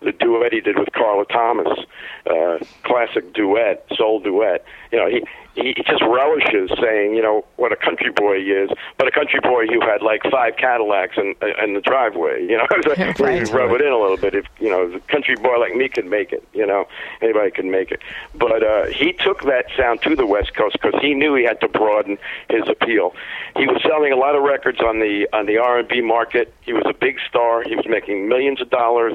the 0.00 0.12
duet 0.12 0.52
he 0.52 0.60
did 0.60 0.78
with 0.78 0.92
Carla 0.92 1.24
Thomas, 1.26 1.78
uh, 2.26 2.58
classic 2.82 3.32
duet, 3.32 3.86
soul 3.96 4.20
duet. 4.20 4.64
You 4.92 4.98
know, 4.98 5.08
he 5.08 5.22
he 5.56 5.74
just 5.86 6.02
relishes 6.02 6.70
saying, 6.80 7.14
you 7.14 7.22
know, 7.22 7.44
what 7.56 7.72
a 7.72 7.76
country 7.76 8.10
boy 8.10 8.40
he 8.40 8.50
is, 8.50 8.70
but 8.98 9.08
a 9.08 9.10
country 9.10 9.40
boy 9.40 9.66
who 9.66 9.80
had 9.80 10.02
like 10.02 10.22
five 10.30 10.56
Cadillacs 10.56 11.16
in 11.16 11.34
in 11.62 11.74
the 11.74 11.80
driveway. 11.80 12.42
You 12.42 12.58
know, 12.58 12.66
where 13.16 13.36
you 13.36 13.44
rub 13.52 13.72
it 13.72 13.80
in 13.80 13.92
a 13.92 13.98
little 13.98 14.18
bit. 14.18 14.34
If 14.34 14.46
you 14.60 14.68
know, 14.68 14.82
a 14.82 15.00
country 15.00 15.34
boy 15.36 15.58
like 15.58 15.74
me 15.74 15.88
can 15.88 16.10
make 16.10 16.32
it. 16.32 16.46
You 16.52 16.66
know, 16.66 16.86
anybody 17.22 17.50
can 17.50 17.70
make 17.70 17.90
it. 17.90 18.00
But 18.34 18.62
uh, 18.62 18.86
he 18.86 19.12
took 19.12 19.44
that 19.44 19.66
sound 19.76 20.02
to 20.02 20.14
the 20.14 20.26
West 20.26 20.54
Coast 20.54 20.76
because 20.80 21.00
he 21.00 21.14
knew 21.14 21.34
he 21.34 21.44
had 21.44 21.60
to 21.62 21.68
broaden 21.68 22.18
his 22.50 22.68
appeal. 22.68 23.14
He 23.56 23.66
was 23.66 23.80
selling 23.82 24.12
a 24.12 24.16
lot 24.16 24.36
of 24.36 24.42
records 24.42 24.80
on 24.80 25.00
the 25.00 25.26
on 25.32 25.46
the 25.46 25.56
R 25.56 25.78
and 25.78 25.88
B 25.88 26.02
market. 26.02 26.52
He 26.62 26.72
was 26.74 26.84
a 26.86 26.94
big 26.94 27.16
star. 27.28 27.62
He 27.62 27.74
was 27.74 27.86
making 27.88 28.28
millions 28.28 28.60
of 28.60 28.68
dollars, 28.68 29.14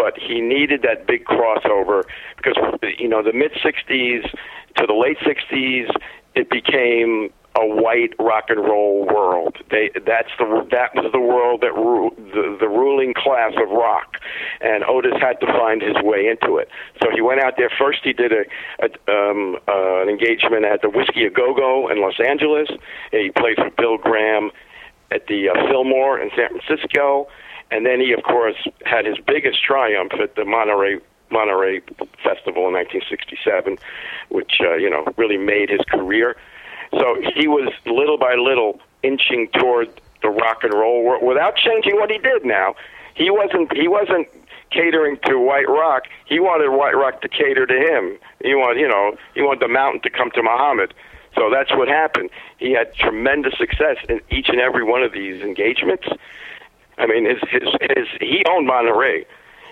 but 0.00 0.16
he 0.16 0.40
needed 0.40 0.80
that 0.80 1.06
big 1.06 1.26
crossover 1.26 2.04
because 2.36 2.56
you 2.98 3.06
know 3.06 3.22
the 3.22 3.34
mid 3.34 3.52
'60s 3.52 4.22
to 4.76 4.86
the 4.86 4.94
late 4.94 5.18
'60s, 5.18 5.90
it 6.34 6.48
became 6.48 7.30
a 7.58 7.66
white 7.66 8.14
rock 8.18 8.44
and 8.48 8.60
roll 8.60 9.04
world. 9.04 9.58
They 9.70 9.90
that's 10.06 10.30
the 10.38 10.66
that 10.70 10.94
was 10.94 11.12
the 11.12 11.20
world 11.20 11.60
that 11.60 11.74
ru- 11.74 12.14
the 12.16 12.56
the 12.58 12.68
ruling 12.68 13.12
class 13.12 13.52
of 13.60 13.68
rock, 13.68 14.16
and 14.62 14.84
Otis 14.84 15.20
had 15.20 15.38
to 15.40 15.46
find 15.46 15.82
his 15.82 15.96
way 16.02 16.28
into 16.28 16.56
it. 16.56 16.70
So 17.02 17.10
he 17.12 17.20
went 17.20 17.40
out 17.42 17.54
there 17.58 17.70
first. 17.78 18.00
He 18.02 18.14
did 18.14 18.32
a, 18.32 18.44
a 18.80 18.88
um, 19.12 19.58
uh, 19.68 20.00
an 20.02 20.08
engagement 20.08 20.64
at 20.64 20.80
the 20.80 20.88
Whisky 20.88 21.26
a 21.26 21.30
Go 21.30 21.52
Go 21.52 21.90
in 21.90 22.00
Los 22.00 22.18
Angeles. 22.20 22.70
He 23.10 23.30
played 23.36 23.56
for 23.56 23.68
Bill 23.76 23.98
Graham 23.98 24.50
at 25.10 25.26
the 25.26 25.50
uh, 25.50 25.68
Fillmore 25.68 26.20
in 26.20 26.30
San 26.36 26.48
Francisco, 26.56 27.26
and 27.70 27.86
then 27.86 28.00
he 28.00 28.12
of 28.12 28.22
course 28.22 28.56
had 28.84 29.04
his 29.06 29.16
biggest 29.26 29.62
triumph 29.62 30.12
at 30.20 30.34
the 30.36 30.44
Monterey 30.44 30.98
Monterey 31.30 31.80
Festival 32.22 32.66
in 32.66 32.74
1967, 32.74 33.78
which 34.28 34.60
uh, 34.60 34.74
you 34.74 34.90
know 34.90 35.06
really 35.16 35.38
made 35.38 35.70
his 35.70 35.80
career. 35.88 36.36
So 36.98 37.16
he 37.36 37.46
was 37.46 37.72
little 37.86 38.18
by 38.18 38.34
little 38.34 38.80
inching 39.02 39.48
toward 39.54 39.88
the 40.22 40.28
rock 40.28 40.64
and 40.64 40.74
roll 40.74 41.04
world 41.04 41.24
without 41.24 41.56
changing 41.56 41.96
what 41.96 42.10
he 42.10 42.18
did. 42.18 42.44
Now 42.44 42.74
he 43.14 43.30
wasn't 43.30 43.72
he 43.76 43.88
wasn't 43.88 44.28
catering 44.70 45.18
to 45.26 45.38
White 45.38 45.68
Rock. 45.68 46.04
He 46.26 46.40
wanted 46.40 46.70
White 46.70 46.96
Rock 46.96 47.22
to 47.22 47.28
cater 47.28 47.66
to 47.66 47.74
him. 47.74 48.18
He 48.42 48.54
wanted 48.54 48.80
you 48.80 48.88
know 48.88 49.16
he 49.34 49.42
wanted 49.42 49.60
the 49.60 49.68
mountain 49.68 50.00
to 50.02 50.10
come 50.10 50.30
to 50.32 50.42
Muhammad. 50.42 50.94
So 51.36 51.48
that's 51.48 51.70
what 51.70 51.86
happened. 51.86 52.30
He 52.58 52.72
had 52.72 52.92
tremendous 52.94 53.56
success 53.56 53.98
in 54.08 54.20
each 54.30 54.48
and 54.48 54.60
every 54.60 54.82
one 54.82 55.02
of 55.02 55.12
these 55.12 55.42
engagements. 55.42 56.08
I 57.00 57.06
mean, 57.06 57.24
his 57.24 57.40
his, 57.50 57.68
his 57.80 58.06
he 58.20 58.44
owned 58.48 58.66
Monterey. 58.66 59.24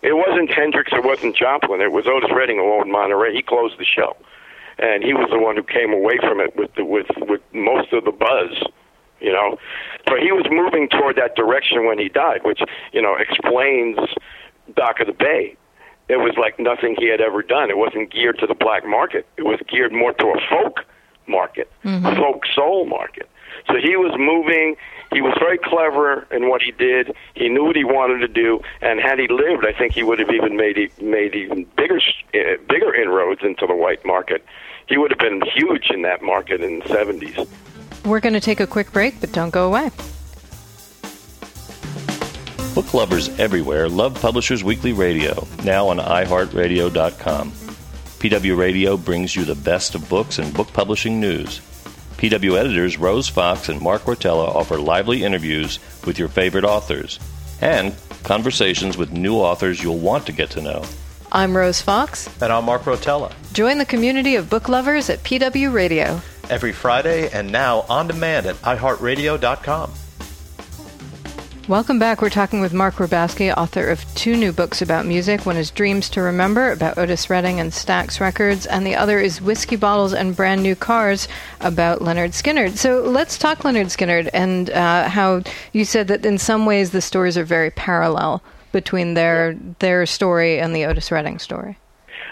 It 0.03 0.14
wasn't 0.14 0.51
Hendrix, 0.51 0.93
it 0.93 1.05
wasn't 1.05 1.37
Joplin. 1.37 1.81
It 1.81 1.93
was 1.93 2.07
Otis 2.07 2.31
Redding 2.35 2.57
who 2.57 2.73
owned 2.73 2.91
Monterey. 2.91 3.35
He 3.35 3.43
closed 3.43 3.79
the 3.79 3.85
show, 3.85 4.17
and 4.79 5.03
he 5.03 5.12
was 5.12 5.29
the 5.31 5.38
one 5.38 5.57
who 5.57 5.62
came 5.62 5.93
away 5.93 6.19
from 6.19 6.41
it 6.41 6.57
with 6.57 6.75
the, 6.75 6.85
with 6.85 7.07
with 7.19 7.43
most 7.53 7.93
of 7.93 8.05
the 8.05 8.12
buzz. 8.12 8.57
You 9.21 9.33
know, 9.33 9.59
but 10.07 10.21
he 10.21 10.31
was 10.33 10.47
moving 10.51 10.88
toward 10.88 11.17
that 11.17 11.35
direction 11.35 11.85
when 11.85 11.99
he 11.99 12.09
died, 12.09 12.45
which 12.45 12.61
you 12.93 13.03
know 13.03 13.17
explains 13.17 13.99
Dock 14.75 15.01
of 15.01 15.09
the 15.09 15.12
Bay. 15.12 15.57
It 16.09 16.17
was 16.17 16.35
like 16.41 16.59
nothing 16.59 16.97
he 16.99 17.09
had 17.09 17.21
ever 17.21 17.43
done. 17.43 17.69
It 17.69 17.77
wasn't 17.77 18.11
geared 18.11 18.38
to 18.38 18.47
the 18.47 18.55
black 18.55 18.87
market. 18.87 19.27
It 19.37 19.43
was 19.43 19.61
geared 19.69 19.93
more 19.93 20.14
to 20.14 20.27
a 20.29 20.41
folk 20.49 20.81
market, 21.27 21.71
mm-hmm. 21.85 22.17
folk 22.17 22.47
soul 22.55 22.87
market. 22.87 23.29
So 23.69 23.75
he 23.77 23.97
was 23.97 24.15
moving. 24.19 24.77
He 25.13 25.21
was 25.21 25.37
very 25.39 25.59
clever 25.59 26.27
in 26.31 26.49
what 26.49 26.63
he 26.63 26.73
did. 26.73 27.15
He 27.35 27.49
knew 27.49 27.65
what 27.65 27.77
he 27.77 27.85
wanted 27.85 28.19
to 28.19 28.29
do, 28.29 28.61
and 28.83 29.01
had 29.01 29.19
he 29.19 29.29
lived, 29.29 29.65
I 29.67 29.73
think 29.73 29.93
he 29.93 30.03
would 30.03 30.19
have 30.19 30.31
even 30.31 30.57
made 30.57 30.77
made 31.01 31.35
even 31.35 31.65
bigger 31.77 32.01
uh, 32.35 32.57
bigger 32.69 32.95
inroads 32.95 33.41
into 33.43 33.67
the 33.67 33.75
white 33.75 34.05
market. 34.05 34.45
He 34.87 34.97
would 34.97 35.11
have 35.11 35.19
been 35.19 35.43
huge 35.55 35.91
in 35.91 36.03
that 36.03 36.23
market 36.23 36.61
in 36.61 36.81
the 36.81 36.89
seventies. 36.89 37.39
We're 38.05 38.21
going 38.21 38.35
to 38.35 38.41
take 38.41 38.61
a 38.61 38.67
quick 38.67 38.93
break, 38.93 39.21
but 39.21 39.33
don't 39.33 39.51
go 39.51 39.67
away. 39.67 39.91
Book 42.75 42.95
lovers 42.95 43.29
everywhere 43.41 43.89
love 43.89 44.21
Publishers 44.21 44.63
Weekly 44.63 44.93
Radio, 44.93 45.47
now 45.65 45.89
on 45.89 45.99
iHeartRadio.com. 45.99 47.51
PW 47.51 48.57
Radio 48.57 48.97
brings 48.97 49.35
you 49.35 49.45
the 49.45 49.55
best 49.55 49.95
of 49.95 50.09
books 50.09 50.39
and 50.39 50.55
book 50.55 50.73
publishing 50.73 51.21
news. 51.21 51.61
PW 52.19 52.59
editors 52.59 52.99
Rose 52.99 53.29
Fox 53.29 53.69
and 53.69 53.81
Mark 53.81 54.03
Rotella 54.03 54.49
offer 54.49 54.77
lively 54.77 55.23
interviews 55.23 55.79
with 56.05 56.19
your 56.19 56.27
favorite 56.27 56.65
authors 56.65 57.21
and 57.61 57.95
conversations 58.25 58.99
with 58.99 59.13
new 59.13 59.37
authors 59.37 59.81
you'll 59.81 59.99
want 59.99 60.27
to 60.27 60.33
get 60.33 60.51
to 60.51 60.61
know. 60.61 60.85
I'm 61.31 61.57
Rose 61.57 61.81
Fox. 61.81 62.29
And 62.43 62.53
I'm 62.53 62.65
Mark 62.65 62.83
Rotella. 62.83 63.33
Join 63.53 63.79
the 63.79 63.85
community 63.85 64.35
of 64.35 64.51
book 64.51 64.69
lovers 64.69 65.09
at 65.11 65.23
PW 65.23 65.73
Radio. 65.73 66.21
Every 66.51 66.73
Friday 66.73 67.31
and 67.31 67.53
now 67.53 67.85
on 67.89 68.09
demand 68.09 68.47
at 68.47 68.57
iHeartRadio.com. 68.57 69.93
Welcome 71.69 71.99
back. 71.99 72.23
We're 72.23 72.31
talking 72.31 72.63
with 72.63 72.73
Mark 72.73 72.95
Ribowsky, 72.95 73.55
author 73.55 73.91
of 73.91 74.03
two 74.15 74.39
new 74.39 74.53
books 74.53 74.81
about 74.81 75.05
music. 75.05 75.45
One 75.45 75.59
is 75.59 75.71
Dreams 75.71 76.09
to 76.11 76.23
Remember 76.23 76.73
about 76.73 76.97
Otis 76.97 77.29
Redding 77.29 77.61
and 77.61 77.73
Stax 77.73 78.21
Records, 78.21 78.65
and 78.65 78.87
the 78.87 78.95
other 78.95 79.21
is 79.21 79.43
Whiskey 79.43 79.77
Bottles 79.77 80.15
and 80.15 80.35
Brand 80.35 80.63
New 80.63 80.75
Cars 80.75 81.29
about 81.61 82.01
Lynyrd 82.01 82.31
Skynyrd. 82.31 82.79
So 82.79 83.03
let's 83.03 83.37
talk 83.37 83.59
Lynyrd 83.65 83.95
Skynyrd 83.95 84.31
and 84.33 84.71
uh, 84.71 85.11
how 85.11 85.43
you 85.75 85.85
said 85.85 86.09
that 86.09 86.25
in 86.25 86.39
some 86.39 86.65
ways 86.65 86.93
the 86.93 87.03
stories 87.03 87.37
are 87.37 87.45
very 87.45 87.71
parallel 87.71 88.43
between 88.73 89.13
their 89.13 89.55
their 89.81 90.07
story 90.07 90.59
and 90.59 90.75
the 90.75 90.87
Otis 90.87 91.13
Redding 91.13 91.39
story. 91.39 91.77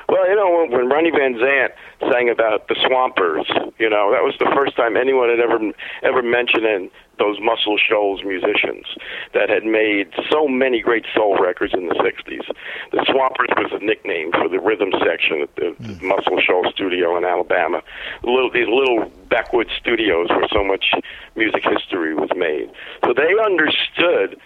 Well, 0.08 0.26
you 0.30 0.36
know, 0.36 0.66
when, 0.70 0.88
Ronnie 0.88 1.10
Van 1.10 1.34
Zant 1.34 1.72
sang 2.10 2.30
about 2.30 2.68
the 2.68 2.76
Swampers, 2.86 3.46
you 3.78 3.90
know, 3.90 4.12
that 4.12 4.22
was 4.22 4.34
the 4.38 4.50
first 4.54 4.76
time 4.76 4.96
anyone 4.96 5.28
had 5.28 5.40
ever 5.40 5.58
ever 6.02 6.22
mentioned 6.22 6.64
it 6.64 6.92
those 7.18 7.38
Muscle 7.40 7.76
Shoals 7.78 8.22
musicians 8.24 8.86
that 9.34 9.48
had 9.48 9.64
made 9.64 10.12
so 10.30 10.46
many 10.46 10.80
great 10.80 11.04
soul 11.14 11.36
records 11.38 11.74
in 11.74 11.88
the 11.88 11.94
60s. 11.94 12.46
The 12.92 13.04
Swampers 13.08 13.48
was 13.56 13.72
a 13.72 13.84
nickname 13.84 14.32
for 14.32 14.48
the 14.48 14.60
rhythm 14.60 14.92
section 15.04 15.42
at 15.42 15.54
the 15.56 15.74
mm. 15.80 16.02
Muscle 16.02 16.40
Shoals 16.40 16.72
studio 16.74 17.16
in 17.16 17.24
Alabama. 17.24 17.82
Little, 18.22 18.50
these 18.50 18.68
little 18.68 19.10
backwoods 19.28 19.70
studios 19.78 20.28
where 20.30 20.48
so 20.52 20.64
much 20.64 20.94
music 21.34 21.64
history 21.64 22.14
was 22.14 22.30
made. 22.36 22.70
So 23.04 23.14
they 23.14 23.32
understood 23.44 24.40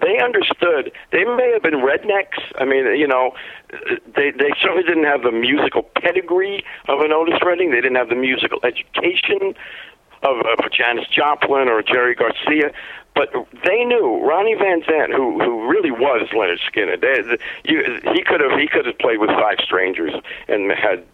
they 0.00 0.18
understood. 0.18 0.92
They 1.12 1.24
may 1.24 1.50
have 1.52 1.62
been 1.62 1.80
rednecks. 1.84 2.40
I 2.58 2.64
mean, 2.64 2.86
you 2.98 3.06
know, 3.06 3.32
they 4.16 4.30
they 4.30 4.50
certainly 4.60 4.82
didn't 4.82 5.04
have 5.04 5.22
the 5.22 5.32
musical 5.32 5.82
pedigree 5.82 6.64
of 6.88 7.00
an 7.00 7.12
Otis 7.12 7.40
Redding. 7.44 7.70
They 7.70 7.80
didn't 7.80 7.96
have 7.96 8.08
the 8.08 8.14
musical 8.14 8.60
education 8.64 9.54
of, 10.22 10.36
of 10.38 10.72
Janis 10.72 11.06
Joplin 11.08 11.68
or 11.68 11.82
Jerry 11.82 12.14
Garcia, 12.14 12.72
but 13.14 13.30
they 13.64 13.84
knew 13.84 14.20
Ronnie 14.22 14.54
Van 14.54 14.82
Zant, 14.82 15.14
who 15.14 15.40
who 15.42 15.68
really 15.68 15.90
was 15.90 16.28
Lynyrd 16.32 16.58
Skynyrd. 16.70 17.00
They, 17.00 17.22
the, 17.22 17.38
you, 17.64 17.82
he 18.14 18.22
could 18.22 18.40
have 18.40 18.58
he 18.58 18.68
could 18.68 18.86
have 18.86 18.98
played 18.98 19.18
with 19.18 19.30
Five 19.30 19.58
Strangers 19.64 20.14
and 20.48 20.70
had 20.70 21.04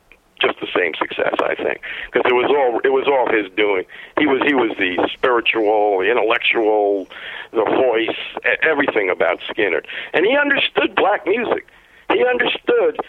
just 0.41 0.61
the 0.61 0.69
same 0.77 0.93
success, 0.99 1.35
I 1.41 1.55
think, 1.55 1.81
because 2.07 2.31
it 2.31 2.35
was 2.35 2.51
all 2.51 2.81
it 2.85 2.93
was 2.93 3.07
all 3.09 3.27
his 3.33 3.51
doing. 3.57 3.85
He 4.19 4.27
was 4.27 4.43
he 4.45 4.55
was 4.55 4.77
the 4.79 5.09
spiritual, 5.15 6.03
intellectual, 6.03 7.09
the 7.53 7.65
voice, 7.65 8.17
everything 8.63 9.09
about 9.09 9.41
Skynyrd, 9.49 9.87
and 10.13 10.27
he 10.27 10.37
understood 10.37 10.95
black 10.95 11.27
music. 11.27 11.67
He 12.13 12.25
understood 12.25 13.01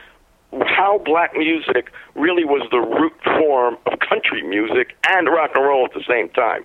how 0.65 1.01
black 1.03 1.33
music 1.35 1.91
really 2.15 2.45
was 2.45 2.65
the 2.71 2.79
root 2.79 3.13
form 3.39 3.77
of 3.85 3.99
country 3.99 4.41
music 4.41 4.95
and 5.09 5.27
rock 5.27 5.51
and 5.55 5.63
roll 5.65 5.85
at 5.85 5.93
the 5.93 6.03
same 6.07 6.29
time. 6.29 6.63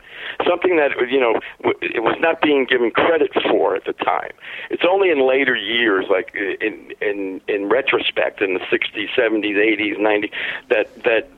Something 0.49 0.77
that 0.77 0.93
you 1.11 1.19
know 1.19 1.41
it 1.81 2.03
was 2.03 2.17
not 2.21 2.41
being 2.41 2.65
given 2.65 2.91
credit 2.93 3.33
for 3.51 3.75
at 3.75 3.85
the 3.85 3.93
time. 3.93 4.31
It's 4.71 4.85
only 4.89 5.11
in 5.11 5.27
later 5.27 5.57
years, 5.57 6.07
like 6.09 6.35
in 6.35 6.93
in 7.01 7.41
in 7.49 7.69
retrospect, 7.69 8.41
in 8.41 8.55
the 8.55 8.61
'60s, 8.61 9.09
'70s, 9.17 9.57
'80s, 9.57 9.99
'90s, 9.99 10.31
that 10.69 11.03
that 11.05 11.29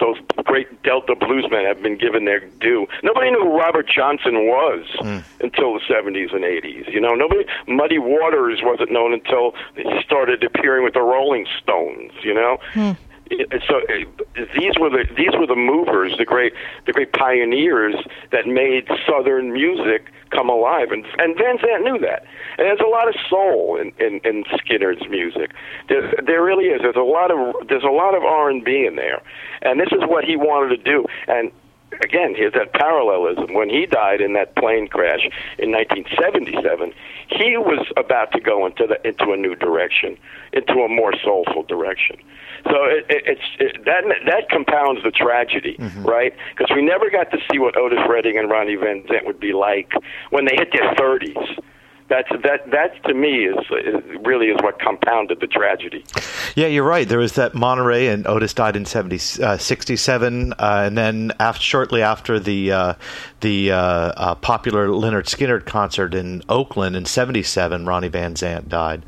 those 0.00 0.16
great 0.44 0.82
Delta 0.82 1.14
bluesmen 1.14 1.66
have 1.66 1.82
been 1.82 1.96
given 1.96 2.24
their 2.24 2.40
due. 2.60 2.86
Nobody 3.02 3.30
knew 3.30 3.40
who 3.40 3.58
Robert 3.58 3.88
Johnson 3.88 4.46
was 4.46 4.86
mm. 4.98 5.24
until 5.40 5.74
the 5.74 5.80
70s 5.80 6.34
and 6.34 6.44
80s. 6.44 6.92
You 6.92 7.00
know, 7.00 7.14
nobody. 7.14 7.44
Muddy 7.68 7.98
Waters 7.98 8.60
wasn't 8.62 8.90
known 8.90 9.12
until 9.12 9.54
he 9.76 9.84
started 10.04 10.42
appearing 10.42 10.84
with 10.84 10.94
the 10.94 11.02
Rolling 11.02 11.46
Stones. 11.62 12.12
You 12.22 12.34
know. 12.34 12.58
Mm. 12.72 12.96
So 13.68 13.78
uh, 13.78 14.42
these 14.58 14.74
were 14.80 14.90
the 14.90 15.04
these 15.16 15.30
were 15.38 15.46
the 15.46 15.56
movers, 15.56 16.16
the 16.18 16.24
great 16.24 16.52
the 16.86 16.92
great 16.92 17.12
pioneers 17.12 17.94
that 18.32 18.46
made 18.46 18.88
Southern 19.06 19.52
music 19.52 20.10
come 20.30 20.48
alive, 20.48 20.90
and 20.90 21.04
and 21.18 21.36
Van 21.36 21.58
Zant 21.58 21.84
knew 21.84 21.98
that. 22.00 22.24
And 22.58 22.66
there's 22.66 22.80
a 22.80 22.88
lot 22.88 23.08
of 23.08 23.14
soul 23.28 23.78
in 23.80 23.92
in, 24.04 24.20
in 24.24 24.44
Skynyrd's 24.44 25.08
music. 25.08 25.52
There, 25.88 26.12
there 26.26 26.42
really 26.42 26.66
is. 26.66 26.82
There's 26.82 26.96
a 26.96 27.00
lot 27.00 27.30
of 27.30 27.68
there's 27.68 27.84
a 27.84 27.94
lot 27.94 28.16
of 28.16 28.24
R 28.24 28.50
and 28.50 28.64
B 28.64 28.84
in 28.84 28.96
there, 28.96 29.22
and 29.62 29.78
this 29.78 29.92
is 29.92 30.02
what 30.06 30.24
he 30.24 30.36
wanted 30.36 30.76
to 30.76 30.82
do. 30.82 31.06
And 31.28 31.52
again, 32.02 32.34
here's 32.34 32.52
that 32.54 32.72
parallelism. 32.72 33.54
When 33.54 33.70
he 33.70 33.86
died 33.86 34.20
in 34.20 34.32
that 34.34 34.56
plane 34.56 34.88
crash 34.88 35.24
in 35.58 35.70
1977, 35.70 36.92
he 37.28 37.56
was 37.56 37.86
about 37.96 38.32
to 38.32 38.40
go 38.40 38.66
into 38.66 38.86
the 38.86 38.96
into 39.06 39.32
a 39.32 39.36
new 39.36 39.54
direction, 39.54 40.16
into 40.52 40.80
a 40.80 40.88
more 40.88 41.12
soulful 41.24 41.62
direction. 41.62 42.16
So 42.64 42.84
it, 42.84 43.06
it, 43.08 43.22
it's 43.26 43.48
it, 43.58 43.84
that 43.84 44.04
that 44.26 44.48
compounds 44.50 45.02
the 45.02 45.10
tragedy, 45.10 45.76
mm-hmm. 45.78 46.04
right? 46.04 46.34
Because 46.56 46.74
we 46.74 46.82
never 46.82 47.10
got 47.10 47.30
to 47.30 47.38
see 47.50 47.58
what 47.58 47.76
Otis 47.76 48.00
Redding 48.08 48.38
and 48.38 48.50
Ronnie 48.50 48.76
Van 48.76 49.02
Zant 49.04 49.26
would 49.26 49.40
be 49.40 49.52
like 49.52 49.92
when 50.30 50.44
they 50.44 50.56
hit 50.56 50.68
their 50.72 50.94
thirties 50.96 51.36
that's 52.10 52.28
that 52.42 52.70
that 52.72 53.02
to 53.04 53.14
me 53.14 53.46
is, 53.46 53.56
is, 53.84 54.02
really 54.26 54.48
is 54.48 54.58
what 54.62 54.80
compounded 54.80 55.40
the 55.40 55.46
tragedy. 55.46 56.04
Yeah, 56.56 56.66
you're 56.66 56.84
right. 56.84 57.08
There 57.08 57.18
was 57.18 57.34
that 57.34 57.54
Monterey, 57.54 58.08
and 58.08 58.26
Otis 58.26 58.52
died 58.52 58.76
in 58.76 58.84
70, 58.84 59.42
uh, 59.42 59.56
67, 59.56 60.52
uh, 60.52 60.56
and 60.58 60.98
then 60.98 61.32
after, 61.38 61.62
shortly 61.62 62.02
after 62.02 62.40
the 62.40 62.72
uh, 62.72 62.94
the 63.40 63.72
uh, 63.72 63.76
uh, 63.76 64.34
popular 64.36 64.88
Lynyrd 64.88 65.24
Skynyrd 65.24 65.66
concert 65.66 66.14
in 66.14 66.42
Oakland 66.48 66.96
in 66.96 67.04
77, 67.04 67.86
Ronnie 67.86 68.08
Van 68.08 68.34
Zant 68.34 68.68
died. 68.68 69.04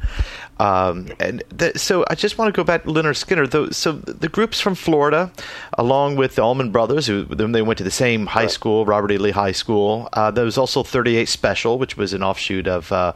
Um, 0.63 1.09
and 1.19 1.43
th- 1.59 1.77
so 1.77 2.05
I 2.09 2.15
just 2.15 2.39
want 2.39 2.55
to 2.55 2.57
go 2.57 2.63
back 2.63 2.85
to 2.85 2.89
Lynyrd 2.89 3.19
Skynyrd. 3.19 3.75
so 3.75 3.93
the 3.93 4.29
groups 4.29 4.61
from 4.61 4.77
Florida, 4.77 5.33
along 5.77 6.15
with 6.15 6.37
the 6.37 6.43
Allman 6.43 6.71
Brothers, 6.71 7.07
who 7.09 7.25
they 7.25 7.63
went 7.63 7.79
to 7.79 7.85
the 7.85 7.91
same 7.91 8.27
high 8.27 8.43
right. 8.43 8.51
school, 8.51 8.85
Robert 8.85 9.11
E. 9.11 9.19
Lee 9.19 9.33
High 9.33 9.51
School. 9.53 10.09
Uh, 10.13 10.31
there 10.31 10.45
was 10.45 10.57
also 10.57 10.85
38 10.85 11.29
Special, 11.29 11.79
which 11.79 11.97
was 11.97 12.13
an 12.13 12.23
offshoot 12.23 12.69
of 12.69 12.93
uh, 12.93 13.13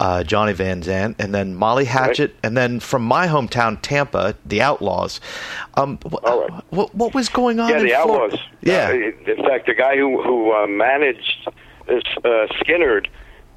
uh, 0.00 0.24
Johnny 0.24 0.52
Van 0.52 0.82
Zant, 0.82 1.14
and 1.20 1.32
then 1.32 1.54
Molly 1.54 1.84
Hatchet, 1.84 2.30
right. 2.30 2.40
and 2.42 2.56
then 2.56 2.80
from 2.80 3.02
my 3.02 3.28
hometown, 3.28 3.78
Tampa, 3.80 4.34
the 4.44 4.60
Outlaws. 4.62 5.20
Um, 5.74 5.98
wh- 6.04 6.24
right. 6.24 6.50
what, 6.70 6.94
what 6.94 7.14
was 7.14 7.28
going 7.28 7.60
on? 7.60 7.70
Yeah, 7.70 7.78
the 7.80 7.94
Outlaws. 7.94 8.38
Yeah. 8.62 8.88
Uh, 8.88 9.30
in 9.30 9.44
fact, 9.44 9.66
the 9.66 9.74
guy 9.74 9.96
who 9.96 10.20
who 10.22 10.50
uh, 10.62 10.66
managed 10.66 11.48
uh, 11.88 11.92
Skynyrd 12.60 13.08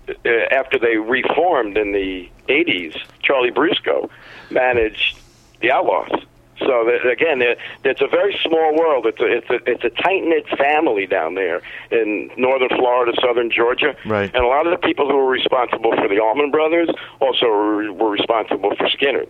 uh, 0.10 0.30
after 0.52 0.80
they 0.80 0.98
reformed 0.98 1.78
in 1.78 1.92
the 1.92 2.30
80s, 2.48 2.98
Charlie 3.22 3.52
Brusco 3.52 4.10
managed 4.50 5.18
the 5.62 5.72
Outlaws. 5.72 6.12
So 6.60 6.86
that, 6.86 7.10
again, 7.10 7.42
it, 7.42 7.58
it's 7.84 8.02
a 8.02 8.08
very 8.08 8.38
small 8.44 8.76
world. 8.78 9.08
It's 9.08 9.20
a 9.20 9.26
it's 9.26 9.50
a 9.50 9.60
it's 9.72 9.84
a 9.84 9.90
tight 9.90 10.22
knit 10.24 10.48
family 10.60 11.08
down 11.08 11.34
there 11.34 11.62
in 11.90 12.30
northern 12.38 12.70
Florida, 12.70 13.14
southern 13.20 13.50
Georgia, 13.50 13.96
Right. 14.06 14.30
and 14.34 14.44
a 14.44 14.48
lot 14.48 14.68
of 14.68 14.72
the 14.72 14.78
people 14.88 15.10
who 15.10 15.18
were 15.18 15.30
responsible 15.32 15.92
for 15.96 16.08
the 16.08 16.20
Allman 16.20 16.52
Brothers 16.52 16.90
also 17.20 17.48
were, 17.48 17.92
were 17.94 18.12
responsible 18.12 18.76
for 18.76 18.88
Skynyrd. 18.90 19.28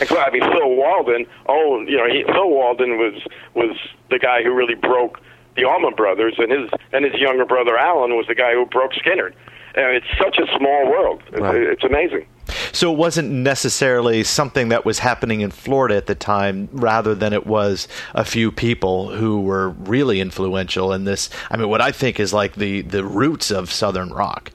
And 0.00 0.08
so, 0.08 0.18
I 0.18 0.30
mean, 0.30 0.42
Phil 0.42 0.76
Walden. 0.76 1.26
Oh, 1.46 1.80
you 1.82 1.96
know, 1.98 2.08
he, 2.08 2.24
Phil 2.24 2.48
Walden 2.48 2.96
was 2.96 3.22
was 3.52 3.76
the 4.08 4.18
guy 4.18 4.42
who 4.42 4.52
really 4.54 4.74
broke 4.74 5.20
the 5.56 5.64
Allman 5.64 5.94
Brothers, 5.94 6.34
and 6.38 6.50
his 6.52 6.70
and 6.92 7.04
his 7.04 7.14
younger 7.20 7.44
brother 7.44 7.76
Alan 7.76 8.16
was 8.16 8.26
the 8.28 8.34
guy 8.34 8.52
who 8.52 8.66
broke 8.66 8.92
Skynyrd. 8.92 9.32
And 9.74 9.94
it's 9.94 10.06
such 10.18 10.38
a 10.38 10.46
small 10.56 10.88
world. 10.90 11.22
It's, 11.32 11.40
Right. 11.40 11.56
it's 11.60 11.84
amazing. 11.84 12.24
So 12.72 12.90
it 12.92 12.96
wasn't 12.96 13.30
necessarily 13.30 14.24
something 14.24 14.68
that 14.70 14.86
was 14.86 15.00
happening 15.00 15.42
in 15.42 15.50
Florida 15.50 15.96
at 15.96 16.06
the 16.06 16.14
time, 16.14 16.68
rather 16.72 17.14
than 17.14 17.32
it 17.34 17.46
was 17.46 17.86
a 18.14 18.24
few 18.24 18.50
people 18.50 19.10
who 19.10 19.40
were 19.42 19.70
really 19.70 20.20
influential 20.20 20.92
in 20.94 21.04
this. 21.04 21.28
I 21.50 21.58
mean, 21.58 21.68
what 21.68 21.82
I 21.82 21.92
think 21.92 22.18
is 22.20 22.32
like 22.32 22.54
the 22.54 22.80
the 22.82 23.04
roots 23.04 23.50
of 23.50 23.70
Southern 23.70 24.10
rock. 24.10 24.50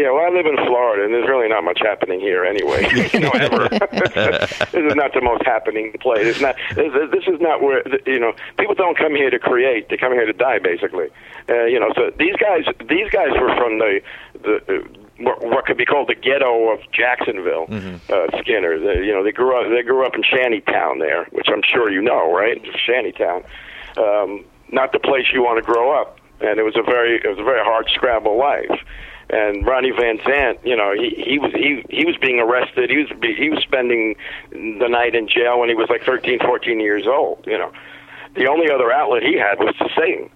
Yeah, 0.00 0.12
well, 0.12 0.24
I 0.24 0.30
live 0.34 0.46
in 0.46 0.56
Florida, 0.64 1.04
and 1.04 1.12
there's 1.12 1.28
really 1.28 1.46
not 1.46 1.62
much 1.62 1.80
happening 1.82 2.20
here 2.20 2.42
anyway. 2.42 2.88
you 3.12 3.20
know, 3.20 3.32
ever. 3.36 3.68
this 3.68 4.72
is 4.72 4.94
not 4.96 5.12
the 5.12 5.20
most 5.20 5.44
happening 5.44 5.92
place. 6.00 6.24
It's 6.24 6.40
not. 6.40 6.56
This, 6.74 6.90
this 7.12 7.28
is 7.28 7.38
not 7.38 7.60
where 7.60 7.82
you 8.06 8.18
know 8.18 8.32
people 8.58 8.74
don't 8.74 8.96
come 8.96 9.14
here 9.14 9.28
to 9.28 9.38
create; 9.38 9.90
they 9.90 9.98
come 9.98 10.12
here 10.12 10.24
to 10.24 10.32
die, 10.32 10.58
basically. 10.58 11.08
Uh, 11.50 11.64
you 11.64 11.78
know, 11.78 11.92
so 11.94 12.10
these 12.18 12.34
guys, 12.36 12.64
these 12.88 13.10
guys 13.10 13.28
were 13.38 13.54
from 13.56 13.78
the 13.78 14.00
the. 14.42 14.56
Uh, 14.68 14.88
what, 15.20 15.44
what 15.44 15.66
could 15.66 15.76
be 15.76 15.84
called 15.84 16.08
the 16.08 16.14
ghetto 16.14 16.72
of 16.72 16.80
Jacksonville, 16.92 17.66
uh, 17.68 18.40
Skynyrd. 18.40 18.80
They, 18.80 19.04
you 19.04 19.12
know, 19.12 19.22
they 19.22 19.32
grew 19.32 19.54
up. 19.54 19.68
They 19.68 19.82
grew 19.82 20.06
up 20.06 20.14
in 20.14 20.22
Shantytown 20.22 20.98
there, 20.98 21.26
which 21.32 21.48
I'm 21.52 21.60
sure 21.62 21.90
you 21.90 22.00
know, 22.00 22.32
right? 22.32 22.56
Shantytown, 22.86 23.44
um, 23.98 24.46
not 24.72 24.92
the 24.92 24.98
place 24.98 25.26
you 25.30 25.42
want 25.42 25.58
to 25.58 25.62
grow 25.62 25.92
up. 25.92 26.16
And 26.40 26.58
it 26.58 26.62
was 26.62 26.74
a 26.74 26.82
very, 26.82 27.16
it 27.16 27.28
was 27.28 27.38
a 27.38 27.44
very 27.44 27.62
hard 27.62 27.90
scrabble 27.92 28.38
life 28.38 28.80
and 29.32 29.66
Ronnie 29.66 29.90
Van 29.92 30.18
Zant, 30.18 30.58
you 30.64 30.76
know, 30.76 30.92
he 30.92 31.10
he 31.16 31.38
was 31.38 31.52
he 31.52 31.84
he 31.88 32.04
was 32.04 32.16
being 32.20 32.38
arrested. 32.40 32.90
He 32.90 32.96
was 32.98 33.08
he 33.36 33.50
was 33.50 33.62
spending 33.62 34.16
the 34.50 34.88
night 34.88 35.14
in 35.14 35.28
jail 35.28 35.60
when 35.60 35.68
he 35.68 35.74
was 35.74 35.88
like 35.88 36.02
13, 36.04 36.40
14 36.40 36.80
years 36.80 37.06
old. 37.06 37.44
You 37.46 37.58
know, 37.58 37.72
the 38.34 38.46
only 38.46 38.70
other 38.70 38.90
outlet 38.92 39.22
he 39.22 39.36
had 39.38 39.58
was 39.58 39.74
to 39.76 39.88
sing, 39.98 40.30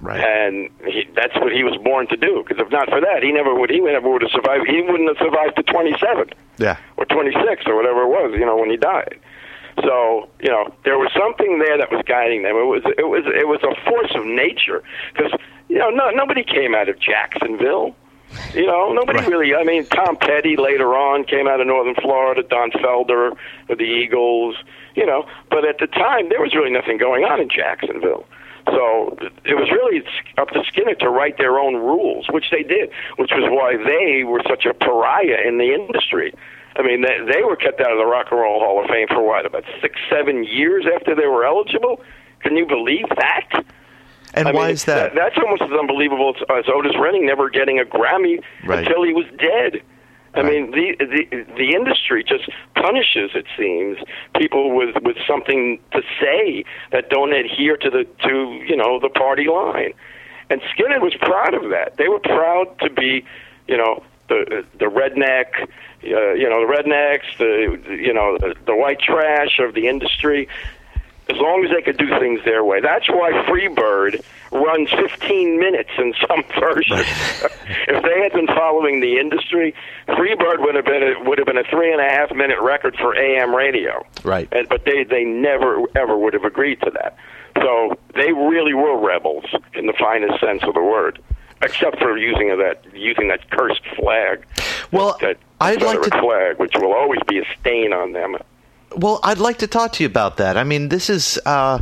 Right. 0.00 0.20
and 0.20 0.68
he, 0.86 1.08
that's 1.14 1.34
what 1.36 1.52
he 1.52 1.64
was 1.64 1.76
born 1.82 2.06
to 2.08 2.16
do. 2.16 2.44
Because 2.46 2.64
if 2.64 2.70
not 2.70 2.88
for 2.90 3.00
that, 3.00 3.22
he 3.22 3.32
never 3.32 3.54
would 3.54 3.70
he 3.70 3.80
never 3.80 4.08
would 4.10 4.22
have 4.22 4.30
survived. 4.30 4.66
He 4.68 4.80
wouldn't 4.82 5.08
have 5.08 5.18
survived 5.18 5.56
to 5.56 5.62
twenty 5.62 5.96
seven 5.98 6.28
Yeah. 6.58 6.76
or 6.96 7.04
26 7.06 7.64
or 7.66 7.76
whatever 7.76 8.02
it 8.02 8.08
was, 8.08 8.34
you 8.38 8.44
know, 8.46 8.56
when 8.56 8.70
he 8.70 8.76
died. 8.76 9.18
So, 9.82 10.28
you 10.40 10.50
know, 10.50 10.72
there 10.84 10.98
was 10.98 11.10
something 11.18 11.58
there 11.58 11.76
that 11.78 11.90
was 11.90 12.02
guiding 12.06 12.44
them. 12.44 12.54
It 12.56 12.64
was 12.66 12.82
it 12.96 13.08
was 13.08 13.24
it 13.26 13.48
was 13.48 13.58
a 13.64 13.74
force 13.90 14.12
of 14.14 14.24
nature 14.24 14.82
because 15.12 15.32
you 15.68 15.78
know, 15.78 15.90
no, 15.90 16.10
nobody 16.10 16.44
came 16.44 16.74
out 16.74 16.88
of 16.88 16.98
Jacksonville. 17.00 17.96
You 18.54 18.66
know, 18.66 18.92
nobody 18.92 19.18
Right. 19.20 19.28
really. 19.28 19.54
I 19.54 19.64
mean, 19.64 19.84
Tom 19.86 20.16
Petty 20.16 20.56
later 20.56 20.94
on 20.94 21.24
came 21.24 21.48
out 21.48 21.60
of 21.60 21.66
Northern 21.66 21.94
Florida. 21.96 22.42
Don 22.42 22.70
Felder 22.70 23.36
with 23.68 23.78
the 23.78 23.84
Eagles. 23.84 24.56
You 24.94 25.06
know, 25.06 25.26
but 25.50 25.64
at 25.64 25.78
the 25.78 25.88
time 25.88 26.28
there 26.28 26.40
was 26.40 26.54
really 26.54 26.70
nothing 26.70 26.98
going 26.98 27.24
on 27.24 27.40
in 27.40 27.48
Jacksonville. 27.48 28.24
So 28.66 29.16
it 29.44 29.54
was 29.54 29.68
really 29.70 30.02
up 30.38 30.48
to 30.50 30.60
Skynyrd 30.60 30.98
to 31.00 31.10
write 31.10 31.36
their 31.36 31.58
own 31.58 31.74
rules, 31.76 32.26
which 32.30 32.46
they 32.50 32.62
did, 32.62 32.90
which 33.16 33.30
was 33.34 33.44
why 33.50 33.76
they 33.76 34.24
were 34.24 34.40
such 34.48 34.64
a 34.64 34.72
pariah 34.72 35.42
in 35.46 35.58
the 35.58 35.74
industry. 35.74 36.32
I 36.76 36.82
mean, 36.82 37.02
they, 37.02 37.18
they 37.30 37.42
were 37.42 37.56
kept 37.56 37.80
out 37.80 37.92
of 37.92 37.98
the 37.98 38.06
Rock 38.06 38.28
and 38.30 38.40
Roll 38.40 38.60
Hall 38.60 38.82
of 38.82 38.88
Fame 38.88 39.06
for 39.08 39.22
what, 39.22 39.44
about 39.46 39.64
six, 39.82 40.00
seven 40.10 40.44
years 40.44 40.86
after 40.92 41.14
they 41.14 41.26
were 41.26 41.44
eligible? 41.44 42.00
Can 42.40 42.56
you 42.56 42.66
believe 42.66 43.06
that? 43.16 43.64
And 44.34 44.48
I 44.48 44.52
why 44.52 44.66
mean, 44.66 44.70
is 44.74 44.84
that? 44.84 45.14
That's 45.14 45.36
almost 45.38 45.62
as 45.62 45.70
unbelievable 45.72 46.34
as, 46.36 46.42
as 46.58 46.64
Otis 46.68 46.92
Redding 46.98 47.24
never 47.26 47.48
getting 47.50 47.78
a 47.78 47.84
Grammy 47.84 48.42
Right. 48.64 48.80
until 48.86 49.02
he 49.04 49.12
was 49.12 49.26
dead. 49.38 49.80
I 50.36 50.40
Right. 50.40 50.52
mean, 50.52 50.70
the, 50.72 50.96
the 50.98 51.44
the 51.56 51.74
industry 51.74 52.24
just 52.24 52.48
punishes, 52.74 53.30
it 53.36 53.46
seems, 53.56 53.98
people 54.36 54.74
with 54.74 54.96
with 55.02 55.16
something 55.28 55.78
to 55.92 56.02
say 56.20 56.64
that 56.90 57.08
don't 57.08 57.32
adhere 57.32 57.76
to 57.76 57.88
the 57.90 58.04
to 58.24 58.60
you 58.66 58.76
know 58.76 58.98
the 58.98 59.08
party 59.10 59.46
line. 59.46 59.92
And 60.50 60.60
Skynyrd 60.62 61.00
was 61.00 61.14
proud 61.14 61.54
of 61.54 61.70
that. 61.70 61.96
They 61.96 62.08
were 62.08 62.18
proud 62.18 62.78
to 62.80 62.90
be, 62.90 63.24
you 63.68 63.76
know, 63.76 64.02
the 64.28 64.64
the 64.78 64.86
redneck, 64.86 65.62
uh, 65.62 66.32
you 66.32 66.48
know, 66.50 66.66
the 66.66 66.72
rednecks, 66.74 67.38
the 67.38 67.96
you 67.96 68.12
know, 68.12 68.36
the, 68.38 68.54
the 68.66 68.74
white 68.74 68.98
trash 69.00 69.60
of 69.60 69.74
the 69.74 69.86
industry 69.86 70.48
as 71.30 71.36
long 71.38 71.64
as 71.64 71.70
they 71.70 71.80
could 71.82 71.96
do 71.96 72.08
things 72.18 72.40
their 72.44 72.64
way. 72.64 72.80
That's 72.80 73.08
why 73.08 73.32
Freebird 73.48 74.22
runs 74.52 74.90
15 74.90 75.58
minutes 75.58 75.90
in 75.98 76.14
some 76.28 76.44
versions. 76.60 77.00
if 77.88 78.02
they 78.02 78.20
had 78.22 78.32
been 78.32 78.46
following 78.46 79.00
the 79.00 79.18
industry, 79.18 79.74
Freebird 80.08 80.60
would 80.60 80.74
have 80.74 80.84
been 80.84 81.02
a, 81.02 81.22
would 81.28 81.38
have 81.38 81.46
been 81.46 81.56
a 81.58 81.64
three 81.64 81.90
and 81.92 82.00
a 82.00 82.08
half 82.08 82.30
minute 82.34 82.60
record 82.60 82.96
for 82.96 83.16
AM 83.16 83.54
radio. 83.54 84.04
Right. 84.22 84.48
And, 84.52 84.68
but 84.68 84.84
they 84.84 85.04
they 85.04 85.24
never 85.24 85.80
ever 85.96 86.16
would 86.16 86.34
have 86.34 86.44
agreed 86.44 86.80
to 86.82 86.90
that. 86.90 87.16
So 87.58 87.98
they 88.14 88.32
really 88.32 88.74
were 88.74 88.98
rebels 89.00 89.44
in 89.74 89.86
the 89.86 89.94
finest 89.98 90.40
sense 90.40 90.62
of 90.62 90.74
the 90.74 90.82
word. 90.82 91.20
Except 91.62 91.98
for 91.98 92.18
using 92.18 92.48
that 92.58 92.84
using 92.92 93.28
that 93.28 93.48
cursed 93.50 93.80
flag, 93.96 94.44
Well, 94.92 95.16
that 95.22 95.38
I'd 95.60 95.80
like 95.80 96.02
to- 96.02 96.10
flag, 96.20 96.58
which 96.58 96.74
will 96.76 96.92
always 96.92 97.20
be 97.26 97.38
a 97.38 97.44
stain 97.58 97.92
on 97.94 98.12
them. 98.12 98.36
Well, 98.96 99.20
I'd 99.22 99.38
like 99.38 99.58
to 99.58 99.66
talk 99.66 99.92
to 99.94 100.02
you 100.02 100.06
about 100.08 100.36
that. 100.38 100.56
I 100.56 100.64
mean, 100.64 100.88
this 100.88 101.10
is 101.10 101.38
uh, 101.46 101.80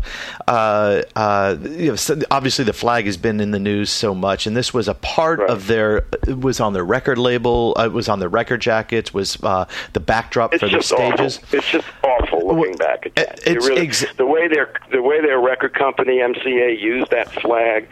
uh, 0.48 1.02
uh, 1.16 1.56
you 1.60 1.92
know, 1.94 2.22
obviously 2.30 2.64
the 2.64 2.72
flag 2.72 3.06
has 3.06 3.16
been 3.16 3.40
in 3.40 3.50
the 3.50 3.58
news 3.58 3.90
so 3.90 4.14
much, 4.14 4.46
and 4.46 4.56
this 4.56 4.72
was 4.72 4.88
a 4.88 4.94
part 4.94 5.40
Right. 5.40 5.50
of 5.50 5.66
their. 5.66 6.04
It 6.26 6.40
was 6.40 6.60
on 6.60 6.72
their 6.72 6.84
record 6.84 7.18
label. 7.18 7.74
Uh, 7.78 7.84
it 7.86 7.92
was 7.92 8.08
on 8.08 8.18
their 8.20 8.28
record 8.28 8.60
jackets. 8.60 9.12
Was 9.14 9.38
uh, 9.42 9.66
the 9.92 10.00
backdrop 10.00 10.54
It's 10.54 10.60
for 10.60 10.66
the 10.68 10.72
just 10.76 10.88
stages? 10.88 11.38
awful. 11.38 11.58
It's 11.58 11.70
just 11.70 11.86
awful 12.02 12.38
looking 12.46 12.76
Well, 12.78 12.78
back 12.78 13.06
at 13.06 13.14
that. 13.16 13.38
it- 13.46 13.56
it's 13.56 13.68
really, 13.68 13.82
ex- 13.86 14.04
the 14.16 14.26
way 14.26 14.48
their 14.48 14.72
the 14.90 15.02
way 15.02 15.20
their 15.20 15.40
record 15.40 15.74
company 15.74 16.18
MCA 16.20 16.80
used 16.80 17.10
that 17.10 17.30
flag. 17.40 17.88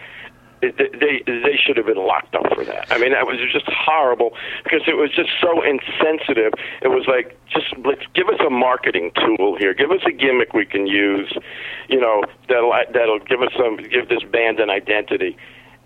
They 0.61 1.23
they 1.27 1.57
should 1.57 1.79
have 1.79 1.87
been 1.87 1.96
locked 1.96 2.35
up 2.35 2.53
for 2.55 2.64
that. 2.64 2.92
I 2.92 2.99
mean, 2.99 3.12
that 3.12 3.27
was 3.27 3.38
just 3.51 3.66
horrible 3.66 4.35
because 4.62 4.83
it 4.87 4.96
was 4.96 5.11
just 5.11 5.31
so 5.40 5.62
insensitive. 5.62 6.53
It 6.83 6.88
was 6.88 7.07
like 7.07 7.38
just 7.49 7.75
let's 7.85 8.05
give 8.14 8.29
us 8.29 8.40
a 8.46 8.51
marketing 8.51 9.12
tool 9.14 9.57
here. 9.57 9.73
Give 9.73 9.90
us 9.90 10.01
a 10.07 10.12
gimmick 10.12 10.53
we 10.53 10.66
can 10.66 10.87
use. 10.87 11.33
You 11.88 12.01
know 12.01 12.25
that'll 12.49 12.73
that'll 12.92 13.20
give 13.20 13.40
us 13.40 13.53
some 13.57 13.79
give 13.79 14.09
this 14.11 14.23
band 14.23 14.61
an 14.61 14.68
identity. 14.68 15.37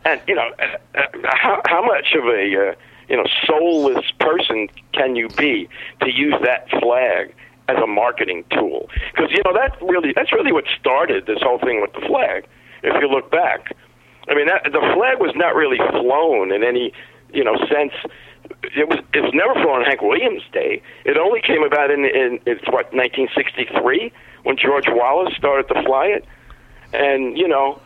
And 0.04 0.20
you 0.26 0.34
know 0.34 0.50
uh, 0.58 1.02
how 1.24 1.62
how 1.66 1.84
much 1.84 2.14
of 2.14 2.24
a 2.24 2.70
uh, 2.70 2.74
you 3.08 3.16
know 3.16 3.26
soulless 3.46 4.10
person 4.18 4.68
can 4.92 5.14
you 5.14 5.28
be 5.28 5.68
to 6.00 6.10
use 6.10 6.34
that 6.42 6.68
flag 6.80 7.32
as 7.68 7.76
a 7.80 7.87
marketing 7.87 8.44
tool? 8.50 8.90
Because 9.14 9.30
you 9.30 9.42
know 9.44 9.54
that 9.54 9.80
really 9.80 10.12
that's 10.14 10.32
really 10.32 10.52
what 10.52 10.64
started 10.80 11.26
this 11.26 11.38
whole 11.42 11.60
thing 11.60 11.80
with 11.80 11.92
the 11.92 12.06
flag. 12.08 12.46
If 12.82 13.00
you 13.00 13.08
look 13.08 13.30
back, 13.30 13.74
I 14.28 14.34
mean 14.34 14.46
that 14.46 14.64
the 14.64 14.80
flag 14.94 15.20
was 15.20 15.32
not 15.37 15.54
really 15.54 15.78
flown 15.90 16.52
in 16.52 16.62
any 16.64 16.92
you 17.32 17.44
know 17.44 17.56
sense. 17.68 17.92
It 18.76 18.88
was 18.88 18.98
it 19.12 19.20
was 19.20 19.32
never 19.34 19.54
flown 19.54 19.80
on 19.80 19.84
Hank 19.84 20.02
Williams 20.02 20.42
Day. 20.52 20.82
It 21.04 21.16
only 21.16 21.40
came 21.40 21.62
about 21.62 21.90
in 21.90 22.04
in 22.04 22.40
it's 22.46 22.66
what 22.66 22.92
1963 22.92 24.12
when 24.42 24.56
George 24.56 24.87
Wallace 24.88 25.34
started 25.37 25.68
to 25.74 25.82
fly 25.82 26.06
it, 26.06 26.24
and 26.92 27.37
you 27.37 27.48
know 27.48 27.80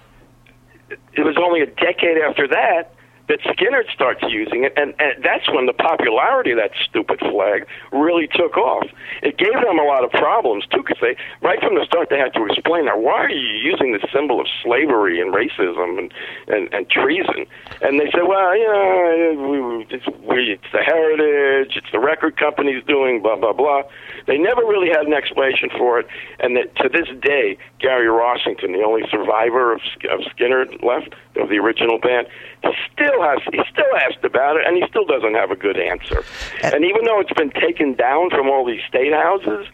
it 0.91 1.23
was 1.25 1.37
only 1.37 1.61
a 1.61 1.67
decade 1.67 2.19
after 2.19 2.49
that 2.49 2.95
that 3.29 3.41
Skynyrd 3.41 3.91
starts 3.93 4.23
using 4.29 4.65
it, 4.65 4.73
and, 4.77 4.95
and 4.99 5.23
that's 5.23 5.49
when 5.53 5.67
the 5.67 5.73
popularity 5.73 6.53
of 6.53 6.59
that 6.59 6.73
stupid 6.89 7.21
flag 7.21 7.67
really 7.93 8.27
took 8.27 8.57
off. 8.57 8.87
It 9.23 9.37
gave 9.37 9.53
them 9.53 9.79
a 9.79 9.85
lot 9.85 10.03
of 10.03 10.11
problems 10.11 10.67
too, 10.67 10.83
because 10.83 10.99
they 11.01 11.17
right 11.43 11.61
from 11.61 11.75
the 11.75 11.85
start 11.85 12.09
they 12.09 12.19
had 12.19 12.33
to 12.35 12.47
explain 12.47 12.87
that 12.87 12.99
why 12.99 13.25
are 13.25 13.31
you 13.31 13.71
using 13.71 13.93
the 13.93 14.07
symbol 14.13 14.41
of 14.41 14.47
slavery 14.63 15.21
and 15.21 15.35
racism 15.35 15.99
and 15.99 16.13
and, 16.49 16.73
and 16.73 16.89
treason? 16.89 17.47
And 17.83 18.01
they 18.01 18.11
said, 18.11 18.25
well, 18.27 18.57
you 18.57 18.67
know, 18.67 19.49
we, 19.51 19.87
it's, 19.95 20.07
we, 20.25 20.53
it's 20.53 20.71
the 20.73 20.83
heritage, 20.83 21.77
it's 21.77 21.93
the 21.93 22.01
record 22.01 22.37
companies 22.37 22.83
doing 22.87 23.23
blah 23.23 23.37
blah 23.37 23.53
blah. 23.53 23.83
They 24.27 24.39
never 24.39 24.63
really 24.63 24.89
had 24.89 25.07
an 25.07 25.13
explanation 25.13 25.69
for 25.77 26.01
it, 26.01 26.07
and 26.41 26.57
that 26.57 26.75
to 26.77 26.89
this 26.89 27.09
day, 27.21 27.59
Gary 27.79 28.07
Rossington, 28.07 28.73
the 28.73 28.85
only 28.85 29.03
survivor 29.11 29.73
of, 29.73 29.81
of 30.11 30.21
Skynyrd 30.33 30.83
left 30.83 31.15
of 31.37 31.49
the 31.49 31.59
original 31.59 31.99
band, 31.99 32.27
he 32.63 32.73
still 33.19 33.29
has 33.29 33.41
he 33.53 33.73
still 33.73 33.97
asked 34.07 34.25
about 34.25 34.57
it, 34.57 34.67
and 34.67 34.77
he 34.77 34.85
still 34.89 35.05
doesn't 35.05 35.35
have 35.35 35.51
a 35.51 35.57
good 35.57 35.79
answer. 35.79 36.25
And 36.63 36.85
even 36.85 37.05
though 37.05 37.21
it's 37.21 37.33
been 37.33 37.51
taken 37.51 37.95
down 37.95 38.31
from 38.31 38.49
all 38.49 38.65
these 38.65 38.83
state 38.89 39.13
houses, 39.13 39.67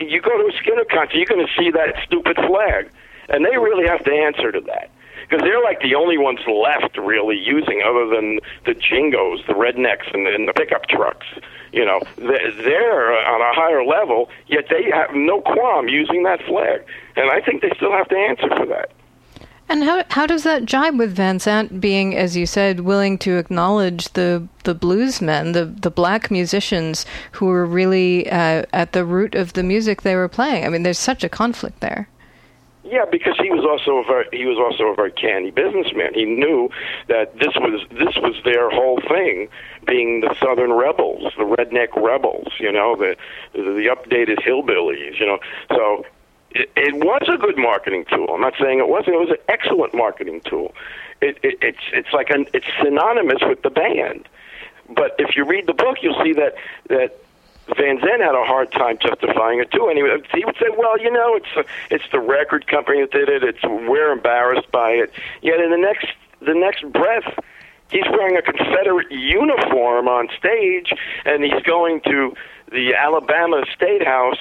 you 0.00 0.20
go 0.20 0.36
to 0.38 0.48
a 0.48 0.52
Skynyrd 0.52 0.88
concert, 0.88 1.16
you're 1.16 1.26
going 1.26 1.46
to 1.46 1.52
see 1.58 1.70
that 1.70 1.94
stupid 2.04 2.36
flag, 2.36 2.90
and 3.28 3.44
they 3.44 3.56
really 3.58 3.86
have 3.86 4.04
to 4.04 4.12
answer 4.12 4.52
to 4.52 4.60
that. 4.62 4.90
because 5.28 5.42
they're 5.42 5.62
like 5.62 5.80
the 5.80 5.94
only 5.94 6.18
ones 6.18 6.40
left 6.46 6.96
really 6.96 7.36
using, 7.36 7.82
other 7.86 8.06
than 8.06 8.38
the 8.64 8.74
jingos, 8.74 9.44
the 9.46 9.54
rednecks, 9.54 10.12
and, 10.14 10.26
and 10.26 10.48
the 10.48 10.52
pickup 10.52 10.86
trucks. 10.86 11.26
You 11.72 11.84
know, 11.84 12.00
they're 12.16 13.12
on 13.12 13.40
a 13.40 13.52
higher 13.54 13.84
level, 13.84 14.30
yet 14.46 14.66
they 14.70 14.90
have 14.90 15.14
no 15.14 15.40
qualm 15.40 15.88
using 15.88 16.22
that 16.22 16.42
flag, 16.44 16.84
and 17.16 17.30
I 17.30 17.40
think 17.40 17.62
they 17.62 17.72
still 17.76 17.92
have 17.92 18.08
to 18.08 18.16
answer 18.16 18.48
for 18.56 18.66
that. 18.66 18.90
And 19.68 19.82
how 19.82 20.04
how 20.10 20.26
does 20.26 20.44
that 20.44 20.64
jibe 20.64 20.98
with 20.98 21.14
Van 21.14 21.38
Zant 21.38 21.80
being, 21.80 22.16
as 22.16 22.36
you 22.36 22.46
said, 22.46 22.80
willing 22.80 23.18
to 23.18 23.36
acknowledge 23.36 24.12
the 24.12 24.46
the 24.62 24.74
bluesmen, 24.74 25.54
the 25.54 25.64
the 25.64 25.90
black 25.90 26.30
musicians 26.30 27.04
who 27.32 27.46
were 27.46 27.66
really 27.66 28.30
uh, 28.30 28.64
at 28.72 28.92
the 28.92 29.04
root 29.04 29.34
of 29.34 29.54
the 29.54 29.64
music 29.64 30.02
they 30.02 30.14
were 30.14 30.28
playing? 30.28 30.64
I 30.64 30.68
mean, 30.68 30.84
there's 30.84 30.98
such 30.98 31.24
a 31.24 31.28
conflict 31.28 31.80
there. 31.80 32.08
Yeah, 32.88 33.04
because 33.10 33.34
he 33.42 33.50
was 33.50 33.64
also 33.64 33.98
a 33.98 34.04
very 34.04 34.26
he 34.32 34.46
was 34.46 34.58
also 34.58 34.92
a 34.92 34.94
very 34.94 35.10
canny 35.10 35.50
businessman. 35.50 36.14
He 36.14 36.24
knew 36.24 36.70
that 37.08 37.36
this 37.36 37.54
was 37.56 37.84
this 37.90 38.14
was 38.22 38.40
their 38.44 38.70
whole 38.70 39.00
thing, 39.08 39.48
being 39.84 40.20
the 40.20 40.32
Southern 40.38 40.72
rebels, 40.72 41.32
the 41.36 41.42
redneck 41.42 41.96
rebels, 41.96 42.52
you 42.60 42.70
know, 42.70 42.94
the 42.94 43.16
the 43.54 43.90
updated 43.90 44.38
hillbillies, 44.46 45.18
you 45.18 45.26
know. 45.26 45.38
So 45.70 46.06
it, 46.50 46.70
it 46.76 46.94
was 46.94 47.22
a 47.28 47.36
good 47.36 47.58
marketing 47.58 48.04
tool. 48.10 48.28
I'm 48.34 48.40
not 48.40 48.54
saying 48.60 48.78
it 48.78 48.88
wasn't. 48.88 49.16
It 49.16 49.20
was 49.20 49.30
an 49.30 49.44
excellent 49.48 49.94
marketing 49.94 50.40
tool. 50.42 50.74
It, 51.20 51.38
it, 51.42 51.58
it's 51.62 51.84
it's 51.92 52.12
like 52.12 52.30
an 52.30 52.46
it's 52.52 52.66
synonymous 52.82 53.42
with 53.42 53.62
the 53.62 53.70
band. 53.70 54.28
But 54.88 55.16
if 55.18 55.34
you 55.36 55.44
read 55.44 55.66
the 55.66 55.74
book, 55.74 55.98
you'll 56.02 56.22
see 56.22 56.32
that 56.34 56.54
that 56.88 57.18
Van 57.76 57.98
Zant 57.98 58.20
had 58.20 58.34
a 58.34 58.44
hard 58.44 58.70
time 58.70 58.96
justifying 58.98 59.60
it 59.60 59.70
too, 59.72 59.88
and 59.88 59.96
he 59.96 60.02
would, 60.02 60.26
he 60.32 60.44
would 60.44 60.56
say, 60.56 60.66
"Well, 60.76 61.00
you 61.00 61.10
know, 61.10 61.34
it's 61.34 61.56
a, 61.56 61.64
it's 61.90 62.04
the 62.12 62.20
record 62.20 62.66
company 62.68 63.00
that 63.00 63.10
did 63.10 63.28
it. 63.28 63.42
It's 63.42 63.62
we're 63.64 64.12
embarrassed 64.12 64.70
by 64.70 64.90
it." 64.90 65.12
Yet 65.42 65.60
in 65.60 65.70
the 65.70 65.78
next 65.78 66.06
the 66.40 66.54
next 66.54 66.90
breath, 66.92 67.38
he's 67.90 68.04
wearing 68.10 68.36
a 68.36 68.42
Confederate 68.42 69.10
uniform 69.10 70.06
on 70.06 70.28
stage, 70.38 70.92
and 71.24 71.42
he's 71.42 71.60
going 71.62 72.02
to 72.02 72.34
the 72.70 72.94
Alabama 72.94 73.64
State 73.74 74.04
House 74.04 74.38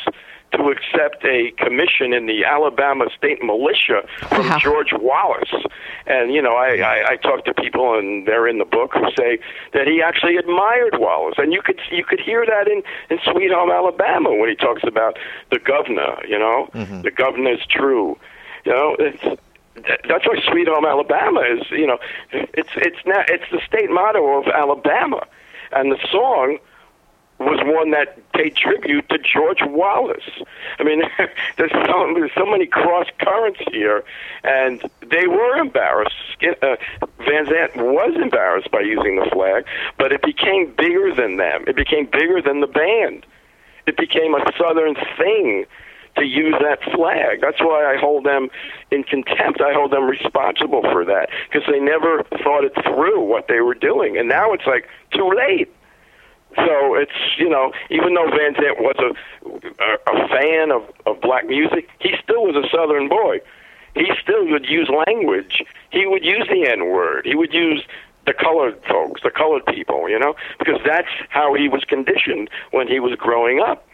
to 0.55 0.69
accept 0.69 1.23
a 1.25 1.51
commission 1.57 2.13
in 2.13 2.25
the 2.25 2.45
Alabama 2.45 3.05
State 3.17 3.43
Militia 3.43 4.07
from 4.29 4.47
Wow. 4.47 4.57
George 4.59 4.93
Wallace. 4.93 5.53
And 6.05 6.33
you 6.33 6.41
know, 6.41 6.55
I, 6.55 6.77
I 6.77 7.05
I 7.11 7.15
talk 7.17 7.45
to 7.45 7.53
people, 7.53 7.97
and 7.97 8.27
they're 8.27 8.47
in 8.47 8.57
the 8.57 8.65
book 8.65 8.93
who 8.93 9.05
say 9.17 9.39
that 9.73 9.87
he 9.87 10.01
actually 10.01 10.37
admired 10.37 10.97
Wallace, 10.99 11.35
and 11.37 11.53
you 11.53 11.61
could 11.61 11.79
you 11.91 12.03
could 12.03 12.19
hear 12.19 12.45
that 12.45 12.67
in 12.67 12.83
in 13.09 13.19
Sweet 13.31 13.51
Home 13.51 13.71
Alabama 13.71 14.33
when 14.35 14.49
he 14.49 14.55
talks 14.55 14.83
about 14.83 15.17
the 15.51 15.59
governor. 15.59 16.17
You 16.27 16.39
know, 16.39 16.69
mm-hmm. 16.73 17.01
the 17.01 17.11
governor's 17.11 17.65
true. 17.67 18.17
You 18.65 18.71
know, 18.71 18.95
it's 18.99 19.41
that's 20.07 20.25
why 20.25 20.39
Sweet 20.49 20.67
Home 20.67 20.85
Alabama 20.85 21.41
is. 21.41 21.69
You 21.71 21.87
know, 21.87 21.99
it's 22.31 22.69
it's 22.75 23.05
not 23.05 23.29
it's 23.29 23.49
the 23.51 23.61
state 23.65 23.89
motto 23.89 24.39
of 24.39 24.47
Alabama, 24.47 25.25
and 25.71 25.91
the 25.91 25.99
song 26.11 26.59
was 27.39 27.59
one 27.65 27.91
that 27.91 28.31
paid 28.31 28.55
tribute 28.55 29.07
to 29.09 29.17
George 29.17 29.59
Wallace. 29.61 30.29
I 30.79 30.83
mean, 30.83 31.03
there's 31.57 31.71
so, 31.71 32.13
there's 32.13 32.31
so 32.33 32.45
many 32.45 32.65
cross 32.65 33.07
currents 33.19 33.59
here, 33.71 34.03
and 34.43 34.81
they 35.01 35.27
were 35.27 35.57
embarrassed. 35.57 36.15
Uh, 36.41 36.75
Van 37.19 37.45
Zant 37.45 37.75
was 37.75 38.15
embarrassed 38.21 38.71
by 38.71 38.81
using 38.81 39.17
the 39.17 39.29
flag, 39.31 39.65
but 39.97 40.11
it 40.11 40.21
became 40.21 40.73
bigger 40.77 41.13
than 41.13 41.37
them. 41.37 41.65
It 41.67 41.75
became 41.75 42.05
bigger 42.05 42.41
than 42.41 42.61
the 42.61 42.67
band. 42.67 43.25
It 43.85 43.97
became 43.97 44.33
a 44.33 44.51
Southern 44.57 44.95
thing 45.17 45.65
to 46.17 46.25
use 46.25 46.55
that 46.61 46.81
flag. 46.93 47.41
That's 47.41 47.59
why 47.59 47.93
I 47.93 47.97
hold 47.97 48.23
them 48.23 48.49
in 48.91 49.03
contempt. 49.03 49.61
I 49.61 49.73
hold 49.73 49.91
them 49.91 50.05
responsible 50.05 50.81
for 50.81 51.03
that 51.05 51.29
because 51.51 51.67
they 51.69 51.79
never 51.79 52.23
thought 52.43 52.63
it 52.63 52.73
through 52.83 53.21
what 53.21 53.47
they 53.47 53.59
were 53.59 53.75
doing, 53.75 54.17
and 54.17 54.29
now 54.29 54.53
it's 54.53 54.65
like 54.65 54.87
too 55.11 55.29
late. 55.35 55.73
So 56.55 56.95
it's 56.95 57.11
you 57.37 57.49
know 57.49 57.71
even 57.89 58.13
though 58.13 58.29
Van 58.29 58.53
Zant 58.55 58.79
was 58.79 58.95
a 58.99 59.11
a, 60.11 60.27
fan 60.29 60.71
of 60.71 60.83
of 61.05 61.21
black 61.21 61.47
music, 61.47 61.89
he 61.99 62.13
still 62.23 62.45
was 62.45 62.55
a 62.55 62.67
Southern 62.75 63.09
boy. 63.09 63.39
He 63.95 64.11
still 64.21 64.47
would 64.49 64.65
use 64.65 64.89
language. 65.07 65.63
He 65.91 66.05
would 66.05 66.23
use 66.25 66.47
the 66.49 66.67
N 66.69 66.87
word. 66.87 67.25
He 67.25 67.35
would 67.35 67.53
use 67.53 67.83
the 68.25 68.33
colored 68.33 68.79
folks, 68.89 69.21
the 69.23 69.31
colored 69.31 69.65
people, 69.67 70.09
you 70.09 70.19
know, 70.19 70.35
because 70.59 70.81
that's 70.85 71.07
how 71.29 71.53
he 71.53 71.69
was 71.69 71.83
conditioned 71.83 72.49
when 72.71 72.87
he 72.87 72.99
was 72.99 73.15
growing 73.17 73.59
up 73.59 73.87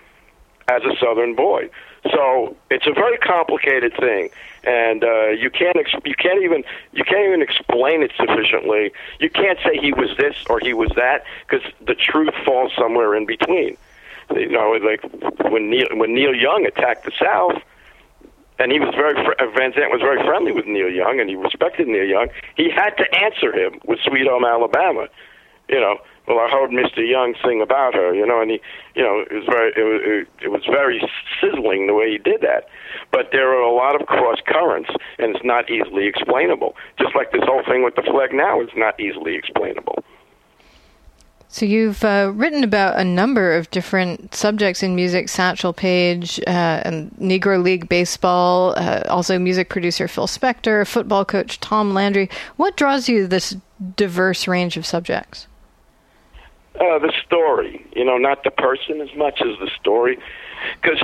as 0.69 0.81
a 0.83 0.95
Southern 0.99 1.35
boy. 1.35 1.69
So 2.09 2.55
it's 2.71 2.87
a 2.87 2.93
very 2.93 3.17
complicated 3.17 3.93
thing, 3.95 4.29
and 4.63 5.03
uh, 5.03 5.27
you 5.29 5.51
can't 5.51 5.77
ex- 5.77 5.93
you 6.03 6.15
can't 6.15 6.41
even 6.41 6.63
you 6.93 7.03
can't 7.03 7.27
even 7.27 7.43
explain 7.43 8.01
it 8.01 8.11
sufficiently. 8.17 8.91
You 9.19 9.29
can't 9.29 9.59
say 9.63 9.77
he 9.77 9.93
was 9.93 10.09
this 10.17 10.35
or 10.49 10.59
he 10.59 10.73
was 10.73 10.89
that 10.95 11.23
because 11.47 11.65
the 11.85 11.93
truth 11.93 12.33
falls 12.43 12.71
somewhere 12.75 13.15
in 13.15 13.27
between. 13.27 13.77
You 14.31 14.49
know, 14.49 14.71
like 14.83 15.03
when 15.51 15.69
Neil 15.69 15.87
when 15.91 16.15
Neil 16.15 16.33
Young 16.33 16.65
attacked 16.65 17.05
the 17.05 17.11
South, 17.21 17.61
and 18.57 18.71
he 18.71 18.79
was 18.79 18.95
very 18.95 19.13
fr- 19.13 19.45
Van 19.55 19.71
Zant 19.73 19.91
was 19.91 20.01
very 20.01 20.25
friendly 20.25 20.51
with 20.51 20.65
Neil 20.65 20.89
Young, 20.89 21.19
and 21.19 21.29
he 21.29 21.35
respected 21.35 21.87
Neil 21.87 22.05
Young. 22.05 22.29
He 22.55 22.71
had 22.71 22.97
to 22.97 23.05
answer 23.15 23.53
him 23.53 23.79
with 23.85 23.99
"Sweet 23.99 24.25
Home 24.27 24.45
Alabama," 24.45 25.07
you 25.69 25.79
know. 25.79 25.97
Well, 26.27 26.39
I 26.39 26.49
heard 26.49 26.69
Mr. 26.69 27.07
Young 27.07 27.33
sing 27.43 27.61
about 27.61 27.95
her, 27.95 28.13
you 28.13 28.25
know, 28.25 28.41
and 28.41 28.51
he, 28.51 28.61
you 28.95 29.03
know, 29.03 29.25
it 29.29 29.33
was 29.33 29.45
very, 29.45 29.71
it 29.75 29.83
was, 29.83 30.27
it, 30.43 30.47
was 30.49 30.65
very 30.65 31.01
sizzling 31.41 31.87
the 31.87 31.93
way 31.93 32.11
he 32.11 32.17
did 32.19 32.41
that. 32.41 32.67
But 33.11 33.29
there 33.31 33.49
are 33.49 33.61
a 33.61 33.73
lot 33.73 33.99
of 33.99 34.07
cross 34.07 34.39
currents, 34.45 34.89
and 35.17 35.35
it's 35.35 35.43
not 35.43 35.69
easily 35.69 36.05
explainable. 36.05 36.75
Just 36.99 37.15
like 37.15 37.31
this 37.31 37.43
whole 37.43 37.63
thing 37.63 37.83
with 37.83 37.95
the 37.95 38.03
flag 38.03 38.33
now 38.33 38.61
is 38.61 38.69
not 38.75 38.99
easily 38.99 39.35
explainable. 39.35 40.03
So 41.53 41.65
you've 41.65 42.05
uh, 42.05 42.31
written 42.33 42.63
about 42.63 42.97
a 42.97 43.03
number 43.03 43.57
of 43.57 43.69
different 43.71 44.33
subjects 44.33 44.83
in 44.83 44.95
music, 44.95 45.27
Satchel 45.27 45.73
Paige, 45.73 46.39
uh, 46.47 46.81
and 46.85 47.11
Negro 47.19 47.61
League 47.61 47.89
baseball, 47.89 48.73
uh, 48.77 49.03
also 49.09 49.37
music 49.37 49.67
producer 49.67 50.07
Phil 50.07 50.27
Spector, 50.27 50.87
football 50.87 51.25
coach 51.25 51.59
Tom 51.59 51.93
Landry. 51.93 52.29
What 52.55 52.77
draws 52.77 53.09
you 53.09 53.27
this 53.27 53.57
diverse 53.97 54.47
range 54.47 54.77
of 54.77 54.85
subjects? 54.85 55.47
Uh, 56.75 56.97
the 56.99 57.11
story, 57.25 57.85
you 57.93 58.05
know, 58.05 58.17
not 58.17 58.43
the 58.43 58.51
person 58.51 59.01
as 59.01 59.09
much 59.15 59.41
as 59.41 59.59
the 59.59 59.69
story, 59.79 60.17
because 60.81 61.01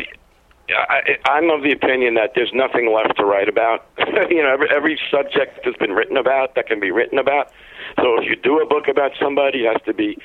I, 0.70 1.18
I'm 1.26 1.50
of 1.50 1.64
the 1.64 1.72
opinion 1.72 2.16
that 2.16 2.32
there's 2.36 2.52
nothing 2.54 2.94
left 2.94 3.18
to 3.18 3.26
write 3.26 3.50
about. 3.50 3.86
you 4.30 4.42
know, 4.44 4.52
every, 4.52 4.70
every 4.70 5.00
subject 5.12 5.64
has 5.66 5.76
been 5.76 5.92
written 5.92 6.18
about 6.18 6.56
that 6.56 6.68
can 6.68 6.80
be 6.80 6.92
written 6.92 7.18
about. 7.18 7.52
So 7.98 8.20
if 8.22 8.30
you 8.30 8.36
do 8.36 8.60
a 8.62 8.66
book 8.66 8.88
about 8.88 9.12
somebody, 9.22 9.66
it 9.66 9.74
has 9.74 9.82
to 9.86 9.94
be. 9.94 10.18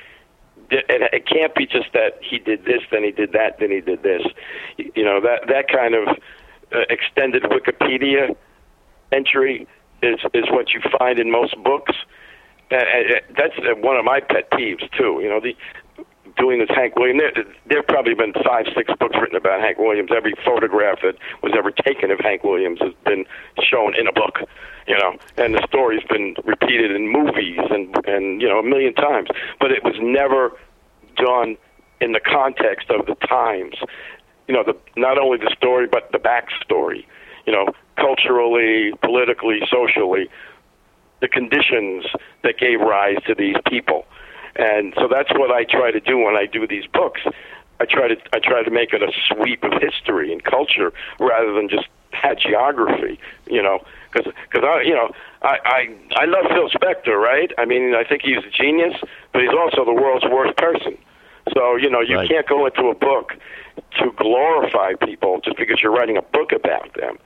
It, 0.70 1.12
it 1.12 1.26
can't 1.26 1.54
be 1.54 1.66
just 1.66 1.92
that 1.92 2.18
he 2.22 2.38
did 2.38 2.64
this, 2.64 2.80
then 2.90 3.04
he 3.04 3.10
did 3.10 3.32
that, 3.32 3.58
then 3.58 3.70
he 3.70 3.80
did 3.80 4.02
this. 4.02 4.22
You 4.78 5.04
know 5.04 5.20
that 5.20 5.48
that 5.48 5.68
kind 5.68 5.94
of 5.94 6.08
uh, 6.74 6.78
extended 6.88 7.42
Wikipedia 7.42 8.34
entry 9.12 9.66
is 10.02 10.18
is 10.34 10.44
what 10.50 10.70
you 10.70 10.80
find 10.98 11.18
in 11.18 11.30
most 11.30 11.56
books. 11.62 11.94
Uh, 12.78 13.20
that's 13.36 13.54
uh, 13.58 13.74
one 13.76 13.96
of 13.96 14.04
my 14.04 14.20
pet 14.20 14.50
peeves 14.50 14.88
too. 14.96 15.20
You 15.22 15.28
know, 15.28 15.40
the 15.40 15.56
doing 16.38 16.58
this 16.58 16.68
Hank 16.70 16.96
Williams. 16.96 17.20
There, 17.34 17.44
there 17.66 17.82
probably 17.82 18.14
been 18.14 18.32
five, 18.44 18.66
six 18.74 18.92
books 18.98 19.16
written 19.20 19.36
about 19.36 19.60
Hank 19.60 19.78
Williams. 19.78 20.10
Every 20.14 20.34
photograph 20.44 21.00
that 21.02 21.16
was 21.42 21.52
ever 21.56 21.70
taken 21.70 22.10
of 22.10 22.20
Hank 22.20 22.44
Williams 22.44 22.80
has 22.80 22.92
been 23.04 23.24
shown 23.62 23.94
in 23.98 24.06
a 24.06 24.12
book. 24.12 24.40
You 24.86 24.98
know, 24.98 25.16
and 25.36 25.54
the 25.54 25.64
story's 25.68 26.02
been 26.08 26.34
repeated 26.44 26.90
in 26.90 27.08
movies 27.08 27.60
and 27.70 27.94
and 28.06 28.40
you 28.40 28.48
know 28.48 28.58
a 28.58 28.62
million 28.62 28.94
times. 28.94 29.28
But 29.60 29.70
it 29.72 29.84
was 29.84 29.94
never 30.00 30.52
done 31.16 31.56
in 32.00 32.12
the 32.12 32.20
context 32.20 32.90
of 32.90 33.06
the 33.06 33.14
times. 33.26 33.76
You 34.48 34.54
know, 34.54 34.64
the 34.64 34.76
not 34.96 35.18
only 35.18 35.38
the 35.38 35.54
story 35.56 35.86
but 35.86 36.10
the 36.12 36.18
backstory. 36.18 37.06
You 37.46 37.52
know, 37.52 37.72
culturally, 37.96 38.92
politically, 39.02 39.60
socially, 39.68 40.28
the 41.22 41.28
conditions 41.28 42.04
that 42.42 42.58
gave 42.58 42.80
rise 42.80 43.16
to 43.26 43.34
these 43.34 43.56
people. 43.66 44.04
And 44.56 44.92
so 44.98 45.08
that's 45.08 45.30
what 45.32 45.50
I 45.50 45.64
try 45.64 45.90
to 45.92 46.00
do 46.00 46.18
when 46.18 46.36
I 46.36 46.44
do 46.44 46.66
these 46.66 46.84
books. 46.92 47.22
I 47.80 47.86
try 47.86 48.08
to 48.08 48.16
I 48.34 48.38
try 48.38 48.62
to 48.62 48.70
make 48.70 48.92
it 48.92 49.02
a 49.02 49.10
sweep 49.28 49.64
of 49.64 49.72
history 49.80 50.30
and 50.32 50.44
culture 50.44 50.92
rather 51.18 51.52
than 51.54 51.68
just 51.70 51.86
hagiography. 52.12 53.18
You 53.46 53.62
know, 53.62 53.80
because 54.12 54.32
because 54.50 54.64
I 54.66 54.82
you 54.82 54.94
know 54.94 55.10
I 55.42 55.56
I 55.64 56.22
I 56.22 56.24
love 56.26 56.46
Phil 56.50 56.68
Spector, 56.70 57.16
right? 57.18 57.50
I 57.56 57.64
mean 57.64 57.94
I 57.94 58.04
think 58.04 58.22
he's 58.22 58.38
a 58.44 58.50
genius, 58.50 58.94
but 59.32 59.40
he's 59.42 59.56
also 59.56 59.84
the 59.84 59.94
world's 59.94 60.26
worst 60.26 60.56
person. 60.58 60.98
So 61.54 61.76
you 61.76 61.88
know 61.90 62.00
you 62.00 62.16
Right. 62.16 62.28
can't 62.28 62.46
go 62.46 62.66
into 62.66 62.86
a 62.88 62.94
book 62.94 63.32
to 63.98 64.12
glorify 64.16 64.94
people 64.94 65.40
just 65.44 65.56
because 65.56 65.80
you're 65.82 65.92
writing 65.92 66.16
a 66.16 66.22
book 66.22 66.52
about 66.52 66.92
them. 66.94 67.18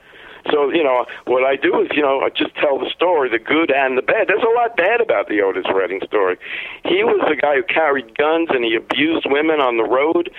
So 0.51 0.69
you 0.71 0.83
know 0.83 1.05
what 1.25 1.43
I 1.43 1.55
do 1.55 1.81
is 1.81 1.89
you 1.93 2.01
know 2.01 2.21
I 2.21 2.29
just 2.29 2.55
tell 2.55 2.79
the 2.79 2.89
story, 2.89 3.29
the 3.29 3.39
good 3.39 3.71
and 3.71 3.97
the 3.97 4.01
bad. 4.01 4.27
There's 4.27 4.43
a 4.43 4.55
lot 4.55 4.75
bad 4.77 5.01
about 5.01 5.27
the 5.27 5.41
Otis 5.41 5.65
Redding 5.73 6.01
story. 6.05 6.37
He 6.85 7.03
was 7.03 7.19
the 7.27 7.35
guy 7.35 7.55
who 7.55 7.63
carried 7.63 8.17
guns 8.17 8.49
and 8.51 8.63
he 8.63 8.75
abused 8.75 9.25
women 9.29 9.59
on 9.59 9.77
the 9.77 9.83
road, 9.83 10.29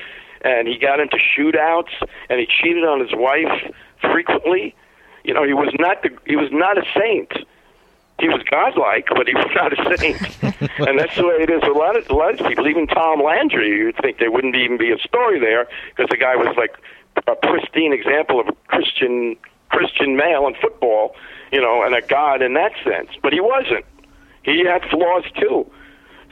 and 0.42 0.68
he 0.68 0.78
got 0.78 1.00
into 1.00 1.16
shootouts 1.18 1.92
and 2.28 2.40
he 2.40 2.46
cheated 2.46 2.84
on 2.84 3.00
his 3.00 3.11
wife 3.14 3.72
frequently. 4.00 4.74
You 5.24 5.34
know 5.34 5.44
he 5.44 5.54
was 5.54 5.74
not 5.78 6.02
the 6.02 6.11
he 6.26 6.36
was 6.36 6.50
not 6.52 6.78
a 6.78 6.84
saint. 6.96 7.32
he 8.20 8.28
was 8.28 8.42
godlike, 8.50 9.06
but 9.14 9.26
he 9.28 9.34
was 9.34 9.50
not 9.54 9.72
a 9.72 9.96
saint. 9.98 10.20
and 10.88 10.98
that's 10.98 11.16
the 11.16 11.26
way 11.26 11.36
it 11.42 11.50
is. 11.50 11.62
A 11.62 11.72
lot 11.76 11.96
of 11.96 12.09
a 12.09 12.14
lot 12.14 12.40
of 12.40 12.46
people, 12.46 12.66
even 12.66 12.86
Tom 12.86 13.22
Landry, 13.22 13.68
you'd 13.68 13.96
think 13.96 14.18
there 14.18 14.30
wouldn't 14.30 14.56
even 14.56 14.78
be 14.78 14.90
a 14.90 14.98
story 14.98 15.38
there 15.38 15.66
because 15.90 16.09
the 16.11 16.16
guy 16.16 16.36
was 16.36 16.54
like 16.56 16.76
a 17.26 17.34
pristine 17.34 17.92
example 17.92 18.40
of 18.40 18.48
a 18.48 18.52
Christian 18.68 19.36
Christian 19.70 20.16
male 20.16 20.46
in 20.46 20.54
football, 20.54 21.14
you 21.52 21.60
know, 21.60 21.82
and 21.82 21.94
a 21.94 22.02
god 22.02 22.42
in 22.42 22.54
that 22.54 22.72
sense. 22.84 23.10
But 23.22 23.32
he 23.32 23.40
wasn't. 23.40 23.84
He 24.42 24.64
had 24.64 24.82
flaws 24.90 25.24
too. 25.38 25.70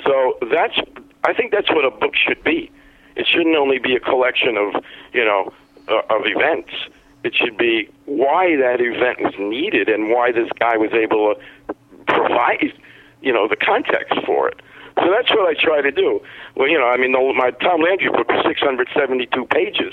So 0.05 0.39
that's 0.51 0.79
I 1.25 1.33
think 1.33 1.51
that's 1.53 1.69
what 1.71 1.85
a 1.85 1.91
book 1.91 2.15
should 2.15 2.43
be. 2.45 2.71
It 3.17 3.27
shouldn't 3.27 3.57
only 3.57 3.79
be 3.79 3.97
a 3.97 4.01
collection 4.01 4.57
of 4.57 4.83
you 5.13 5.25
know 5.25 5.53
uh, 5.89 6.03
of 6.11 6.23
events. 6.25 6.71
It 7.25 7.35
should 7.35 7.57
be 7.57 7.89
why 8.05 8.57
that 8.57 8.81
event 8.81 9.21
was 9.21 9.35
needed 9.39 9.89
and 9.89 10.11
why 10.11 10.33
this 10.33 10.49
guy 10.61 10.77
was 10.77 10.93
able 10.93 11.35
to 11.35 11.75
provide 12.07 12.73
you 13.21 13.33
know 13.33 13.49
the 13.49 13.57
context 13.57 14.15
for 14.25 14.49
it. 14.49 14.61
So 14.99 15.11
that's 15.11 15.31
what 15.31 15.47
I 15.47 15.55
try 15.61 15.83
to 15.83 15.91
do. 15.91 16.23
Well, 16.55 16.69
you 16.69 16.79
know, 16.79 16.89
I 16.89 16.97
mean, 16.97 17.13
the, 17.13 17.33
my 17.37 17.51
Tom 17.51 17.83
Landry 17.83 18.09
book 18.09 18.29
was 18.29 18.45
672 18.47 19.45
pages, 19.47 19.93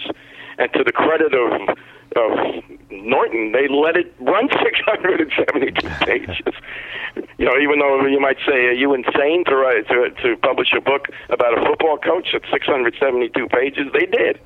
and 0.57 0.71
to 0.73 0.83
the 0.83 0.93
credit 0.93 1.33
of 1.33 1.77
of 2.15 2.63
Norton, 3.01 3.51
they 3.51 3.67
let 3.67 3.95
it 3.97 4.13
run 4.19 4.47
672 4.63 5.89
pages. 6.05 6.55
You 7.37 7.45
know, 7.45 7.57
even 7.57 7.79
though 7.79 8.05
you 8.05 8.19
might 8.19 8.37
say, 8.45 8.67
"Are 8.67 8.71
you 8.71 8.93
insane 8.93 9.43
to 9.45 9.55
write 9.55 9.87
to 9.87 10.09
to 10.21 10.37
publish 10.37 10.73
a 10.75 10.81
book 10.81 11.07
about 11.29 11.57
a 11.57 11.65
football 11.65 11.97
coach 11.97 12.33
at 12.33 12.41
672 12.51 13.47
pages?" 13.49 13.87
They 13.93 14.05
did, 14.05 14.39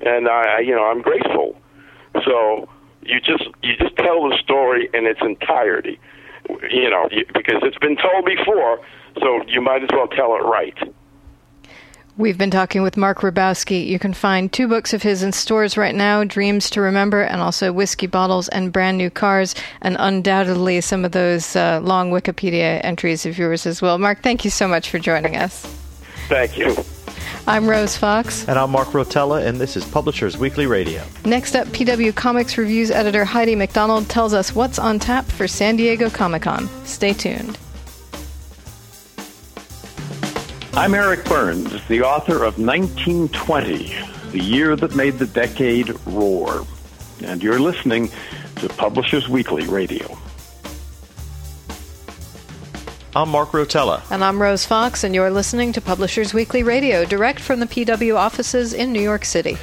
and 0.00 0.28
I, 0.28 0.60
you 0.60 0.74
know, 0.74 0.84
I'm 0.84 1.02
grateful. 1.02 1.56
So 2.24 2.68
you 3.02 3.20
just 3.20 3.44
you 3.62 3.76
just 3.76 3.96
tell 3.96 4.28
the 4.28 4.36
story 4.42 4.88
in 4.94 5.06
its 5.06 5.20
entirety, 5.22 5.98
you 6.70 6.90
know, 6.90 7.08
because 7.34 7.62
it's 7.62 7.78
been 7.78 7.96
told 7.96 8.24
before, 8.24 8.80
so 9.20 9.40
you 9.46 9.60
might 9.60 9.82
as 9.82 9.90
well 9.92 10.08
tell 10.08 10.34
it 10.34 10.44
right. 10.44 10.76
We've 12.18 12.36
been 12.36 12.50
talking 12.50 12.82
with 12.82 12.98
Mark 12.98 13.20
Ribowsky. 13.20 13.86
You 13.86 13.98
can 13.98 14.12
find 14.12 14.52
two 14.52 14.68
books 14.68 14.92
of 14.92 15.02
his 15.02 15.22
in 15.22 15.32
stores 15.32 15.78
right 15.78 15.94
now 15.94 16.24
Dreams 16.24 16.68
to 16.70 16.82
Remember 16.82 17.22
and 17.22 17.40
also 17.40 17.72
Whiskey 17.72 18.06
Bottles 18.06 18.48
and 18.50 18.70
Brand 18.70 18.98
New 18.98 19.08
Cars, 19.08 19.54
and 19.80 19.96
undoubtedly 19.98 20.82
some 20.82 21.06
of 21.06 21.12
those 21.12 21.56
uh, 21.56 21.80
long 21.82 22.10
Wikipedia 22.10 22.84
entries 22.84 23.24
of 23.24 23.38
yours 23.38 23.64
as 23.64 23.80
well. 23.80 23.96
Mark, 23.96 24.22
thank 24.22 24.44
you 24.44 24.50
so 24.50 24.68
much 24.68 24.90
for 24.90 24.98
joining 24.98 25.36
us. 25.36 25.64
Thank 26.28 26.58
you. 26.58 26.76
I'm 27.46 27.66
Rose 27.66 27.96
Fox. 27.96 28.46
And 28.46 28.58
I'm 28.58 28.70
Mark 28.70 28.88
Rotella, 28.88 29.46
and 29.46 29.58
this 29.58 29.74
is 29.74 29.84
Publishers 29.86 30.36
Weekly 30.36 30.66
Radio. 30.66 31.02
Next 31.24 31.56
up, 31.56 31.66
PW 31.68 32.14
Comics 32.14 32.58
Reviews 32.58 32.90
editor 32.90 33.24
Heidi 33.24 33.56
MacDonald 33.56 34.10
tells 34.10 34.34
us 34.34 34.54
what's 34.54 34.78
on 34.78 34.98
tap 34.98 35.24
for 35.24 35.48
San 35.48 35.76
Diego 35.76 36.10
Comic 36.10 36.42
Con. 36.42 36.68
Stay 36.84 37.14
tuned. 37.14 37.58
I'm 40.74 40.94
Eric 40.94 41.26
Burns, 41.26 41.86
the 41.88 42.00
author 42.00 42.44
of 42.44 42.58
1920, 42.58 43.94
the 44.30 44.42
year 44.42 44.74
that 44.74 44.96
made 44.96 45.18
the 45.18 45.26
decade 45.26 45.94
roar. 46.06 46.66
And 47.22 47.42
you're 47.42 47.60
listening 47.60 48.10
to 48.56 48.70
Publishers 48.70 49.28
Weekly 49.28 49.66
Radio. 49.66 50.16
I'm 53.14 53.28
Mark 53.28 53.50
Rotella. 53.50 54.02
And 54.10 54.24
I'm 54.24 54.40
Rose 54.40 54.64
Fox, 54.64 55.04
and 55.04 55.14
you're 55.14 55.30
listening 55.30 55.74
to 55.74 55.82
Publishers 55.82 56.32
Weekly 56.32 56.62
Radio, 56.62 57.04
direct 57.04 57.40
from 57.40 57.60
the 57.60 57.66
PW 57.66 58.16
offices 58.16 58.72
in 58.72 58.94
New 58.94 59.02
York 59.02 59.26
City. 59.26 59.58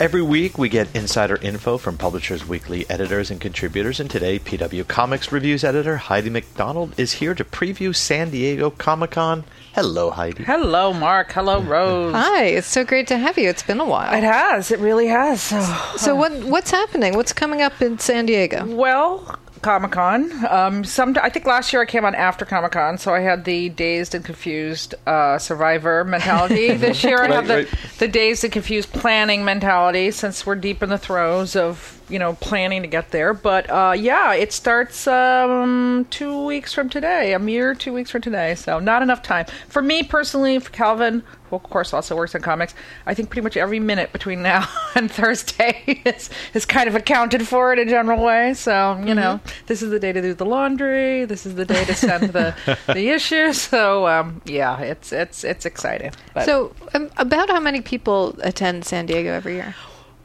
Every 0.00 0.22
week, 0.22 0.58
we 0.58 0.68
get 0.68 0.94
insider 0.96 1.36
info 1.36 1.78
from 1.78 1.96
Publishers 1.96 2.48
Weekly 2.48 2.84
editors 2.90 3.30
and 3.30 3.40
contributors, 3.40 4.00
and 4.00 4.10
today, 4.10 4.40
PW 4.40 4.88
Comics 4.88 5.30
Reviews 5.30 5.62
editor 5.62 5.96
Heidi 5.96 6.28
MacDonald 6.28 6.98
is 6.98 7.12
here 7.12 7.34
to 7.36 7.44
preview 7.44 7.94
San 7.94 8.30
Diego 8.30 8.70
Comic 8.70 9.12
Con. 9.12 9.44
Hello, 9.74 10.10
Heidi. 10.10 10.42
Hello, 10.42 10.92
Mark. 10.92 11.30
Hello, 11.30 11.60
Rose. 11.60 12.14
Hi, 12.14 12.46
it's 12.46 12.66
so 12.66 12.84
great 12.84 13.06
to 13.08 13.16
have 13.18 13.38
you. 13.38 13.48
It's 13.48 13.62
been 13.62 13.78
a 13.78 13.84
while. 13.84 14.12
It 14.12 14.24
has. 14.24 14.72
It 14.72 14.80
really 14.80 15.06
has. 15.06 15.40
So, 15.40 15.62
so 15.96 16.16
what 16.16 16.32
what's 16.44 16.72
happening? 16.72 17.14
What's 17.14 17.32
coming 17.32 17.62
up 17.62 17.80
in 17.80 17.98
San 18.00 18.26
Diego? 18.26 18.66
Well, 18.66 19.38
Comic 19.62 19.92
Con. 19.92 20.30
Um, 20.46 20.84
some 20.84 21.16
I 21.22 21.30
think 21.30 21.46
last 21.46 21.72
year 21.72 21.82
I 21.82 21.86
came 21.86 22.04
on 22.04 22.14
after 22.14 22.44
Comic 22.44 22.72
Con, 22.72 22.98
so 22.98 23.14
I 23.14 23.20
had 23.20 23.44
the 23.44 23.68
dazed 23.70 24.14
and 24.14 24.24
confused 24.24 24.94
uh, 25.06 25.38
survivor 25.38 26.04
mentality. 26.04 26.72
this 26.74 27.02
year 27.04 27.22
I 27.22 27.32
have 27.32 27.46
the, 27.46 27.68
the 27.98 28.08
dazed 28.08 28.44
and 28.44 28.52
confused 28.52 28.92
planning 28.92 29.44
mentality, 29.44 30.10
since 30.10 30.44
we're 30.44 30.56
deep 30.56 30.82
in 30.82 30.90
the 30.90 30.98
throes 30.98 31.56
of 31.56 32.01
you 32.12 32.18
know 32.18 32.34
planning 32.34 32.82
to 32.82 32.88
get 32.88 33.10
there. 33.10 33.32
But 33.32 33.68
uh, 33.70 33.94
yeah, 33.96 34.34
it 34.34 34.52
starts 34.52 35.06
um, 35.06 36.06
two 36.10 36.44
weeks 36.44 36.72
from 36.72 36.88
today, 36.88 37.32
a 37.32 37.38
mere 37.38 37.74
two 37.74 37.92
weeks 37.92 38.10
from 38.10 38.20
today. 38.20 38.54
So 38.54 38.78
not 38.78 39.02
enough 39.02 39.22
time 39.22 39.46
for 39.68 39.82
me 39.82 40.02
personally. 40.02 40.58
For 40.58 40.70
Calvin, 40.70 41.22
who 41.48 41.56
of 41.56 41.62
course 41.62 41.94
also 41.94 42.14
works 42.14 42.34
on 42.34 42.42
comics, 42.42 42.74
I 43.06 43.14
think 43.14 43.30
pretty 43.30 43.42
much 43.42 43.56
every 43.56 43.80
minute 43.80 44.12
between 44.12 44.42
now 44.52 44.68
and 44.94 45.10
Thursday 45.10 46.02
is 46.04 46.28
is 46.52 46.66
kind 46.66 46.88
of 46.88 46.94
accounted 46.94 47.48
for 47.48 47.72
in 47.72 47.78
a 47.78 47.86
general 47.86 48.22
way. 48.22 48.54
So 48.54 48.96
you 48.98 49.06
mm-hmm. 49.06 49.14
know, 49.14 49.40
this 49.66 49.82
is 49.82 49.90
the 49.90 49.98
day 49.98 50.12
to 50.12 50.20
do 50.20 50.34
the 50.34 50.46
laundry. 50.46 51.24
This 51.24 51.46
is 51.46 51.54
the 51.54 51.64
day 51.64 51.84
to 51.86 51.94
send 51.94 52.30
the 52.30 52.54
the 52.86 53.08
issues. 53.08 53.60
So 53.60 54.06
um, 54.06 54.42
yeah, 54.44 54.78
it's 54.80 55.12
it's 55.12 55.44
it's 55.44 55.64
exciting. 55.64 56.12
But. 56.34 56.44
So 56.44 56.74
um, 56.94 57.10
about 57.16 57.48
how 57.48 57.60
many 57.60 57.80
people 57.80 58.36
attend 58.42 58.84
San 58.84 59.06
Diego 59.06 59.32
every 59.32 59.54
year? 59.54 59.74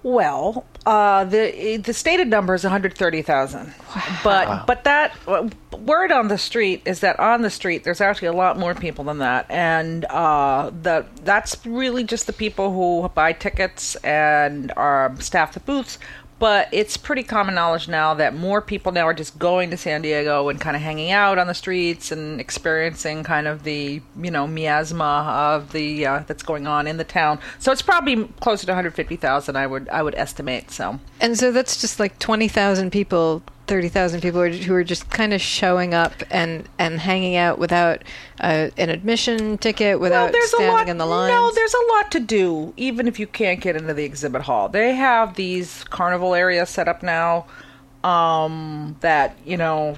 Well, 0.08 0.66
uh, 0.86 1.26
the 1.26 1.82
the 1.84 1.94
stated 1.94 2.30
number 2.30 2.54
is 2.54 2.64
130,000. 2.64 3.60
Wow. 3.68 4.20
But 4.24 4.66
but 4.66 4.86
that 4.86 5.14
uh, 5.28 5.50
word 5.80 6.14
on 6.14 6.30
the 6.30 6.38
street 6.38 6.84
is 6.86 7.02
that 7.02 7.20
on 7.20 7.42
the 7.42 7.50
street 7.50 7.84
there's 7.84 8.00
actually 8.00 8.30
a 8.30 8.34
lot 8.34 8.58
more 8.58 8.74
people 8.74 9.04
than 9.04 9.18
that, 9.18 9.48
and 9.50 10.06
uh, 10.06 10.72
that 10.84 11.14
that's 11.26 11.58
really 11.66 12.06
just 12.06 12.26
the 12.26 12.32
people 12.32 12.72
who 12.72 13.10
buy 13.10 13.34
tickets 13.34 13.96
and 13.98 14.72
are 14.78 15.14
staff 15.20 15.54
the 15.54 15.60
booths 15.60 16.00
but 16.40 16.70
it's 16.72 16.98
pretty 16.98 17.24
common 17.24 17.56
knowledge 17.56 17.88
now 17.88 18.14
that 18.14 18.36
more 18.36 18.62
people 18.62 18.92
now 18.92 19.08
are 19.08 19.14
just 19.14 19.40
going 19.40 19.72
to 19.72 19.78
San 19.78 20.02
Diego 20.02 20.50
and 20.50 20.62
kind 20.62 20.76
of 20.76 20.82
hanging 20.82 21.12
out 21.12 21.38
on 21.38 21.48
the 21.48 21.54
streets 21.54 22.12
and 22.12 22.40
experiencing 22.40 23.24
kind 23.24 23.48
of 23.48 23.64
the 23.64 24.02
you 24.20 24.32
know 24.32 24.48
miasma 24.48 25.54
of 25.56 25.72
the 25.72 26.06
uh, 26.06 26.24
that's 26.28 26.44
going 26.44 26.68
on 26.68 26.88
in 26.88 26.98
the 26.98 27.04
town. 27.04 27.40
So 27.60 27.72
it's 27.72 27.82
probably 27.82 28.26
closer 28.40 28.66
to 28.66 28.72
150,000. 28.72 29.56
I 29.56 29.68
would 29.68 29.90
I 29.90 30.04
would 30.04 30.16
estimate. 30.16 30.72
So 30.72 31.00
and 31.20 31.38
so 31.38 31.52
that's 31.52 31.80
just 31.82 32.00
like 32.00 32.20
20,000 32.20 32.92
people 32.92 33.42
thirty 33.68 33.90
thousand 33.90 34.22
people 34.22 34.50
who 34.50 34.74
are 34.74 34.84
just 34.84 35.10
kind 35.10 35.34
of 35.34 35.42
showing 35.42 35.94
up 35.94 36.14
and 36.32 36.68
and 36.80 37.00
hanging 37.00 37.36
out 37.36 37.60
without 37.60 38.04
uh, 38.40 38.70
an 38.78 38.90
admission 38.90 39.58
ticket, 39.58 40.00
without 40.00 40.34
well, 40.34 40.48
standing 40.48 40.72
lot, 40.72 40.90
in 40.90 40.98
the 40.98 41.06
line. 41.06 41.30
No, 41.30 41.52
there's 41.54 41.74
a 41.74 41.94
lot 41.94 42.12
to 42.14 42.20
do, 42.20 42.74
even 42.78 43.08
if 43.08 43.20
you 43.20 43.28
can't 43.28 43.60
get 43.60 43.76
into 43.76 43.94
the 43.94 44.04
exhibit 44.04 44.44
hall. 44.44 44.70
They 44.70 44.96
have 44.96 45.36
these 45.36 45.84
carnival 45.86 46.34
areas 46.34 46.70
set 46.70 46.88
up 46.88 47.04
now 47.04 47.46
um, 48.04 48.98
that 49.02 49.38
you 49.46 49.58
know. 49.58 49.98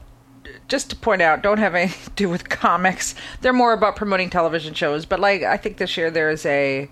Just 0.68 0.90
to 0.90 0.96
point 0.96 1.22
out, 1.22 1.44
don't 1.44 1.60
have 1.60 1.76
anything 1.76 2.06
to 2.06 2.10
do 2.12 2.30
with 2.30 2.50
comics. 2.50 3.14
They're 3.42 3.54
more 3.54 3.74
about 3.74 3.96
promoting 3.96 4.32
television 4.32 4.74
shows. 4.74 5.06
But 5.06 5.20
like, 5.20 5.44
I 5.44 5.58
think 5.58 5.78
this 5.78 5.96
year 5.96 6.10
there's 6.10 6.44
a 6.46 6.90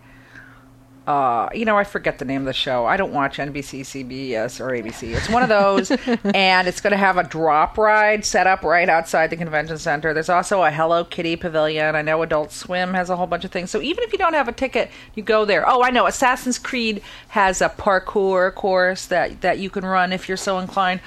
uh, 1.07 1.47
you 1.53 1.63
know, 1.63 1.77
I 1.77 1.85
forget 1.85 2.19
the 2.19 2.25
name 2.25 2.41
of 2.41 2.47
the 2.47 2.53
show. 2.53 2.85
I 2.85 2.97
don't 2.97 3.13
watch 3.13 3.37
NBC, 3.37 3.79
CBS, 3.81 4.59
or 4.59 4.71
ABC. 4.71 5.15
It's 5.15 5.29
one 5.29 5.41
of 5.41 5.47
those, 5.47 5.89
and 6.35 6.67
it's 6.67 6.81
going 6.81 6.91
to 6.91 6.97
have 6.97 7.15
a 7.15 7.23
drop 7.23 7.77
ride 7.77 8.25
set 8.25 8.45
up 8.45 8.61
right 8.61 8.89
outside 8.89 9.29
the 9.29 9.37
convention 9.37 9.77
center. 9.77 10.13
There's 10.13 10.27
also 10.27 10.63
a 10.63 10.69
Hello 10.69 11.05
Kitty 11.05 11.37
pavilion. 11.37 11.95
I 11.95 12.01
know 12.01 12.21
Adult 12.23 12.51
Swim 12.51 12.93
has 12.93 13.09
a 13.09 13.15
whole 13.15 13.25
bunch 13.25 13.45
of 13.45 13.51
things. 13.51 13.71
So 13.71 13.81
even 13.81 14.03
if 14.03 14.11
you 14.11 14.17
don't 14.17 14.33
have 14.33 14.49
a 14.49 14.51
ticket, 14.51 14.91
you 15.15 15.23
go 15.23 15.45
there. 15.45 15.67
Oh, 15.67 15.81
I 15.81 15.91
know 15.91 16.07
Assassin's 16.07 16.59
Creed 16.59 17.01
has 17.29 17.61
a 17.61 17.69
parkour 17.69 18.53
course 18.53 19.05
that 19.05 19.39
that 19.39 19.59
you 19.59 19.69
can 19.69 19.85
run 19.85 20.11
if 20.11 20.27
you're 20.27 20.35
so 20.35 20.59
inclined. 20.59 20.99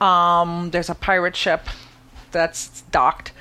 Um, 0.00 0.70
there's 0.70 0.88
a 0.88 0.94
pirate 0.94 1.34
ship 1.34 1.66
that's 2.30 2.82
docked. 2.92 3.32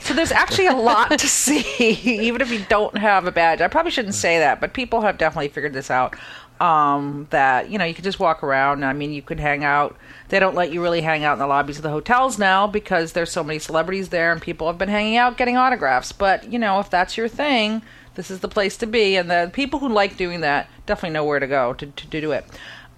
So 0.00 0.14
there's 0.14 0.32
actually 0.32 0.66
a 0.66 0.74
lot 0.74 1.18
to 1.18 1.28
see, 1.28 1.60
even 2.04 2.40
if 2.40 2.50
you 2.50 2.64
don't 2.68 2.96
have 2.96 3.26
a 3.26 3.32
badge. 3.32 3.60
I 3.60 3.68
probably 3.68 3.92
shouldn't 3.92 4.14
say 4.14 4.38
that, 4.38 4.60
but 4.60 4.72
people 4.72 5.02
have 5.02 5.18
definitely 5.18 5.48
figured 5.48 5.72
this 5.72 5.90
out. 5.90 6.16
Um, 6.60 7.26
that 7.30 7.70
you 7.70 7.78
know 7.78 7.86
you 7.86 7.94
can 7.94 8.04
just 8.04 8.20
walk 8.20 8.42
around. 8.42 8.84
I 8.84 8.92
mean, 8.92 9.12
you 9.12 9.22
can 9.22 9.38
hang 9.38 9.64
out. 9.64 9.96
They 10.28 10.38
don't 10.38 10.54
let 10.54 10.70
you 10.70 10.82
really 10.82 11.00
hang 11.00 11.24
out 11.24 11.32
in 11.32 11.38
the 11.38 11.46
lobbies 11.46 11.78
of 11.78 11.82
the 11.82 11.88
hotels 11.88 12.38
now 12.38 12.66
because 12.66 13.12
there's 13.12 13.32
so 13.32 13.42
many 13.42 13.58
celebrities 13.58 14.10
there, 14.10 14.30
and 14.30 14.42
people 14.42 14.66
have 14.66 14.76
been 14.76 14.90
hanging 14.90 15.16
out 15.16 15.38
getting 15.38 15.56
autographs. 15.56 16.12
But 16.12 16.52
you 16.52 16.58
know, 16.58 16.78
if 16.78 16.90
that's 16.90 17.16
your 17.16 17.28
thing, 17.28 17.80
this 18.14 18.30
is 18.30 18.40
the 18.40 18.48
place 18.48 18.76
to 18.78 18.86
be. 18.86 19.16
And 19.16 19.30
the 19.30 19.50
people 19.54 19.78
who 19.78 19.88
like 19.88 20.18
doing 20.18 20.42
that 20.42 20.68
definitely 20.84 21.14
know 21.14 21.24
where 21.24 21.40
to 21.40 21.46
go 21.46 21.72
to 21.72 21.86
to, 21.86 22.10
to 22.10 22.20
do 22.20 22.32
it. 22.32 22.44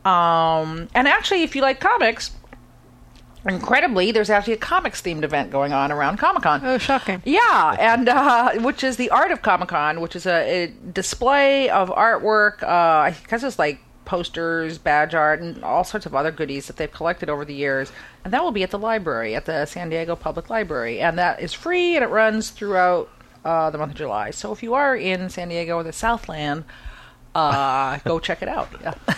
Um, 0.04 0.88
and 0.92 1.06
actually, 1.06 1.44
if 1.44 1.54
you 1.54 1.62
like 1.62 1.78
comics 1.78 2.32
incredibly, 3.46 4.12
there's 4.12 4.30
actually 4.30 4.54
a 4.54 4.58
comics 4.58 5.02
themed 5.02 5.24
event 5.24 5.50
going 5.50 5.72
on 5.72 5.90
around 5.90 6.18
Comic 6.18 6.42
Con. 6.42 6.60
Oh, 6.64 6.78
shocking! 6.78 7.22
Yeah, 7.24 7.76
and 7.78 8.08
uh, 8.08 8.52
which 8.60 8.84
is 8.84 8.96
the 8.96 9.10
Art 9.10 9.30
of 9.30 9.42
Comic 9.42 9.68
Con, 9.68 10.00
which 10.00 10.16
is 10.16 10.26
a, 10.26 10.64
a 10.64 10.66
display 10.68 11.68
of 11.70 11.90
artwork. 11.90 12.62
Uh, 12.62 12.66
I 12.66 13.16
guess 13.28 13.42
it's 13.42 13.58
like 13.58 13.80
posters, 14.04 14.78
badge 14.78 15.14
art, 15.14 15.40
and 15.40 15.62
all 15.64 15.84
sorts 15.84 16.06
of 16.06 16.14
other 16.14 16.30
goodies 16.30 16.66
that 16.66 16.76
they've 16.76 16.92
collected 16.92 17.30
over 17.30 17.44
the 17.44 17.54
years. 17.54 17.92
And 18.24 18.32
that 18.32 18.42
will 18.42 18.52
be 18.52 18.62
at 18.62 18.70
the 18.70 18.78
library, 18.78 19.34
at 19.34 19.46
the 19.46 19.64
San 19.66 19.90
Diego 19.90 20.16
Public 20.16 20.50
Library. 20.50 21.00
And 21.00 21.18
that 21.18 21.40
is 21.40 21.52
free 21.52 21.96
and 21.96 22.04
it 22.04 22.08
runs 22.08 22.50
throughout 22.50 23.08
uh, 23.44 23.70
the 23.70 23.78
month 23.78 23.92
of 23.92 23.98
July. 23.98 24.30
So 24.30 24.52
if 24.52 24.62
you 24.62 24.74
are 24.74 24.96
in 24.96 25.28
San 25.28 25.48
Diego 25.48 25.76
or 25.76 25.82
the 25.82 25.92
Southland, 25.92 26.64
uh, 27.34 27.98
go 28.04 28.18
check 28.18 28.42
it 28.42 28.48
out. 28.48 28.68
Yeah. 28.80 28.94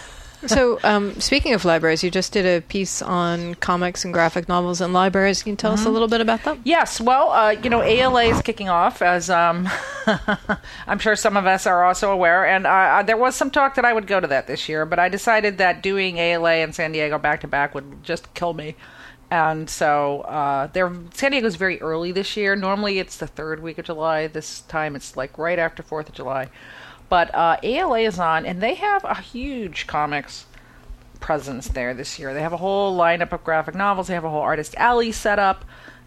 so, 0.47 0.78
um, 0.82 1.20
speaking 1.20 1.55
of 1.55 1.64
libraries, 1.64 2.03
you 2.03 2.11
just 2.11 2.32
did 2.32 2.47
a 2.47 2.61
piece 2.61 3.03
on 3.03 3.55
comics 3.57 4.05
and 4.05 4.12
graphic 4.12 4.49
novels 4.49 4.80
and 4.80 4.92
libraries. 4.92 5.42
Can 5.42 5.51
you 5.51 5.57
tell 5.57 5.72
us 5.72 5.84
a 5.84 5.90
little 5.90 6.09
bit 6.09 6.20
about 6.20 6.42
that? 6.45 6.59
Yes, 6.64 7.01
well, 7.01 7.30
uh, 7.30 7.51
you 7.51 7.70
know, 7.70 7.82
ALA 7.82 8.24
is 8.24 8.42
kicking 8.42 8.68
off, 8.68 9.03
as 9.03 9.30
um, 9.30 9.68
I'm 10.86 10.99
sure 10.99 11.16
some 11.16 11.36
of 11.36 11.47
us 11.47 11.66
are 11.66 11.84
also 11.84 12.11
aware. 12.11 12.47
And 12.47 12.66
uh, 12.66 12.70
uh, 12.70 13.03
there 13.03 13.16
was 13.16 13.34
some 13.34 13.51
talk 13.51 13.74
that 13.76 13.84
I 13.84 13.92
would 13.92 14.07
go 14.07 14.20
to 14.20 14.26
that 14.26 14.47
this 14.47 14.68
year, 14.68 14.86
but 14.86 14.99
I 14.99 15.09
decided 15.09 15.59
that 15.59 15.82
doing 15.82 16.18
ALA 16.18 16.55
and 16.55 16.74
San 16.74 16.92
Diego 16.92 17.18
back 17.18 17.40
to 17.40 17.49
back 17.49 17.74
would 17.74 18.03
just 18.03 18.32
kill 18.34 18.55
me. 18.55 18.76
And 19.30 19.68
so, 19.68 20.20
uh, 20.22 20.68
there, 20.68 20.92
San 21.12 21.32
Diego's 21.32 21.57
very 21.57 21.80
early 21.80 22.12
this 22.12 22.36
year. 22.36 22.55
Normally, 22.55 22.99
it's 22.99 23.16
the 23.16 23.26
third 23.26 23.62
week 23.62 23.78
of 23.78 23.86
July. 23.86 24.26
This 24.26 24.61
time, 24.62 24.95
it's 24.95 25.16
like 25.16 25.38
right 25.38 25.59
after 25.59 25.82
Fourth 25.82 26.09
of 26.09 26.14
July. 26.14 26.51
But 27.14 27.32
uh, 27.32 27.58
ALA 27.62 28.00
is 28.00 28.18
on, 28.18 28.44
and 28.44 28.60
they 28.60 28.74
have 28.74 29.04
a 29.04 29.14
huge 29.14 29.86
comics 29.86 30.46
presence 31.20 31.68
there 31.68 31.94
this 31.94 32.18
year. 32.18 32.34
They 32.34 32.42
have 32.42 32.52
a 32.52 32.56
whole 32.56 32.98
lineup 32.98 33.30
of 33.30 33.44
graphic 33.44 33.76
novels. 33.76 34.08
They 34.08 34.14
have 34.14 34.24
a 34.24 34.30
whole 34.30 34.40
artist 34.40 34.74
alley 34.74 35.12
set 35.12 35.38
up. 35.38 35.64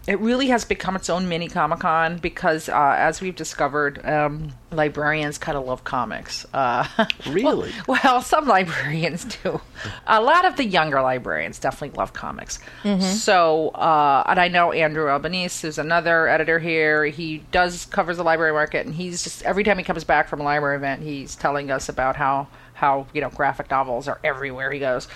It 0.08 0.18
really 0.20 0.48
has 0.48 0.64
become 0.64 0.96
its 0.96 1.10
own 1.10 1.28
mini 1.28 1.48
Comic 1.48 1.80
Con 1.80 2.16
because, 2.16 2.70
uh, 2.70 2.94
as 2.96 3.20
we've 3.20 3.36
discovered, 3.36 4.02
um, 4.06 4.54
librarians 4.72 5.36
kind 5.36 5.58
of 5.58 5.66
love 5.66 5.84
comics. 5.84 6.46
Uh, 6.54 6.86
Really? 7.26 7.70
well, 7.86 8.00
well, 8.02 8.22
some 8.22 8.48
librarians 8.48 9.24
do. 9.42 9.60
A 10.06 10.22
lot 10.22 10.46
of 10.46 10.56
the 10.56 10.64
younger 10.64 11.02
librarians 11.02 11.58
definitely 11.58 11.94
love 11.98 12.14
comics. 12.14 12.58
So, 13.00 13.68
uh, 13.68 14.22
and 14.26 14.40
I 14.40 14.48
know 14.48 14.72
Andrew 14.72 15.10
Albanese, 15.10 15.66
who's 15.66 15.76
another 15.76 16.26
editor 16.26 16.58
here. 16.58 17.04
He 17.04 17.44
does 17.52 17.84
covers 17.84 18.16
the 18.16 18.24
library 18.24 18.52
market, 18.52 18.86
and 18.86 18.94
he's 18.94 19.22
just 19.22 19.42
every 19.42 19.62
time 19.62 19.76
he 19.76 19.84
comes 19.84 20.04
back 20.04 20.28
from 20.28 20.40
a 20.40 20.44
library 20.44 20.76
event, 20.78 21.02
he's 21.02 21.36
telling 21.36 21.70
us 21.70 21.90
about 21.90 22.16
how 22.16 22.48
how 22.72 23.06
you 23.12 23.20
know 23.20 23.28
graphic 23.28 23.70
novels 23.70 24.08
are 24.08 24.18
everywhere 24.24 24.70
he 24.72 24.78
goes. 24.78 25.06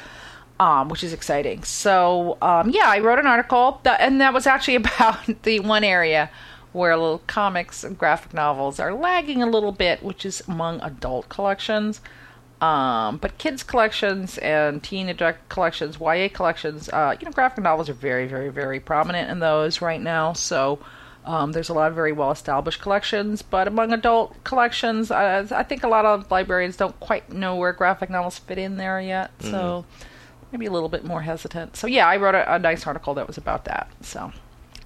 Um, 0.61 0.89
which 0.89 1.03
is 1.03 1.13
exciting. 1.13 1.65
So, 1.65 2.39
um, 2.41 2.71
yeah, 2.71 2.85
I 2.87 3.01
wrote 3.01 3.19
an 3.19 3.27
article, 3.27 3.81
that, 3.83 4.01
and 4.01 4.21
that 4.21 4.33
was 4.33 4.47
actually 4.47 4.75
about 4.85 5.43
the 5.43 5.59
one 5.59 5.83
area 5.83 6.31
where 6.73 6.97
little 6.97 7.23
comics 7.27 7.85
and 7.85 7.99
graphic 7.99 8.33
novels 8.33 8.79
are 8.79 8.95
lagging 8.95 9.43
a 9.43 9.47
little 9.47 9.73
bit, 9.73 10.03
which 10.03 10.25
is 10.25 10.43
among 10.49 10.81
adult 10.81 11.29
collections. 11.29 12.01
Um, 12.61 13.17
but 13.17 13.39
kids 13.39 13.65
collections 13.65 14.39
and 14.39 14.83
teen 14.83 15.09
adult 15.09 15.37
collections, 15.49 15.99
YA 16.01 16.29
collections, 16.33 16.89
uh, 16.91 17.17
you 17.19 17.25
know, 17.25 17.33
graphic 17.33 17.65
novels 17.65 17.89
are 17.89 17.95
very, 17.95 18.27
very, 18.27 18.51
very 18.51 18.79
prominent 18.79 19.31
in 19.31 19.41
those 19.41 19.83
right 19.83 20.01
now. 20.01 20.33
So 20.33 20.79
um, 21.25 21.53
there's 21.53 21.69
a 21.69 21.75
lot 21.75 21.89
of 21.89 21.97
very 21.97 22.13
well 22.13 22.31
established 22.31 22.81
collections. 22.81 23.43
But 23.43 23.67
among 23.67 23.93
adult 23.93 24.43
collections, 24.45 25.11
uh, 25.11 25.47
I 25.51 25.63
think 25.65 25.83
a 25.83 25.89
lot 25.89 26.05
of 26.05 26.31
librarians 26.31 26.77
don't 26.77 26.99
quite 27.01 27.33
know 27.33 27.57
where 27.57 27.73
graphic 27.73 28.11
novels 28.11 28.39
fit 28.39 28.59
in 28.59 28.77
there 28.77 29.01
yet. 29.01 29.33
So 29.41 29.85
maybe 30.53 30.67
a 30.67 30.71
little 30.71 30.89
bit 30.89 31.05
more 31.05 31.23
hesitant. 31.23 31.77
So 31.77 31.87
yeah, 31.87 32.07
I 32.07 32.17
wrote 32.19 32.35
a, 32.35 32.55
a 32.55 32.59
nice 32.59 32.87
article 32.87 33.15
that 33.15 33.27
was 33.27 33.37
about 33.39 33.65
that. 33.65 33.89
So. 34.03 34.33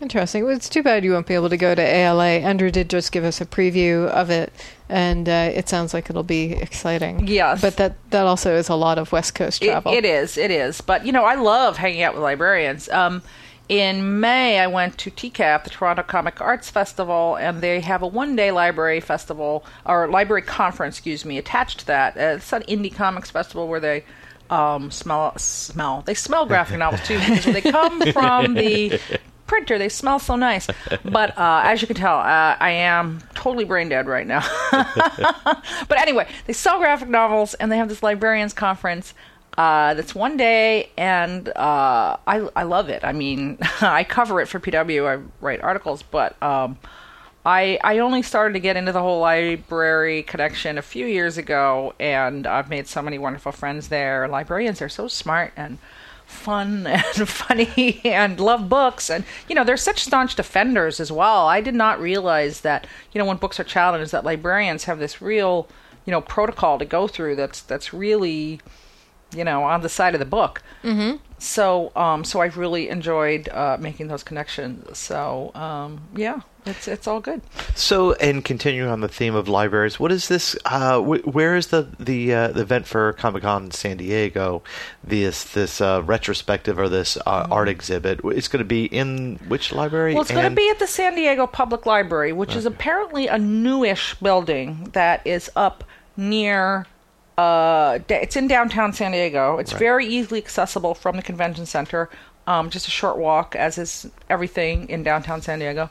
Interesting. 0.00 0.44
Well, 0.44 0.54
it's 0.54 0.68
too 0.68 0.82
bad 0.82 1.04
you 1.04 1.12
won't 1.12 1.26
be 1.26 1.32
able 1.34 1.48
to 1.48 1.56
go 1.56 1.74
to 1.74 1.80
ALA. 1.82 2.26
Andrew 2.40 2.70
did 2.70 2.90
just 2.90 3.12
give 3.12 3.24
us 3.24 3.40
a 3.40 3.46
preview 3.46 4.06
of 4.08 4.28
it, 4.28 4.52
and 4.90 5.26
uh, 5.26 5.50
it 5.54 5.70
sounds 5.70 5.94
like 5.94 6.10
it'll 6.10 6.22
be 6.22 6.52
exciting. 6.52 7.26
Yes. 7.26 7.62
But 7.62 7.78
that, 7.78 7.94
that 8.10 8.26
also 8.26 8.54
is 8.56 8.68
a 8.68 8.74
lot 8.74 8.98
of 8.98 9.10
West 9.10 9.34
Coast 9.34 9.62
It- 9.62 9.68
travel. 9.68 9.94
it 9.94 10.04
is, 10.04 10.36
it 10.36 10.50
is. 10.50 10.82
But 10.82 11.06
you 11.06 11.12
know, 11.12 11.24
I 11.24 11.34
love 11.36 11.78
hanging 11.78 12.02
out 12.02 12.12
with 12.12 12.22
librarians. 12.22 12.90
Um, 12.90 13.22
in 13.70 14.20
May, 14.20 14.58
I 14.60 14.66
went 14.66 14.98
to 14.98 15.10
TCAF, 15.10 15.64
the 15.64 15.70
Toronto 15.70 16.02
Comic 16.02 16.42
Arts 16.42 16.68
Festival, 16.70 17.36
and 17.36 17.62
they 17.62 17.80
have 17.80 18.02
a 18.02 18.06
one-day 18.06 18.50
library 18.52 19.00
festival 19.00 19.64
or 19.86 20.08
library 20.08 20.42
conference, 20.42 20.96
excuse 20.98 21.24
me, 21.24 21.38
attached 21.38 21.80
to 21.80 21.86
that. 21.86 22.16
Uh, 22.18 22.36
It's 22.36 22.52
an 22.52 22.62
indie 22.68 22.94
comics 22.94 23.30
festival 23.30 23.66
where 23.66 23.80
they 23.80 24.04
um, 24.50 24.90
smell 24.90 25.36
smell 25.38 26.02
they 26.02 26.14
smell 26.14 26.46
graphic 26.46 26.78
novels 26.78 27.02
too 27.06 27.18
because 27.18 27.44
when 27.44 27.54
they 27.54 27.62
come 27.62 28.00
from 28.12 28.54
the 28.54 29.00
printer 29.46 29.78
they 29.78 29.88
smell 29.88 30.18
so 30.18 30.34
nice 30.34 30.66
but 31.04 31.36
uh, 31.38 31.62
as 31.64 31.80
you 31.80 31.86
can 31.86 31.96
tell 31.96 32.18
uh, 32.18 32.56
i 32.58 32.70
am 32.70 33.22
totally 33.34 33.64
brain 33.64 33.88
dead 33.88 34.06
right 34.06 34.26
now 34.26 34.44
but 34.72 35.98
anyway 35.98 36.26
they 36.46 36.52
sell 36.52 36.78
graphic 36.78 37.08
novels 37.08 37.54
and 37.54 37.70
they 37.70 37.76
have 37.76 37.88
this 37.88 38.02
librarians 38.02 38.52
conference 38.52 39.14
uh, 39.56 39.94
that's 39.94 40.14
one 40.14 40.36
day, 40.36 40.90
and 40.98 41.48
uh, 41.48 42.16
I 42.26 42.46
I 42.54 42.64
love 42.64 42.90
it. 42.90 43.04
I 43.04 43.12
mean, 43.12 43.58
I 43.80 44.04
cover 44.04 44.40
it 44.40 44.48
for 44.48 44.60
PW. 44.60 45.08
I 45.08 45.22
write 45.40 45.62
articles, 45.62 46.02
but 46.02 46.40
um, 46.42 46.78
I 47.46 47.78
I 47.84 48.00
only 48.00 48.22
started 48.22 48.54
to 48.54 48.60
get 48.60 48.76
into 48.76 48.90
the 48.90 49.00
whole 49.00 49.20
library 49.20 50.24
connection 50.24 50.78
a 50.78 50.82
few 50.82 51.06
years 51.06 51.38
ago, 51.38 51.94
and 52.00 52.44
I've 52.44 52.68
made 52.68 52.88
so 52.88 53.00
many 53.00 53.18
wonderful 53.18 53.52
friends 53.52 53.86
there. 53.88 54.26
Librarians 54.26 54.82
are 54.82 54.88
so 54.88 55.06
smart 55.06 55.52
and 55.56 55.78
fun 56.26 56.86
and 56.88 57.28
funny 57.28 58.00
and 58.04 58.40
love 58.40 58.68
books 58.68 59.08
and 59.08 59.24
you 59.48 59.54
know 59.54 59.62
they're 59.62 59.76
such 59.76 60.02
staunch 60.02 60.34
defenders 60.34 60.98
as 60.98 61.12
well 61.12 61.46
i 61.46 61.60
did 61.60 61.74
not 61.74 62.00
realize 62.00 62.62
that 62.62 62.84
you 63.12 63.18
know 63.20 63.24
when 63.24 63.36
books 63.36 63.60
are 63.60 63.64
challenged 63.64 64.10
that 64.10 64.24
librarians 64.24 64.84
have 64.84 64.98
this 64.98 65.22
real 65.22 65.68
you 66.04 66.10
know 66.10 66.20
protocol 66.20 66.80
to 66.80 66.84
go 66.84 67.06
through 67.06 67.36
that's 67.36 67.60
that's 67.62 67.94
really 67.94 68.60
you 69.36 69.44
know 69.44 69.62
on 69.62 69.82
the 69.82 69.88
side 69.88 70.14
of 70.14 70.18
the 70.18 70.26
book 70.26 70.62
mm-hmm. 70.82 71.16
So 71.38 71.92
um 71.96 72.24
so 72.24 72.40
i've 72.40 72.56
really 72.56 72.88
enjoyed 72.88 73.48
uh 73.50 73.76
making 73.78 74.08
those 74.08 74.22
connections 74.22 74.96
so 74.96 75.50
um 75.54 76.00
yeah 76.14 76.40
it's 76.64 76.88
it's 76.88 77.06
all 77.06 77.20
good 77.20 77.40
So, 77.76 78.14
and 78.14 78.44
continuing 78.44 78.90
on 78.90 79.00
the 79.00 79.08
theme 79.08 79.36
of 79.36 79.48
libraries, 79.48 80.00
what 80.00 80.10
is 80.10 80.26
this? 80.26 80.56
Uh, 80.64 80.98
wh- 81.00 81.24
where 81.32 81.54
is 81.54 81.68
the 81.68 81.86
the 82.00 82.34
uh, 82.34 82.48
the 82.48 82.62
event 82.62 82.86
for 82.88 83.12
Comic 83.12 83.42
Con 83.42 83.70
San 83.70 83.98
Diego? 83.98 84.62
This 85.04 85.44
this 85.44 85.80
uh, 85.80 86.02
retrospective 86.04 86.76
or 86.78 86.88
this 86.88 87.16
uh, 87.18 87.46
art 87.50 87.68
exhibit? 87.68 88.20
It's 88.24 88.48
going 88.48 88.58
to 88.58 88.64
be 88.64 88.86
in 88.86 89.36
which 89.46 89.72
library? 89.72 90.14
Well, 90.14 90.22
it's 90.22 90.32
going 90.32 90.48
to 90.48 90.56
be 90.56 90.68
at 90.70 90.80
the 90.80 90.88
San 90.88 91.14
Diego 91.14 91.46
Public 91.46 91.86
Library, 91.86 92.32
which 92.32 92.56
is 92.56 92.66
apparently 92.66 93.28
a 93.28 93.38
newish 93.38 94.14
building 94.16 94.88
that 94.92 95.24
is 95.24 95.48
up 95.54 95.84
near. 96.16 96.86
Uh, 97.36 97.98
it's 98.08 98.36
in 98.36 98.48
downtown 98.48 98.92
San 98.92 99.12
Diego. 99.12 99.58
It's 99.58 99.72
very 99.72 100.06
easily 100.06 100.40
accessible 100.40 100.94
from 100.94 101.16
the 101.16 101.22
convention 101.22 101.66
center. 101.66 102.08
Um, 102.46 102.70
just 102.70 102.88
a 102.88 102.90
short 102.90 103.18
walk, 103.18 103.54
as 103.56 103.76
is 103.76 104.08
everything 104.30 104.88
in 104.88 105.02
downtown 105.02 105.42
San 105.42 105.58
Diego. 105.58 105.90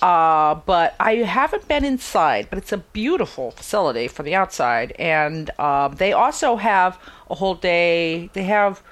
Uh, 0.00 0.56
but 0.66 0.94
I 0.98 1.16
haven't 1.16 1.68
been 1.68 1.84
inside, 1.84 2.48
but 2.50 2.58
it's 2.58 2.72
a 2.72 2.78
beautiful 2.78 3.52
facility 3.52 4.08
from 4.08 4.26
the 4.26 4.34
outside. 4.34 4.92
And 4.98 5.50
um, 5.60 5.94
they 5.94 6.12
also 6.12 6.56
have 6.56 6.98
a 7.30 7.34
whole 7.34 7.54
day, 7.54 8.30
they 8.32 8.44
have 8.44 8.82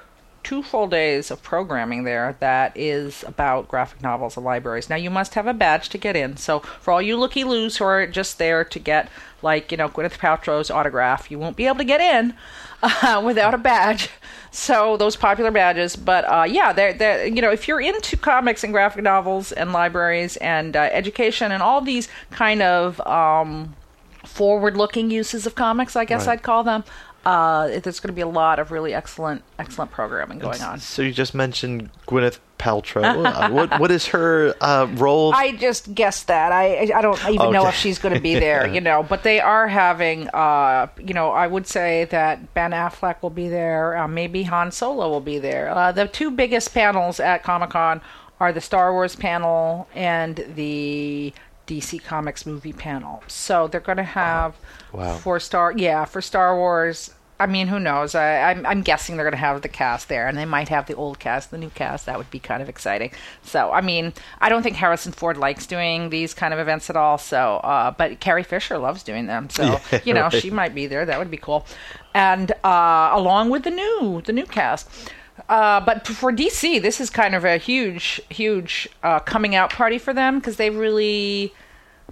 two 0.43 0.63
full 0.63 0.87
days 0.87 1.31
of 1.31 1.41
programming 1.43 2.03
there 2.03 2.35
that 2.39 2.71
is 2.75 3.23
about 3.27 3.67
graphic 3.67 4.01
novels 4.01 4.35
and 4.37 4.45
libraries. 4.45 4.89
Now, 4.89 4.95
you 4.95 5.09
must 5.09 5.35
have 5.35 5.47
a 5.47 5.53
badge 5.53 5.89
to 5.89 5.97
get 5.97 6.15
in. 6.15 6.37
So, 6.37 6.59
for 6.59 6.91
all 6.91 7.01
you 7.01 7.17
looky 7.17 7.43
loos 7.43 7.77
who 7.77 7.83
are 7.85 8.07
just 8.07 8.37
there 8.37 8.63
to 8.63 8.79
get, 8.79 9.09
like, 9.41 9.71
you 9.71 9.77
know, 9.77 9.89
Gwyneth 9.89 10.17
Paltrow's 10.17 10.71
autograph, 10.71 11.29
you 11.31 11.39
won't 11.39 11.55
be 11.57 11.67
able 11.67 11.77
to 11.77 11.83
get 11.83 12.01
in 12.01 12.33
uh, 12.83 13.21
without 13.23 13.53
a 13.53 13.57
badge. 13.57 14.09
So, 14.51 14.97
those 14.97 15.15
popular 15.15 15.51
badges. 15.51 15.95
But 15.95 16.25
uh, 16.25 16.43
yeah, 16.43 16.73
they're, 16.73 16.93
they're, 16.93 17.25
you 17.25 17.41
know, 17.41 17.51
if 17.51 17.67
you're 17.67 17.81
into 17.81 18.17
comics 18.17 18.63
and 18.63 18.73
graphic 18.73 19.03
novels 19.03 19.51
and 19.51 19.71
libraries 19.71 20.37
and 20.37 20.75
uh, 20.75 20.89
education 20.91 21.51
and 21.51 21.63
all 21.63 21.81
these 21.81 22.07
kind 22.31 22.61
of 22.61 22.99
um, 23.07 23.75
forward 24.25 24.75
looking 24.75 25.09
uses 25.11 25.45
of 25.45 25.55
comics, 25.55 25.95
I 25.95 26.05
guess 26.05 26.27
Right. 26.27 26.33
I'd 26.33 26.43
call 26.43 26.63
them. 26.63 26.83
Uh, 27.25 27.79
there's 27.79 27.99
going 27.99 28.09
to 28.09 28.13
be 28.13 28.21
a 28.21 28.27
lot 28.27 28.57
of 28.57 28.71
really 28.71 28.93
excellent, 28.93 29.43
excellent 29.59 29.91
programming 29.91 30.39
going 30.39 30.61
on. 30.61 30.79
So 30.79 31.01
you 31.03 31.11
just 31.11 31.35
mentioned 31.35 31.91
Gwyneth 32.07 32.39
Paltrow. 32.57 33.01
What 33.51 33.79
what 33.79 33.91
is 33.91 34.07
her 34.07 34.55
uh, 34.61 34.87
role? 34.93 35.33
I 35.33 35.51
just 35.51 35.93
guessed 35.93 36.27
that. 36.27 36.51
I 36.51 36.89
I 36.95 37.01
don't 37.01 37.19
even 37.29 37.51
know 37.51 37.67
if 37.67 37.75
she's 37.75 37.99
going 37.99 38.15
to 38.15 38.21
be 38.21 38.35
there, 38.47 38.67
you 38.67 38.81
know. 38.81 39.03
But 39.03 39.23
they 39.23 39.39
are 39.39 39.67
having, 39.67 40.29
uh, 40.29 40.87
you 40.97 41.13
know, 41.13 41.31
I 41.31 41.47
would 41.47 41.67
say 41.67 42.05
that 42.05 42.53
Ben 42.53 42.71
Affleck 42.71 43.21
will 43.21 43.29
be 43.29 43.49
there. 43.49 43.97
Uh, 43.97 44.07
maybe 44.07 44.43
Han 44.43 44.71
Solo 44.71 45.09
will 45.09 45.21
be 45.21 45.37
there. 45.39 45.69
Uh, 45.69 45.91
the 45.91 46.07
two 46.07 46.31
biggest 46.31 46.73
panels 46.73 47.19
at 47.19 47.43
Comic 47.43 47.71
Con 47.71 48.01
are 48.39 48.51
the 48.51 48.61
Star 48.61 48.91
Wars 48.93 49.15
panel 49.15 49.87
and 49.93 50.43
the 50.55 51.33
DC 51.71 52.03
Comics 52.03 52.45
movie 52.45 52.73
panel. 52.73 53.23
So 53.27 53.67
they're 53.67 53.79
going 53.79 53.97
to 53.97 54.03
have 54.03 54.55
Wow. 54.91 55.15
for 55.17 55.39
Star, 55.39 55.73
yeah, 55.75 56.05
for 56.05 56.21
Star 56.21 56.55
Wars. 56.57 57.11
I 57.39 57.47
mean, 57.47 57.67
who 57.67 57.79
knows? 57.79 58.13
I, 58.13 58.51
I'm, 58.51 58.63
I'm 58.67 58.81
guessing 58.83 59.15
they're 59.15 59.25
going 59.25 59.31
to 59.31 59.37
have 59.37 59.63
the 59.63 59.67
cast 59.67 60.09
there, 60.09 60.27
and 60.27 60.37
they 60.37 60.45
might 60.45 60.69
have 60.69 60.85
the 60.85 60.93
old 60.93 61.17
cast, 61.17 61.49
the 61.49 61.57
new 61.57 61.71
cast. 61.71 62.05
That 62.05 62.19
would 62.19 62.29
be 62.29 62.37
kind 62.37 62.61
of 62.61 62.69
exciting. 62.69 63.11
So, 63.41 63.71
I 63.71 63.81
mean, 63.81 64.13
I 64.39 64.47
don't 64.49 64.61
think 64.61 64.75
Harrison 64.75 65.11
Ford 65.11 65.37
likes 65.37 65.65
doing 65.65 66.11
these 66.11 66.35
kind 66.35 66.53
of 66.53 66.59
events 66.59 66.87
at 66.91 66.95
all. 66.95 67.17
So, 67.17 67.55
uh, 67.63 67.91
but 67.97 68.19
Carrie 68.19 68.43
Fisher 68.43 68.77
loves 68.77 69.01
doing 69.01 69.25
them. 69.25 69.49
So, 69.49 69.63
Yeah, 69.63 69.99
you 70.05 70.13
know, 70.13 70.23
right. 70.23 70.33
she 70.33 70.51
might 70.51 70.75
be 70.75 70.85
there. 70.85 71.03
That 71.03 71.17
would 71.17 71.31
be 71.31 71.37
cool. 71.37 71.65
And 72.13 72.51
uh, 72.63 73.09
along 73.13 73.49
with 73.49 73.63
the 73.63 73.71
new, 73.71 74.21
the 74.23 74.33
new 74.33 74.45
cast. 74.45 74.87
Uh, 75.49 75.81
but 75.81 76.05
for 76.05 76.31
DC, 76.31 76.79
this 76.79 77.01
is 77.01 77.09
kind 77.09 77.33
of 77.33 77.43
a 77.43 77.57
huge, 77.57 78.21
huge 78.29 78.87
uh, 79.01 79.19
coming 79.19 79.55
out 79.55 79.71
party 79.71 79.97
for 79.97 80.13
them 80.13 80.37
because 80.37 80.57
they've 80.57 80.75
really 80.75 81.51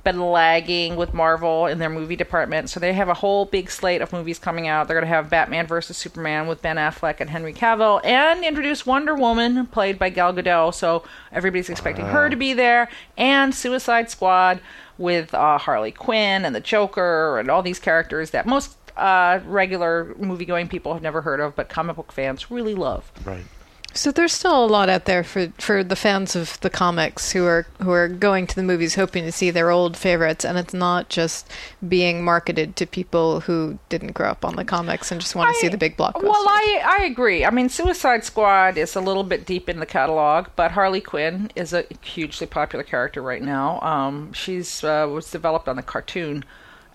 been 0.04 0.20
lagging 0.20 0.96
with 0.96 1.14
Marvel 1.14 1.68
in 1.68 1.80
their 1.80 1.90
movie 1.90 2.16
department. 2.16 2.70
So 2.70 2.80
they 2.80 2.94
have 2.94 3.10
a 3.10 3.14
whole 3.14 3.46
big 3.46 3.70
slate 3.70 4.02
of 4.02 4.14
movies 4.14 4.40
coming 4.40 4.68
out. 4.68 4.88
They're 4.88 4.96
going 4.96 5.10
to 5.10 5.16
have 5.16 5.30
Batman 5.30 5.68
versus 5.68 5.98
Superman 5.98 6.48
with 6.48 6.62
Ben 6.62 6.78
Affleck 6.78 7.20
and 7.20 7.30
Henry 7.30 7.54
Cavill, 7.54 8.04
and 8.06 8.44
introduce 8.44 8.86
Wonder 8.86 9.16
Woman, 9.16 9.66
played 9.68 10.00
by 10.00 10.10
Gal 10.10 10.34
Gadot. 10.34 10.74
So 10.74 11.04
everybody's 11.32 11.70
expecting 11.70 12.06
her 12.06 12.30
to 12.30 12.36
be 12.36 12.54
there, 12.54 12.90
and 13.18 13.54
Suicide 13.54 14.10
Squad 14.10 14.62
with 14.98 15.34
uh, 15.34 15.58
Harley 15.58 15.92
Quinn 15.92 16.46
and 16.46 16.56
the 16.56 16.60
Joker 16.60 17.40
and 17.40 17.50
all 17.50 17.62
these 17.62 17.80
characters 17.80 18.32
that 18.32 18.46
most 18.46 18.76
uh, 18.98 19.40
regular 19.46 20.14
movie-going 20.18 20.68
people 20.68 20.94
have 20.94 21.02
never 21.02 21.22
heard 21.22 21.40
of, 21.40 21.56
but 21.56 21.70
comic 21.70 21.96
book 21.96 22.12
fans 22.12 22.52
really 22.52 22.76
love. 22.76 23.12
Right. 23.24 23.46
So 23.94 24.12
there's 24.12 24.34
still 24.34 24.64
a 24.64 24.68
lot 24.68 24.88
out 24.88 25.06
there 25.06 25.24
for, 25.24 25.48
for 25.58 25.84
the 25.84 25.96
fans 25.96 26.36
of 26.36 26.60
the 26.62 26.70
comics 26.70 27.32
who 27.32 27.46
are 27.46 27.66
who 27.82 27.92
are 27.92 28.08
going 28.08 28.46
to 28.48 28.56
the 28.56 28.64
movies 28.64 28.96
hoping 28.96 29.24
to 29.26 29.32
see 29.32 29.50
their 29.50 29.72
old 29.72 29.98
favorites, 29.98 30.46
and 30.46 30.58
it's 30.58 30.74
not 30.74 31.10
just 31.10 31.52
being 31.88 32.24
marketed 32.24 32.76
to 32.78 32.86
people 32.86 33.42
who 33.42 33.80
didn't 33.90 34.14
grow 34.14 34.30
up 34.30 34.46
on 34.46 34.56
the 34.56 34.64
comics 34.64 35.12
and 35.12 35.20
just 35.20 35.36
want 35.36 35.54
to 35.54 35.60
see 35.60 35.68
the 35.68 35.78
big 35.78 35.98
blockbusters. 35.98 36.24
Well, 36.24 36.48
I 36.48 36.82
I 36.86 37.04
agree. 37.06 37.44
I 37.46 37.50
mean, 37.50 37.68
Suicide 37.68 38.24
Squad 38.24 38.78
is 38.78 38.96
a 38.96 39.02
little 39.02 39.24
bit 39.24 39.46
deep 39.46 39.68
in 39.68 39.80
the 39.80 39.86
catalog, 39.86 40.48
but 40.56 40.72
Harley 40.72 41.02
Quinn 41.02 41.52
is 41.56 41.74
a 41.74 41.86
hugely 42.02 42.48
popular 42.48 42.84
character 42.84 43.22
right 43.22 43.42
now. 43.42 43.82
Um, 43.82 44.32
she's 44.34 44.84
uh, 44.84 45.08
was 45.12 45.30
developed 45.32 45.68
on 45.68 45.76
the 45.76 45.84
cartoon 45.84 46.46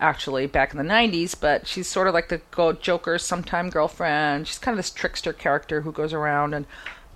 actually 0.01 0.47
back 0.47 0.73
in 0.73 0.79
the 0.79 0.85
90s 0.85 1.39
but 1.39 1.67
she's 1.67 1.89
sort 1.89 2.09
of 2.09 2.15
like 2.15 2.29
the 2.29 2.41
joker's 2.81 3.23
sometime 3.23 3.71
girlfriend. 3.71 4.47
She's 4.47 4.59
kind 4.59 4.73
of 4.73 4.79
this 4.79 4.91
trickster 4.91 5.33
character 5.33 5.83
who 5.83 5.93
goes 5.93 6.13
around 6.13 6.55
and 6.55 6.67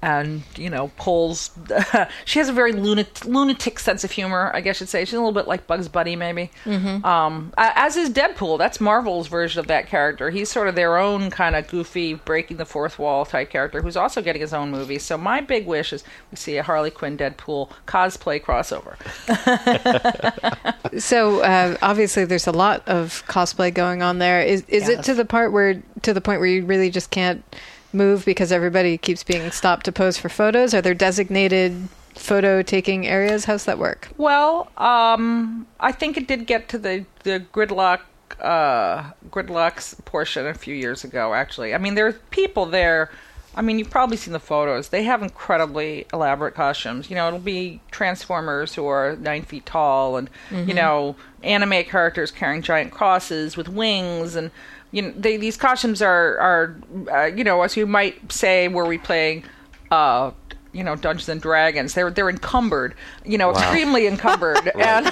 and 0.00 0.42
you 0.56 0.70
know 0.70 0.90
pulls 0.96 1.50
she 2.24 2.38
has 2.38 2.48
a 2.48 2.52
very 2.52 2.72
lunat- 2.72 3.24
lunatic 3.24 3.78
sense 3.80 4.04
of 4.04 4.10
humor 4.12 4.50
i 4.54 4.60
guess 4.60 4.80
you'd 4.80 4.88
say. 4.88 5.04
She's 5.04 5.14
a 5.14 5.18
little 5.18 5.32
bit 5.32 5.48
like 5.48 5.66
bugs 5.66 5.88
bunny 5.88 6.14
maybe. 6.16 6.50
Mhm. 6.64 7.04
um, 7.04 7.52
as 7.56 7.96
is 7.96 8.10
deadpool. 8.10 8.58
That's 8.58 8.80
marvel's 8.80 9.26
version 9.28 9.60
of 9.60 9.66
that 9.68 9.86
character. 9.88 10.30
He's 10.30 10.48
sort 10.50 10.68
of 10.68 10.74
their 10.74 10.98
own 10.98 11.30
kind 11.30 11.56
of 11.56 11.66
goofy 11.68 12.14
breaking 12.14 12.58
the 12.58 12.64
fourth 12.64 12.98
wall 12.98 13.24
type 13.24 13.50
character 13.50 13.82
who's 13.82 13.96
also 13.96 14.22
getting 14.22 14.40
his 14.40 14.52
own 14.54 14.70
movie. 14.70 14.98
So 14.98 15.16
my 15.18 15.40
big 15.40 15.66
wish 15.66 15.92
is 15.92 16.04
we 16.30 16.36
see 16.36 16.56
a 16.56 16.62
harley 16.62 16.90
quinn 16.90 17.16
deadpool 17.18 17.70
cosplay 17.86 18.42
crossover. 18.42 18.96
So 20.98 21.40
uh, 21.42 21.76
obviously 21.82 22.24
there's 22.24 22.46
a 22.46 22.52
lot 22.52 22.82
of 22.88 23.22
cosplay 23.26 23.72
going 23.72 24.02
on 24.02 24.18
there. 24.18 24.40
Is 24.42 24.64
is 24.68 24.88
it 24.88 25.02
to 25.04 25.14
the 25.14 25.24
part 25.24 25.52
where 25.52 25.82
to 26.02 26.12
the 26.14 26.20
point 26.20 26.40
where 26.40 26.48
you 26.48 26.64
really 26.64 26.90
just 26.90 27.10
can't 27.10 27.44
move 27.92 28.24
because 28.24 28.52
everybody 28.52 28.98
keeps 28.98 29.22
being 29.24 29.50
stopped 29.50 29.84
to 29.86 29.92
pose 29.92 30.18
for 30.18 30.28
photos? 30.28 30.74
Are 30.74 30.82
there 30.82 30.94
designated 30.94 31.88
photo 32.14 32.62
taking 32.62 33.06
areas? 33.06 33.44
How's 33.46 33.64
that 33.64 33.78
work? 33.78 34.08
Well, 34.18 34.70
um, 34.76 35.66
I 35.80 35.92
think 35.92 36.16
it 36.16 36.26
did 36.26 36.46
get 36.46 36.68
to 36.70 36.78
the 36.78 37.04
the 37.22 37.40
gridlock 37.52 38.00
uh, 38.40 39.10
gridlocks 39.30 40.02
portion 40.04 40.46
a 40.46 40.54
few 40.54 40.74
years 40.74 41.04
ago. 41.04 41.34
Actually, 41.34 41.74
I 41.74 41.78
mean, 41.78 41.94
there 41.94 42.06
are 42.06 42.12
people 42.12 42.66
there. 42.66 43.10
I 43.54 43.62
mean, 43.62 43.78
you've 43.80 43.90
probably 43.90 44.16
seen 44.16 44.32
the 44.34 44.38
photos. 44.38 44.90
They 44.90 45.02
have 45.04 45.20
incredibly 45.22 46.06
elaborate 46.12 46.54
costumes. 46.54 47.10
You 47.10 47.16
know, 47.16 47.26
it'll 47.26 47.40
be 47.40 47.80
Transformers 47.90 48.74
who 48.74 48.86
are 48.86 49.16
nine 49.16 49.42
feet 49.42 49.66
tall, 49.66 50.16
and 50.16 50.30
you 50.50 50.58
Mhm. 50.58 50.74
know, 50.74 51.16
anime 51.42 51.82
characters 51.84 52.30
carrying 52.30 52.62
giant 52.62 52.92
crosses 52.92 53.56
with 53.56 53.68
wings, 53.68 54.36
and 54.36 54.50
you 54.92 55.02
know, 55.02 55.12
they, 55.16 55.36
these 55.36 55.56
costumes 55.56 56.00
are 56.02 56.38
are 56.38 56.76
uh, 57.12 57.24
you 57.26 57.44
know, 57.44 57.62
as 57.62 57.76
you 57.76 57.86
might 57.86 58.30
say, 58.32 58.68
were 58.68 58.86
we 58.86 58.98
playing? 58.98 59.44
Uh, 59.90 60.32
you 60.72 60.84
know, 60.84 60.96
Dungeons 60.96 61.28
and 61.30 61.40
Dragons. 61.40 61.94
They're 61.94 62.10
they're 62.10 62.28
encumbered. 62.28 62.94
You 63.24 63.38
know, 63.38 63.48
Wow. 63.52 63.58
extremely 63.58 64.06
encumbered. 64.06 64.58
and 64.78 65.06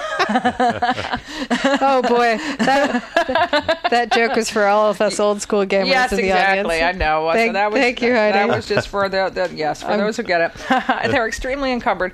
oh 1.81 2.03
boy, 2.07 2.37
that, 2.59 3.03
that 3.27 3.81
that 3.91 4.13
joke 4.13 4.37
was 4.37 4.51
for 4.51 4.67
all 4.67 4.91
of 4.91 5.01
us 5.01 5.19
old 5.19 5.41
school 5.41 5.65
gamers 5.65 5.87
yes, 5.89 6.13
in 6.13 6.19
the 6.19 6.25
exactly. 6.25 6.83
I 6.83 6.93
know. 6.93 7.31
Thank, 7.33 7.49
so 7.51 7.53
that 7.55 7.71
was 7.73 7.81
thank 7.81 8.03
you, 8.03 8.15
Heidi. 8.15 8.33
that 8.35 8.49
was 8.49 8.67
just 8.67 8.89
for 8.89 9.09
the, 9.09 9.31
the 9.31 9.51
yes 9.55 9.83
for 9.83 9.93
Um, 9.93 9.99
those 9.99 10.17
who 10.17 10.23
get 10.23 10.41
it. 10.43 10.53
They're 11.11 11.27
extremely 11.27 11.73
encumbered. 11.73 12.13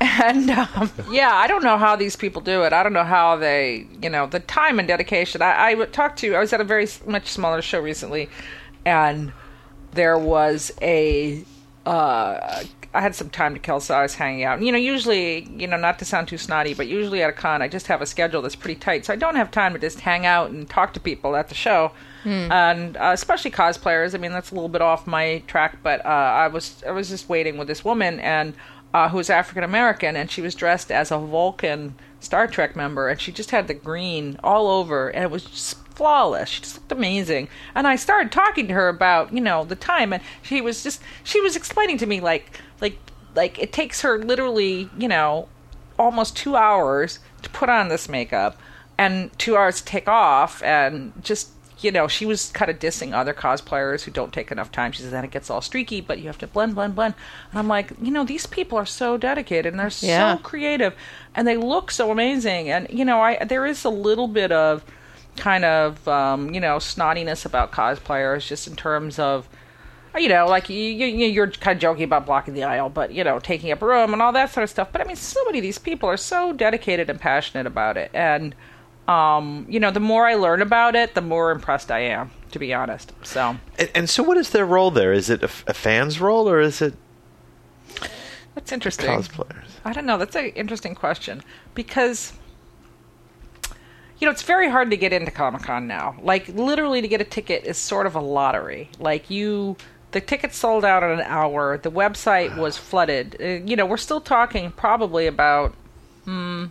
And 0.00 0.48
um, 0.50 0.90
yeah, 1.10 1.32
I 1.34 1.46
don't 1.48 1.64
know 1.64 1.76
how 1.76 1.96
these 1.96 2.14
people 2.14 2.40
do 2.40 2.62
it. 2.62 2.72
I 2.72 2.82
don't 2.82 2.92
know 2.92 3.04
how 3.04 3.36
they, 3.36 3.86
you 4.00 4.08
know, 4.08 4.26
the 4.26 4.40
time 4.40 4.78
and 4.78 4.86
dedication. 4.86 5.42
I, 5.42 5.70
I 5.70 5.74
would 5.74 5.92
talk 5.92 6.14
to. 6.16 6.34
I 6.36 6.40
was 6.40 6.52
at 6.52 6.60
a 6.60 6.64
very 6.64 6.86
much 7.06 7.26
smaller 7.28 7.62
show 7.62 7.80
recently, 7.80 8.28
and 8.84 9.32
there 9.92 10.16
was 10.18 10.70
a. 10.80 11.44
Uh, 11.84 12.62
I 12.94 13.00
had 13.02 13.14
some 13.14 13.28
time 13.28 13.54
to 13.54 13.60
kill, 13.60 13.80
so 13.80 13.94
I 13.94 14.02
was 14.02 14.14
hanging 14.14 14.44
out. 14.44 14.62
You 14.62 14.72
know, 14.72 14.78
usually, 14.78 15.44
you 15.56 15.66
know, 15.66 15.76
not 15.76 15.98
to 15.98 16.04
sound 16.04 16.28
too 16.28 16.38
snotty, 16.38 16.74
but 16.74 16.86
usually 16.86 17.22
at 17.22 17.28
a 17.30 17.34
con, 17.34 17.60
I 17.60 17.68
just 17.68 17.86
have 17.88 18.00
a 18.00 18.06
schedule 18.06 18.40
that's 18.40 18.56
pretty 18.56 18.80
tight, 18.80 19.04
so 19.04 19.12
I 19.12 19.16
don't 19.16 19.36
have 19.36 19.50
time 19.50 19.72
to 19.74 19.78
just 19.78 20.00
hang 20.00 20.24
out 20.24 20.50
and 20.50 20.68
talk 20.68 20.94
to 20.94 21.00
people 21.00 21.36
at 21.36 21.48
the 21.48 21.54
show, 21.54 21.92
Hmm. 22.22 22.50
and 22.50 22.96
uh, 22.96 23.10
especially 23.12 23.50
cosplayers. 23.50 24.14
I 24.14 24.18
mean, 24.18 24.32
that's 24.32 24.50
a 24.50 24.54
little 24.54 24.68
bit 24.70 24.80
off 24.82 25.06
my 25.06 25.42
track, 25.46 25.78
but 25.82 26.04
uh, 26.04 26.08
I 26.08 26.48
was 26.48 26.82
I 26.86 26.90
was 26.92 27.08
just 27.08 27.28
waiting 27.28 27.58
with 27.58 27.68
this 27.68 27.84
woman 27.84 28.20
and 28.20 28.54
uh, 28.94 29.08
who 29.08 29.18
was 29.18 29.30
African 29.30 29.64
American, 29.64 30.16
and 30.16 30.30
she 30.30 30.40
was 30.40 30.54
dressed 30.54 30.90
as 30.90 31.10
a 31.10 31.18
Vulcan 31.18 31.94
Star 32.20 32.46
Trek 32.46 32.74
member, 32.74 33.08
and 33.08 33.20
she 33.20 33.32
just 33.32 33.50
had 33.50 33.68
the 33.68 33.74
green 33.74 34.38
all 34.42 34.68
over, 34.68 35.08
and 35.08 35.24
it 35.24 35.30
was 35.30 35.44
just 35.44 35.76
flawless. 35.98 36.48
She 36.48 36.62
just 36.62 36.76
looked 36.76 36.92
amazing. 36.92 37.48
And 37.74 37.86
I 37.86 37.96
started 37.96 38.30
talking 38.30 38.68
to 38.68 38.74
her 38.74 38.88
about, 38.88 39.32
you 39.32 39.40
know, 39.40 39.64
the 39.64 39.74
time 39.74 40.12
and 40.12 40.22
she 40.42 40.60
was 40.60 40.84
just 40.84 41.02
she 41.24 41.40
was 41.40 41.56
explaining 41.56 41.98
to 41.98 42.06
me 42.06 42.20
like 42.20 42.60
like 42.80 42.98
like 43.34 43.58
it 43.58 43.72
takes 43.72 44.02
her 44.02 44.16
literally, 44.16 44.88
you 44.96 45.08
know, 45.08 45.48
almost 45.98 46.36
2 46.36 46.54
hours 46.54 47.18
to 47.42 47.50
put 47.50 47.68
on 47.68 47.88
this 47.88 48.08
makeup 48.08 48.56
and 48.96 49.36
2 49.38 49.56
hours 49.56 49.80
to 49.80 49.84
take 49.84 50.08
off 50.08 50.62
and 50.62 51.12
just 51.22 51.50
you 51.80 51.92
know, 51.92 52.08
she 52.08 52.26
was 52.26 52.50
kind 52.50 52.70
of 52.70 52.78
dissing 52.78 53.12
other 53.12 53.32
cosplayers 53.34 54.02
who 54.02 54.10
don't 54.10 54.32
take 54.32 54.50
enough 54.50 54.72
time. 54.72 54.92
She 54.92 55.02
says, 55.02 55.10
then 55.10 55.24
it 55.24 55.30
gets 55.30 55.50
all 55.50 55.60
streaky, 55.60 56.00
but 56.00 56.18
you 56.18 56.26
have 56.26 56.38
to 56.38 56.46
blend, 56.46 56.74
blend, 56.74 56.94
blend. 56.94 57.14
And 57.50 57.58
I'm 57.58 57.68
like, 57.68 57.92
you 58.00 58.10
know, 58.10 58.24
these 58.24 58.46
people 58.46 58.78
are 58.78 58.86
so 58.86 59.16
dedicated 59.16 59.72
and 59.72 59.78
they're 59.80 59.90
Yeah. 60.08 60.36
so 60.36 60.42
creative 60.42 60.94
and 61.34 61.46
they 61.46 61.56
look 61.56 61.90
so 61.90 62.10
amazing. 62.10 62.70
And, 62.70 62.86
you 62.90 63.04
know, 63.04 63.20
I 63.20 63.44
there 63.44 63.66
is 63.66 63.84
a 63.84 63.90
little 63.90 64.28
bit 64.28 64.50
of 64.52 64.84
kind 65.36 65.64
of 65.64 66.06
um, 66.08 66.52
you 66.52 66.60
know 66.60 66.78
snottiness 66.78 67.46
about 67.46 67.70
cosplayers 67.70 68.46
just 68.46 68.66
in 68.66 68.74
terms 68.74 69.20
of 69.20 69.48
you 70.16 70.28
know 70.28 70.46
like 70.46 70.68
you, 70.68 70.76
you 70.76 71.06
you're 71.26 71.48
kind 71.50 71.76
of 71.76 71.80
joking 71.80 72.02
about 72.02 72.26
blocking 72.26 72.54
the 72.54 72.64
aisle 72.64 72.88
but 72.88 73.12
you 73.12 73.22
know 73.22 73.38
taking 73.38 73.70
up 73.70 73.80
room 73.80 74.12
and 74.12 74.20
all 74.20 74.32
that 74.32 74.50
sort 74.52 74.64
of 74.64 74.70
stuff 74.70 74.88
but 74.90 75.00
i 75.00 75.04
mean 75.04 75.14
so 75.14 75.38
many 75.44 75.58
of 75.58 75.62
these 75.62 75.78
people 75.78 76.08
are 76.08 76.16
so 76.16 76.52
dedicated 76.52 77.08
and 77.08 77.20
passionate 77.20 77.66
about 77.66 77.96
it 77.96 78.10
and 78.12 78.52
um, 79.08 79.66
you 79.68 79.80
know 79.80 79.90
the 79.90 80.00
more 80.00 80.26
i 80.26 80.34
learn 80.34 80.62
about 80.62 80.94
it 80.94 81.14
the 81.14 81.20
more 81.20 81.50
impressed 81.50 81.90
i 81.90 81.98
am 81.98 82.30
to 82.52 82.58
be 82.58 82.72
honest 82.72 83.12
so 83.24 83.56
And, 83.78 83.90
and 83.94 84.10
so, 84.10 84.22
what 84.22 84.36
is 84.36 84.50
their 84.50 84.64
role 84.66 84.90
there? 84.90 85.12
Is 85.12 85.28
it 85.30 85.42
a 85.42 85.48
fan's 85.48 86.20
role, 86.20 86.48
or 86.48 86.60
is 86.60 86.80
it 86.80 86.94
that's 88.54 88.72
interesting 88.72 89.08
cosplayers? 89.08 89.68
I 89.84 89.92
don't 89.92 90.06
know. 90.06 90.18
That's 90.18 90.34
an 90.34 90.46
interesting 90.46 90.94
question 90.94 91.42
because 91.74 92.32
you 94.18 94.26
know 94.26 94.32
it's 94.32 94.42
very 94.42 94.68
hard 94.68 94.90
to 94.90 94.96
get 94.96 95.12
into 95.12 95.30
Comic 95.30 95.62
Con 95.62 95.86
now. 95.86 96.16
Like 96.22 96.48
literally, 96.48 97.00
to 97.00 97.08
get 97.08 97.20
a 97.20 97.24
ticket 97.24 97.64
is 97.64 97.78
sort 97.78 98.06
of 98.06 98.14
a 98.14 98.20
lottery. 98.20 98.90
Like 98.98 99.30
you, 99.30 99.76
the 100.10 100.20
tickets 100.20 100.56
sold 100.56 100.84
out 100.84 101.02
in 101.02 101.10
an 101.10 101.20
hour. 101.20 101.78
The 101.78 101.90
website 101.90 102.56
was 102.56 102.76
flooded. 102.76 103.36
Uh, 103.40 103.44
you 103.64 103.76
know, 103.76 103.86
we're 103.86 103.96
still 103.96 104.20
talking 104.20 104.72
probably 104.72 105.26
about 105.26 105.74
hmm, 106.24 106.66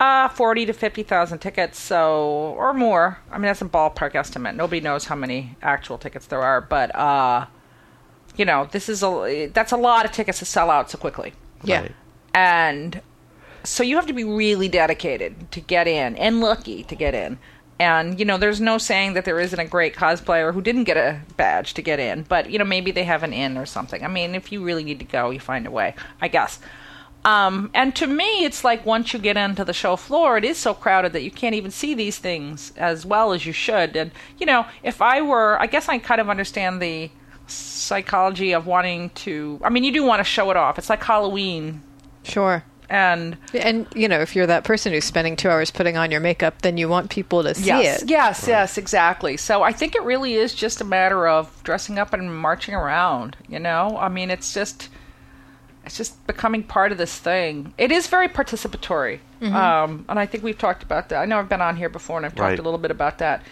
uh, 0.00 0.28
forty 0.30 0.66
to 0.66 0.72
fifty 0.72 1.02
thousand 1.02 1.38
tickets, 1.38 1.78
so 1.78 2.54
or 2.56 2.72
more. 2.72 3.18
I 3.30 3.34
mean, 3.34 3.42
that's 3.42 3.62
a 3.62 3.66
ballpark 3.66 4.14
estimate. 4.14 4.56
Nobody 4.56 4.80
knows 4.80 5.04
how 5.04 5.14
many 5.14 5.56
actual 5.62 5.98
tickets 5.98 6.26
there 6.26 6.42
are, 6.42 6.60
but 6.60 6.94
uh, 6.96 7.46
you 8.36 8.46
know, 8.46 8.66
this 8.72 8.88
is 8.88 9.02
a 9.02 9.50
that's 9.52 9.72
a 9.72 9.76
lot 9.76 10.06
of 10.06 10.12
tickets 10.12 10.38
to 10.38 10.46
sell 10.46 10.70
out 10.70 10.90
so 10.90 10.98
quickly. 10.98 11.34
Yeah. 11.62 11.82
Right. 11.82 11.92
And 12.32 13.02
so 13.62 13.82
you 13.82 13.96
have 13.96 14.06
to 14.06 14.14
be 14.14 14.24
really 14.24 14.68
dedicated 14.68 15.52
to 15.52 15.60
get 15.60 15.86
in 15.86 16.16
and 16.16 16.40
lucky 16.40 16.82
to 16.84 16.94
get 16.96 17.14
in. 17.14 17.38
And 17.78 18.18
you 18.18 18.24
know, 18.24 18.38
there's 18.38 18.60
no 18.60 18.78
saying 18.78 19.14
that 19.14 19.24
there 19.24 19.40
isn't 19.40 19.58
a 19.58 19.66
great 19.66 19.94
cosplayer 19.94 20.54
who 20.54 20.62
didn't 20.62 20.84
get 20.84 20.96
a 20.96 21.20
badge 21.36 21.74
to 21.74 21.82
get 21.82 21.98
in, 21.98 22.22
but 22.22 22.50
you 22.50 22.58
know, 22.58 22.64
maybe 22.64 22.90
they 22.90 23.04
have 23.04 23.22
an 23.22 23.32
in 23.32 23.58
or 23.58 23.66
something. 23.66 24.04
I 24.04 24.08
mean, 24.08 24.34
if 24.34 24.50
you 24.52 24.62
really 24.62 24.84
need 24.84 24.98
to 25.00 25.04
go, 25.04 25.30
you 25.30 25.40
find 25.40 25.66
a 25.66 25.70
way, 25.70 25.94
I 26.20 26.28
guess. 26.28 26.58
Um, 27.24 27.70
and 27.74 27.94
to 27.96 28.06
me, 28.06 28.44
it's 28.44 28.64
like 28.64 28.86
once 28.86 29.12
you 29.12 29.18
get 29.18 29.36
into 29.36 29.64
the 29.64 29.74
show 29.74 29.96
floor, 29.96 30.38
it 30.38 30.44
is 30.44 30.56
so 30.56 30.72
crowded 30.72 31.12
that 31.12 31.22
you 31.22 31.30
can't 31.30 31.54
even 31.54 31.70
see 31.70 31.94
these 31.94 32.18
things 32.18 32.72
as 32.76 33.04
well 33.04 33.32
as 33.32 33.44
you 33.44 33.52
should. 33.52 33.94
And, 33.94 34.10
you 34.38 34.46
know, 34.46 34.64
if 34.82 35.02
I 35.02 35.20
were, 35.20 35.60
I 35.60 35.66
guess 35.66 35.88
I 35.88 35.98
kind 35.98 36.20
of 36.20 36.30
understand 36.30 36.80
the 36.80 37.10
psychology 37.46 38.52
of 38.52 38.66
wanting 38.66 39.10
to, 39.10 39.60
I 39.62 39.68
mean, 39.68 39.84
you 39.84 39.92
do 39.92 40.02
want 40.02 40.20
to 40.20 40.24
show 40.24 40.50
it 40.50 40.56
off. 40.56 40.78
It's 40.78 40.88
like 40.88 41.02
Halloween. 41.02 41.82
Sure. 42.22 42.64
And 42.88 43.36
And 43.54 43.86
you 43.94 44.08
know, 44.08 44.18
if 44.20 44.34
you're 44.34 44.48
that 44.48 44.64
person 44.64 44.92
who's 44.92 45.04
spending 45.04 45.36
two 45.36 45.48
hours 45.48 45.70
putting 45.70 45.96
on 45.96 46.10
your 46.10 46.20
makeup, 46.20 46.62
then 46.62 46.76
you 46.76 46.88
want 46.88 47.08
people 47.08 47.44
to 47.44 47.54
see 47.54 47.66
yes, 47.66 48.02
it. 48.02 48.10
yes, 48.10 48.48
yes, 48.48 48.78
exactly. 48.78 49.36
So 49.36 49.62
I 49.62 49.72
think 49.72 49.94
it 49.94 50.02
really 50.02 50.34
is 50.34 50.54
just 50.54 50.80
a 50.80 50.84
matter 50.84 51.28
of 51.28 51.62
dressing 51.62 51.98
up 52.00 52.12
and 52.12 52.36
marching 52.36 52.74
around. 52.74 53.36
You 53.48 53.60
know, 53.60 53.96
I 53.96 54.08
mean, 54.08 54.28
it's 54.30 54.52
just 54.52 54.88
it's 55.90 55.96
just 55.96 56.24
becoming 56.28 56.62
part 56.62 56.92
of 56.92 56.98
this 56.98 57.18
thing. 57.18 57.74
It 57.76 57.90
is 57.90 58.06
very 58.06 58.28
participatory, 58.28 59.18
um, 59.42 60.04
and 60.08 60.20
I 60.20 60.24
think 60.26 60.44
we've 60.44 60.56
talked 60.56 60.84
about 60.84 61.08
that. 61.08 61.18
I 61.20 61.24
know 61.24 61.36
I've 61.40 61.48
been 61.48 61.60
on 61.60 61.74
here 61.76 61.88
before, 61.88 62.16
and 62.16 62.24
I've 62.24 62.32
talked 62.36 62.50
Right. 62.50 62.58
a 62.60 62.62
little 62.62 62.78
bit 62.78 62.92
about 62.92 63.18
that. 63.18 63.42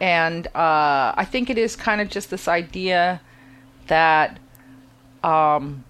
And 0.00 0.46
uh, 0.54 1.12
I 1.16 1.26
think 1.28 1.50
it 1.50 1.58
is 1.58 1.74
kind 1.74 2.00
of 2.00 2.08
just 2.08 2.30
this 2.30 2.46
idea 2.46 3.20
that, 3.88 4.38
um, 5.24 5.82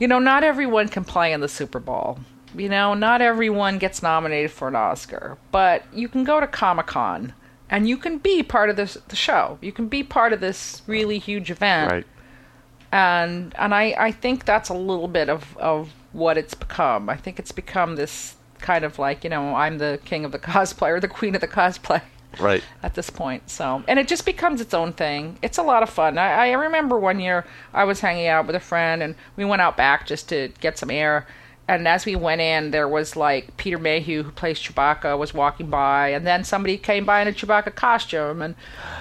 you 0.00 0.08
know, 0.08 0.18
not 0.18 0.42
everyone 0.42 0.88
can 0.88 1.04
play 1.04 1.32
in 1.32 1.40
the 1.40 1.48
Super 1.48 1.78
Bowl. 1.78 2.18
You 2.56 2.68
know, 2.68 2.94
not 2.94 3.22
everyone 3.22 3.78
gets 3.78 4.02
nominated 4.02 4.50
for 4.50 4.66
an 4.66 4.74
Oscar, 4.74 5.38
but 5.52 5.84
you 5.94 6.08
can 6.08 6.24
go 6.24 6.40
to 6.40 6.48
Comic 6.48 6.86
Con 6.86 7.32
and 7.70 7.88
you 7.88 7.96
can 7.96 8.18
be 8.18 8.42
part 8.42 8.70
of 8.70 8.76
this 8.76 8.98
the 9.06 9.14
show. 9.16 9.56
You 9.62 9.70
can 9.70 9.86
be 9.86 10.02
part 10.02 10.32
of 10.32 10.40
this 10.40 10.82
really 10.88 11.18
huge 11.20 11.48
event 11.50 11.92
Right. 11.92 12.06
And 12.92 13.54
and 13.58 13.74
I, 13.74 13.94
I 13.98 14.12
think 14.12 14.44
that's 14.44 14.68
a 14.68 14.74
little 14.74 15.08
bit 15.08 15.28
of, 15.28 15.56
of 15.56 15.92
what 16.12 16.36
it's 16.38 16.54
become. 16.54 17.08
I 17.08 17.16
think 17.16 17.38
it's 17.38 17.52
become 17.52 17.96
this 17.96 18.36
kind 18.60 18.84
of 18.84 18.98
like 18.98 19.24
you 19.24 19.30
know 19.30 19.54
I'm 19.54 19.78
the 19.78 19.98
king 20.04 20.24
of 20.24 20.32
the 20.32 20.38
cosplay 20.52 20.90
or 20.90 21.00
the 21.00 21.08
queen 21.08 21.34
of 21.34 21.40
the 21.40 21.48
cosplay 21.48 22.02
Right. 22.38 22.62
at 22.82 22.94
this 22.94 23.10
point. 23.10 23.50
So 23.50 23.82
and 23.88 23.98
it 23.98 24.08
just 24.08 24.24
becomes 24.24 24.60
its 24.60 24.74
own 24.74 24.92
thing. 24.92 25.38
It's 25.42 25.58
a 25.58 25.62
lot 25.62 25.82
of 25.82 25.90
fun. 25.90 26.18
I, 26.18 26.48
I 26.48 26.52
remember 26.52 26.98
one 26.98 27.18
year 27.18 27.44
I 27.72 27.84
was 27.84 28.00
hanging 28.00 28.26
out 28.26 28.46
with 28.46 28.56
a 28.56 28.60
friend 28.60 29.02
and 29.02 29.14
we 29.36 29.44
went 29.44 29.62
out 29.62 29.76
back 29.76 30.06
just 30.06 30.28
to 30.28 30.48
get 30.60 30.78
some 30.78 30.90
air. 30.90 31.26
And 31.68 31.86
as 31.86 32.04
we 32.04 32.16
went 32.16 32.40
in, 32.40 32.72
there 32.72 32.88
was 32.88 33.16
like 33.16 33.56
Peter 33.56 33.78
Mayhew, 33.78 34.24
who 34.24 34.32
plays 34.32 34.58
Chewbacca, 34.58 35.16
was 35.16 35.32
walking 35.32 35.70
by, 35.70 36.08
and 36.08 36.26
then 36.26 36.42
somebody 36.42 36.76
came 36.76 37.04
by 37.04 37.22
in 37.22 37.28
a 37.28 37.32
Chewbacca 37.32 37.74
costume, 37.76 38.42
and 38.42 38.56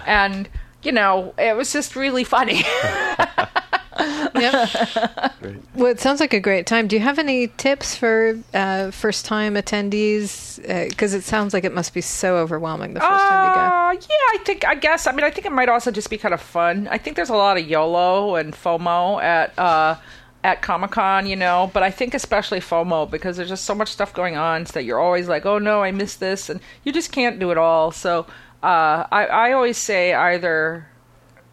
and 0.05 0.47
you 0.83 0.91
know 0.91 1.33
it 1.39 1.57
was 1.57 1.73
just 1.73 1.95
really 1.95 2.23
funny. 2.23 2.63
Yep. 3.99 5.33
well, 5.75 5.91
it 5.91 5.99
sounds 5.99 6.19
like 6.19 6.33
a 6.33 6.39
great 6.39 6.65
time. 6.65 6.87
Do 6.87 6.95
you 6.95 7.01
have 7.01 7.19
any 7.19 7.47
tips 7.47 7.95
for 7.95 8.39
uh, 8.53 8.91
first 8.91 9.25
time 9.25 9.55
attendees? 9.55 10.61
Because 10.89 11.13
it 11.13 11.23
sounds 11.23 11.53
like 11.53 11.63
it 11.63 11.73
must 11.73 11.93
be 11.93 12.01
so 12.01 12.37
overwhelming 12.37 12.93
the 12.93 12.99
first 12.99 13.11
time 13.11 13.49
you 13.49 13.55
go. 13.55 13.61
Uh, 13.61 13.91
yeah, 13.93 14.39
I 14.39 14.43
think 14.43 14.65
I 14.65 14.75
guess 14.75 15.07
I 15.07 15.11
mean 15.11 15.23
I 15.23 15.31
think 15.31 15.45
it 15.45 15.51
might 15.51 15.69
also 15.69 15.91
just 15.91 16.09
be 16.09 16.17
kind 16.17 16.33
of 16.33 16.41
fun. 16.41 16.87
I 16.89 16.97
think 16.97 17.15
there's 17.15 17.29
a 17.29 17.35
lot 17.35 17.57
of 17.57 17.67
YOLO 17.67 18.35
and 18.35 18.53
FOMO 18.53 19.21
at 19.21 19.57
uh, 19.59 19.95
at 20.43 20.61
Comic 20.61 20.91
Con, 20.91 21.27
you 21.27 21.35
know, 21.35 21.69
but 21.73 21.83
I 21.83 21.91
think 21.91 22.13
especially 22.13 22.59
FOMO 22.59 23.09
because 23.09 23.37
there's 23.37 23.49
just 23.49 23.65
so 23.65 23.75
much 23.75 23.89
stuff 23.89 24.13
going 24.13 24.37
on 24.37 24.65
so 24.65 24.73
that 24.73 24.83
you're 24.83 24.99
always 24.99 25.27
like, 25.27 25.45
oh 25.45 25.59
no, 25.59 25.83
I 25.83 25.91
missed 25.91 26.19
this, 26.19 26.49
and 26.49 26.59
you 26.83 26.91
just 26.91 27.11
can't 27.11 27.39
do 27.39 27.51
it 27.51 27.57
all. 27.57 27.91
So 27.91 28.25
uh, 28.63 29.05
I 29.11 29.25
I 29.25 29.51
always 29.53 29.77
say 29.77 30.13
either 30.13 30.87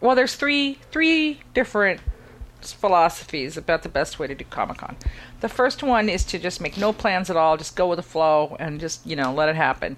well, 0.00 0.14
there's 0.14 0.36
three 0.36 0.78
three 0.90 1.40
different 1.54 2.00
philosophies 2.62 3.56
about 3.56 3.82
the 3.82 3.88
best 3.88 4.18
way 4.18 4.26
to 4.26 4.34
do 4.34 4.44
Comic 4.44 4.78
Con. 4.78 4.96
The 5.40 5.48
first 5.48 5.82
one 5.82 6.08
is 6.08 6.24
to 6.24 6.38
just 6.38 6.60
make 6.60 6.76
no 6.76 6.92
plans 6.92 7.30
at 7.30 7.36
all, 7.36 7.56
just 7.56 7.76
go 7.76 7.88
with 7.88 7.98
the 7.98 8.02
flow 8.02 8.56
and 8.58 8.80
just 8.80 9.06
you 9.06 9.16
know 9.16 9.32
let 9.32 9.48
it 9.48 9.56
happen. 9.56 9.96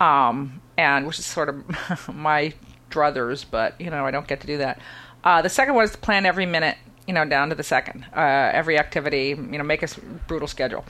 Um, 0.00 0.60
and 0.76 1.06
which 1.06 1.18
is 1.18 1.26
sort 1.26 1.48
of 1.48 2.08
my 2.14 2.52
druthers, 2.90 3.44
but 3.48 3.80
you 3.80 3.90
know 3.90 4.06
I 4.06 4.10
don't 4.10 4.26
get 4.26 4.40
to 4.40 4.46
do 4.46 4.58
that. 4.58 4.80
Uh, 5.22 5.40
the 5.42 5.48
second 5.48 5.74
one 5.74 5.84
is 5.84 5.92
to 5.92 5.98
plan 5.98 6.26
every 6.26 6.44
minute, 6.44 6.76
you 7.06 7.14
know, 7.14 7.24
down 7.24 7.48
to 7.48 7.54
the 7.54 7.62
second, 7.62 8.04
uh, 8.14 8.50
every 8.52 8.78
activity, 8.78 9.28
you 9.28 9.58
know, 9.58 9.64
make 9.64 9.82
a 9.82 9.88
brutal 10.26 10.48
schedule. 10.48 10.84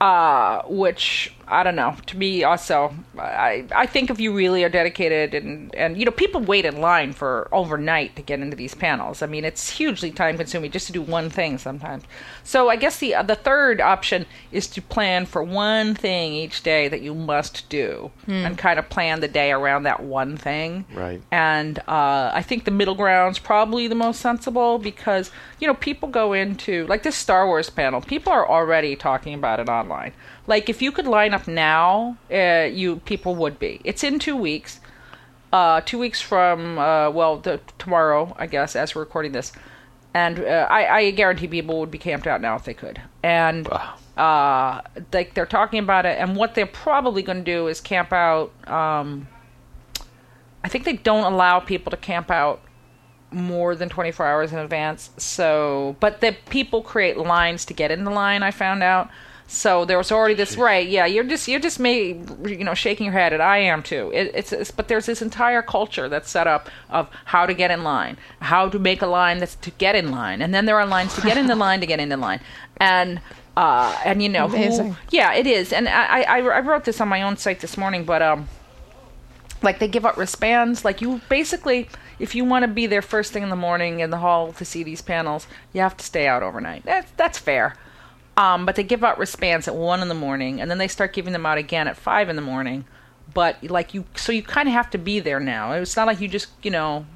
Uh, 0.00 0.62
which 0.66 1.34
I 1.50 1.64
don't 1.64 1.74
know. 1.74 1.96
To 2.06 2.16
me, 2.16 2.44
also, 2.44 2.94
I 3.18 3.64
I 3.74 3.86
think 3.86 4.08
if 4.08 4.20
you 4.20 4.32
really 4.32 4.62
are 4.62 4.68
dedicated 4.68 5.34
and 5.34 5.74
and 5.74 5.98
you 5.98 6.04
know 6.04 6.12
people 6.12 6.40
wait 6.40 6.64
in 6.64 6.80
line 6.80 7.12
for 7.12 7.48
overnight 7.52 8.14
to 8.16 8.22
get 8.22 8.38
into 8.38 8.56
these 8.56 8.74
panels. 8.74 9.20
I 9.20 9.26
mean, 9.26 9.44
it's 9.44 9.70
hugely 9.70 10.12
time 10.12 10.36
consuming 10.36 10.70
just 10.70 10.86
to 10.86 10.92
do 10.92 11.02
one 11.02 11.28
thing 11.28 11.58
sometimes. 11.58 12.04
So 12.44 12.68
I 12.70 12.76
guess 12.76 12.98
the 12.98 13.16
the 13.24 13.34
third 13.34 13.80
option 13.80 14.26
is 14.52 14.68
to 14.68 14.80
plan 14.80 15.26
for 15.26 15.42
one 15.42 15.94
thing 15.96 16.34
each 16.34 16.62
day 16.62 16.86
that 16.86 17.00
you 17.02 17.14
must 17.14 17.68
do 17.68 18.12
and 18.28 18.56
kind 18.56 18.78
of 18.78 18.88
plan 18.88 19.18
the 19.18 19.28
day 19.28 19.50
around 19.50 19.82
that 19.82 20.00
one 20.04 20.36
thing. 20.36 20.84
Right. 20.94 21.20
And 21.32 21.80
uh, 21.80 22.30
I 22.32 22.42
think 22.42 22.64
the 22.64 22.70
middle 22.70 22.94
ground's 22.94 23.40
probably 23.40 23.88
the 23.88 23.96
most 23.96 24.20
sensible 24.20 24.78
because 24.78 25.32
you 25.58 25.66
know 25.66 25.74
people 25.74 26.08
go 26.08 26.32
into 26.32 26.86
like 26.86 27.02
this 27.02 27.16
Star 27.16 27.46
Wars 27.46 27.70
panel. 27.70 28.00
People 28.00 28.32
are 28.32 28.48
already 28.48 28.94
talking 28.94 29.34
about 29.34 29.58
it 29.58 29.68
online. 29.68 30.12
Like 30.50 30.68
if 30.68 30.82
you 30.82 30.90
could 30.90 31.06
line 31.06 31.32
up 31.32 31.46
now, 31.46 32.18
uh, 32.28 32.68
you 32.72 32.96
people 33.04 33.36
would 33.36 33.60
be. 33.60 33.80
It's 33.84 34.02
in 34.02 34.18
two 34.18 34.36
weeks. 34.36 34.80
Uh, 35.52 35.80
two 35.80 35.96
weeks 35.96 36.20
from 36.20 36.76
uh, 36.76 37.08
well, 37.10 37.36
the, 37.38 37.60
tomorrow, 37.78 38.34
I 38.36 38.48
guess, 38.48 38.74
as 38.74 38.92
we're 38.92 39.02
recording 39.02 39.30
this, 39.30 39.52
and 40.12 40.40
uh, 40.40 40.66
I, 40.68 40.96
I 40.96 41.10
guarantee 41.12 41.46
people 41.46 41.78
would 41.78 41.92
be 41.92 41.98
camped 41.98 42.26
out 42.26 42.40
now 42.40 42.56
if 42.56 42.64
they 42.64 42.74
could. 42.74 43.00
And 43.22 43.68
uh, 44.16 44.80
like 45.12 45.34
they're 45.34 45.46
talking 45.46 45.78
about 45.78 46.04
it, 46.04 46.18
and 46.18 46.34
what 46.34 46.56
they're 46.56 46.66
probably 46.66 47.22
going 47.22 47.38
to 47.38 47.44
do 47.44 47.68
is 47.68 47.80
camp 47.80 48.12
out. 48.12 48.50
Um, 48.68 49.28
I 50.64 50.68
think 50.68 50.84
they 50.84 50.96
don't 50.96 51.32
allow 51.32 51.60
people 51.60 51.92
to 51.92 51.96
camp 51.96 52.28
out 52.28 52.60
more 53.30 53.76
than 53.76 53.88
24 53.88 54.26
hours 54.26 54.52
in 54.52 54.58
advance. 54.58 55.10
So, 55.16 55.94
but 56.00 56.20
the 56.20 56.34
people 56.48 56.82
create 56.82 57.16
lines 57.16 57.64
to 57.66 57.72
get 57.72 57.92
in 57.92 58.02
the 58.02 58.10
line. 58.10 58.42
I 58.42 58.50
found 58.50 58.82
out. 58.82 59.10
So 59.52 59.84
there 59.84 59.98
was 59.98 60.12
already 60.12 60.34
this 60.34 60.56
right. 60.56 60.88
Yeah, 60.88 61.06
you're 61.06 61.24
just 61.24 61.48
you're 61.48 61.58
just 61.58 61.80
me, 61.80 62.22
you 62.46 62.62
know 62.62 62.74
shaking 62.74 63.04
your 63.06 63.12
head, 63.12 63.32
and 63.32 63.42
I 63.42 63.58
am 63.58 63.82
too. 63.82 64.12
It, 64.14 64.30
it's, 64.32 64.52
it's 64.52 64.70
but 64.70 64.86
there's 64.86 65.06
this 65.06 65.22
entire 65.22 65.60
culture 65.60 66.08
that's 66.08 66.30
set 66.30 66.46
up 66.46 66.70
of 66.88 67.10
how 67.24 67.46
to 67.46 67.52
get 67.52 67.72
in 67.72 67.82
line, 67.82 68.16
how 68.40 68.68
to 68.68 68.78
make 68.78 69.02
a 69.02 69.08
line 69.08 69.38
that's 69.38 69.56
to 69.56 69.72
get 69.72 69.96
in 69.96 70.12
line, 70.12 70.40
and 70.40 70.54
then 70.54 70.66
there 70.66 70.78
are 70.78 70.86
lines 70.86 71.16
to 71.16 71.20
get 71.22 71.36
in 71.36 71.48
the 71.48 71.56
line 71.66 71.80
to 71.80 71.86
get 71.86 71.98
into 72.00 72.16
line, 72.16 72.40
and. 72.78 73.20
Uh, 73.56 73.94
and 74.04 74.22
you 74.22 74.28
know, 74.28 74.46
who- 74.48 74.56
yeah, 75.10 75.34
it 75.34 75.46
is. 75.46 75.72
And 75.72 75.86
I, 75.88 76.22
I, 76.22 76.38
I 76.38 76.60
wrote 76.60 76.84
this 76.84 76.98
on 77.00 77.08
my 77.08 77.20
own 77.22 77.36
site 77.36 77.60
this 77.60 77.76
morning, 77.76 78.04
but 78.04 78.22
um, 78.22 78.48
like 79.60 79.80
they 79.80 79.88
give 79.88 80.06
out 80.06 80.16
wristbands. 80.16 80.84
Like 80.84 81.02
you 81.02 81.20
basically, 81.28 81.88
if 82.18 82.34
you 82.34 82.44
want 82.44 82.62
to 82.62 82.68
be 82.68 82.86
there 82.86 83.02
first 83.02 83.32
thing 83.32 83.42
in 83.42 83.50
the 83.50 83.56
morning 83.56 84.00
in 84.00 84.10
the 84.10 84.18
hall 84.18 84.52
to 84.54 84.64
see 84.64 84.82
these 84.82 85.02
panels, 85.02 85.46
you 85.74 85.80
have 85.82 85.96
to 85.96 86.04
stay 86.04 86.26
out 86.26 86.42
overnight. 86.42 86.84
That's 86.84 87.10
that's 87.16 87.38
fair. 87.38 87.74
Um, 88.36 88.64
but 88.64 88.76
they 88.76 88.82
give 88.84 89.04
out 89.04 89.18
wristbands 89.18 89.68
at 89.68 89.74
one 89.74 90.00
in 90.00 90.08
the 90.08 90.14
morning, 90.14 90.60
and 90.60 90.70
then 90.70 90.78
they 90.78 90.88
start 90.88 91.12
giving 91.12 91.32
them 91.32 91.44
out 91.44 91.58
again 91.58 91.88
at 91.88 91.96
five 91.96 92.28
in 92.28 92.36
the 92.36 92.42
morning. 92.42 92.84
But 93.34 93.62
like 93.64 93.92
you, 93.94 94.04
so 94.16 94.32
you 94.32 94.42
kind 94.42 94.68
of 94.68 94.72
have 94.72 94.90
to 94.90 94.98
be 94.98 95.20
there 95.20 95.40
now. 95.40 95.72
It's 95.72 95.96
not 95.96 96.06
like 96.06 96.20
you 96.20 96.28
just 96.28 96.48
you 96.62 96.70
know 96.70 97.06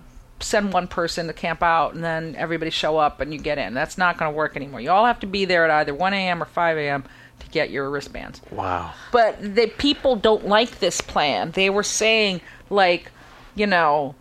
send 0.41 0.73
one 0.73 0.87
person 0.87 1.27
to 1.29 1.33
camp 1.33 1.63
out 1.63 1.95
and 1.95 2.05
then 2.05 2.35
everybody 2.37 2.71
show 2.71 2.99
up 2.99 3.21
and 3.21 3.33
you 3.33 3.39
get 3.39 3.57
in. 3.57 3.73
That's 3.73 3.97
not 3.97 4.19
going 4.19 4.31
to 4.31 4.37
work 4.37 4.57
anymore. 4.57 4.81
You 4.81 4.91
all 4.91 5.07
have 5.07 5.21
to 5.21 5.27
be 5.27 5.45
there 5.47 5.65
at 5.65 5.71
either 5.71 5.95
1 5.95 6.13
a.m. 6.13 6.43
or 6.43 6.45
5 6.45 6.77
a.m. 6.77 7.05
to 7.39 7.47
get 7.49 7.71
your 7.71 7.89
wristbands 7.89 8.43
Wow. 8.51 8.93
but 9.13 9.41
the 9.41 9.69
people 9.79 10.17
don't 10.17 10.47
like 10.47 10.81
this 10.81 11.01
plan. 11.01 11.53
They 11.53 11.71
were 11.71 11.85
saying 11.85 12.41
like, 12.69 13.11
you 13.55 13.67
know, 13.67 14.17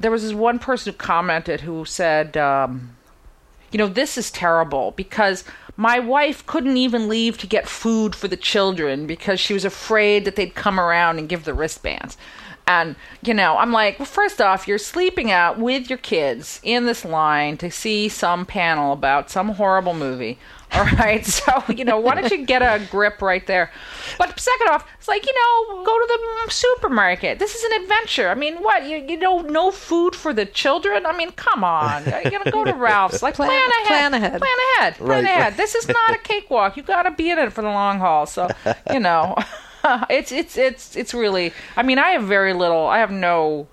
there 0.00 0.10
was 0.10 0.22
this 0.22 0.32
one 0.32 0.58
person 0.60 0.92
who 0.92 0.98
commented 0.98 1.60
who 1.60 1.84
said, 1.84 2.36
um, 2.36 2.96
you 3.70 3.78
know, 3.78 3.88
this 3.88 4.16
is 4.16 4.30
terrible 4.30 4.92
because 4.92 5.44
my 5.76 5.98
wife 5.98 6.46
couldn't 6.46 6.76
even 6.76 7.08
leave 7.08 7.38
to 7.38 7.46
get 7.46 7.68
food 7.68 8.14
for 8.14 8.28
the 8.28 8.36
children 8.36 9.06
because 9.06 9.40
she 9.40 9.54
was 9.54 9.64
afraid 9.64 10.24
that 10.24 10.36
they'd 10.36 10.54
come 10.54 10.78
around 10.78 11.18
and 11.18 11.28
give 11.28 11.44
the 11.44 11.54
wristbands. 11.54 12.16
And, 12.66 12.96
you 13.22 13.34
know, 13.34 13.58
I'm 13.58 13.72
like, 13.72 13.98
well, 13.98 14.06
first 14.06 14.40
off, 14.40 14.66
you're 14.66 14.78
sleeping 14.78 15.30
out 15.30 15.58
with 15.58 15.90
your 15.90 15.98
kids 15.98 16.60
in 16.62 16.86
this 16.86 17.04
line 17.04 17.58
to 17.58 17.70
see 17.70 18.08
some 18.08 18.46
panel 18.46 18.92
about 18.92 19.30
some 19.30 19.50
horrible 19.50 19.94
movie. 19.94 20.38
All 20.74 20.84
right. 20.96 21.24
So, 21.34 21.62
you 21.68 21.84
know, 21.84 21.98
why 21.98 22.14
don't 22.14 22.30
you 22.30 22.44
get 22.46 22.62
a 22.62 22.84
grip 22.90 23.20
right 23.20 23.46
there? 23.46 23.70
But 24.18 24.38
second 24.38 24.68
off, 24.68 24.88
it's 24.98 25.08
like, 25.08 25.26
you 25.26 25.32
know, 25.34 25.84
go 25.84 25.98
to 25.98 26.06
the 26.46 26.52
supermarket. 26.52 27.38
This 27.38 27.54
is 27.54 27.64
an 27.64 27.82
adventure. 27.82 28.28
I 28.28 28.34
mean, 28.34 28.56
what? 28.56 28.84
You, 28.84 28.96
you 28.98 29.16
know, 29.18 29.40
no 29.40 29.70
food 29.70 30.14
for 30.14 30.32
the 30.32 30.46
children? 30.46 31.06
I 31.06 31.16
mean, 31.16 31.32
come 31.32 31.64
on. 31.64 32.04
You're 32.04 32.30
going 32.30 32.44
to 32.44 32.50
go 32.50 32.64
to 32.64 32.72
Ralph's. 32.72 33.22
Like, 33.22 33.34
plan, 33.34 33.48
Plan- 33.48 33.60
ahead. 33.60 33.86
plan 33.86 34.14
ahead. 34.14 34.40
Plan 34.40 34.56
ahead. 34.78 34.94
Plan 34.96 35.08
Right, 35.08 35.24
ahead. 35.24 35.56
This 35.56 35.74
is 35.74 35.88
not 35.88 36.14
a 36.14 36.18
cakewalk. 36.18 36.76
You 36.76 36.82
got 36.82 37.02
to 37.04 37.10
be 37.10 37.30
in 37.30 37.38
it 37.38 37.52
for 37.52 37.62
the 37.62 37.68
long 37.68 37.98
haul. 37.98 38.26
So, 38.26 38.48
you 38.92 39.00
know, 39.00 39.34
it's, 40.10 40.32
it's, 40.32 40.56
it's, 40.56 40.96
it's 40.96 41.12
really, 41.14 41.52
I 41.76 41.82
mean, 41.82 41.98
I 41.98 42.10
have 42.10 42.24
very 42.24 42.54
little, 42.54 42.86
I 42.86 42.98
have 42.98 43.10
no, 43.10 43.66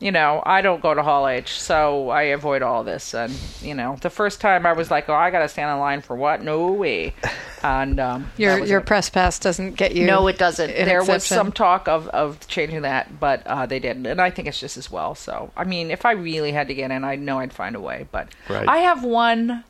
you 0.00 0.12
know, 0.12 0.42
I 0.46 0.60
don't 0.62 0.80
go 0.80 0.94
to 0.94 1.02
Hall 1.02 1.26
H, 1.26 1.60
so 1.60 2.10
I 2.10 2.22
avoid 2.22 2.62
all 2.62 2.84
this. 2.84 3.14
And 3.14 3.32
you 3.60 3.74
know, 3.74 3.96
the 4.00 4.10
first 4.10 4.40
time 4.40 4.64
I 4.64 4.72
was 4.72 4.90
like, 4.90 5.08
"Oh, 5.08 5.14
I 5.14 5.30
got 5.30 5.40
to 5.40 5.48
stand 5.48 5.72
in 5.72 5.78
line 5.80 6.00
for 6.02 6.14
what? 6.14 6.42
No 6.42 6.70
way!" 6.72 7.14
And 7.62 7.98
um, 7.98 8.30
Your 8.36 8.64
your 8.64 8.78
it. 8.80 8.86
press 8.86 9.10
pass 9.10 9.38
doesn't 9.40 9.74
get 9.74 9.94
you. 9.96 10.06
no, 10.06 10.28
it 10.28 10.38
doesn't. 10.38 10.70
an 10.70 10.86
There 10.86 11.02
was 11.02 11.24
some 11.24 11.50
talk 11.50 11.88
of 11.88 12.06
of 12.08 12.46
changing 12.46 12.82
that, 12.82 13.18
but 13.18 13.44
uh, 13.46 13.66
they 13.66 13.80
didn't, 13.80 14.06
and 14.06 14.20
I 14.20 14.30
think 14.30 14.46
it's 14.46 14.60
just 14.60 14.76
as 14.76 14.88
well. 14.90 15.16
So, 15.16 15.50
I 15.56 15.64
mean, 15.64 15.90
if 15.90 16.04
I 16.04 16.12
really 16.12 16.52
had 16.52 16.68
to 16.68 16.74
get 16.74 16.90
in, 16.92 17.02
I 17.04 17.16
know 17.16 17.40
I'd 17.40 17.52
find 17.52 17.74
a 17.74 17.80
way. 17.80 18.06
But 18.12 18.28
Right. 18.48 18.68
I 18.68 18.78
have 18.78 19.02
one. 19.02 19.64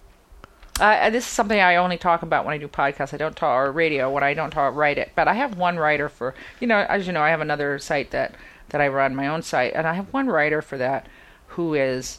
Uh, 0.80 1.10
this 1.10 1.24
is 1.24 1.30
something 1.30 1.58
I 1.58 1.74
only 1.76 1.96
talk 1.98 2.22
about 2.22 2.44
when 2.44 2.54
I 2.54 2.58
do 2.58 2.68
podcasts. 2.68 3.12
I 3.12 3.16
don't 3.16 3.34
talk 3.34 3.56
or 3.66 3.72
radio 3.72 4.08
when 4.12 4.22
I 4.22 4.32
don't 4.34 4.50
talk 4.50 4.76
write 4.76 4.96
it. 4.98 5.10
But 5.16 5.26
I 5.26 5.34
have 5.34 5.56
one 5.58 5.76
writer 5.78 6.08
for 6.08 6.34
you 6.60 6.66
know, 6.66 6.78
as 6.88 7.06
you 7.06 7.12
know, 7.12 7.22
I 7.22 7.30
have 7.30 7.40
another 7.40 7.78
site 7.80 8.10
that 8.12 8.34
that 8.70 8.80
I 8.80 8.88
run, 8.88 9.14
my 9.14 9.26
own 9.28 9.42
site, 9.42 9.72
and 9.74 9.86
I 9.86 9.94
have 9.94 10.12
one 10.12 10.26
writer 10.28 10.60
for 10.62 10.76
that 10.78 11.06
who 11.48 11.74
is 11.74 12.18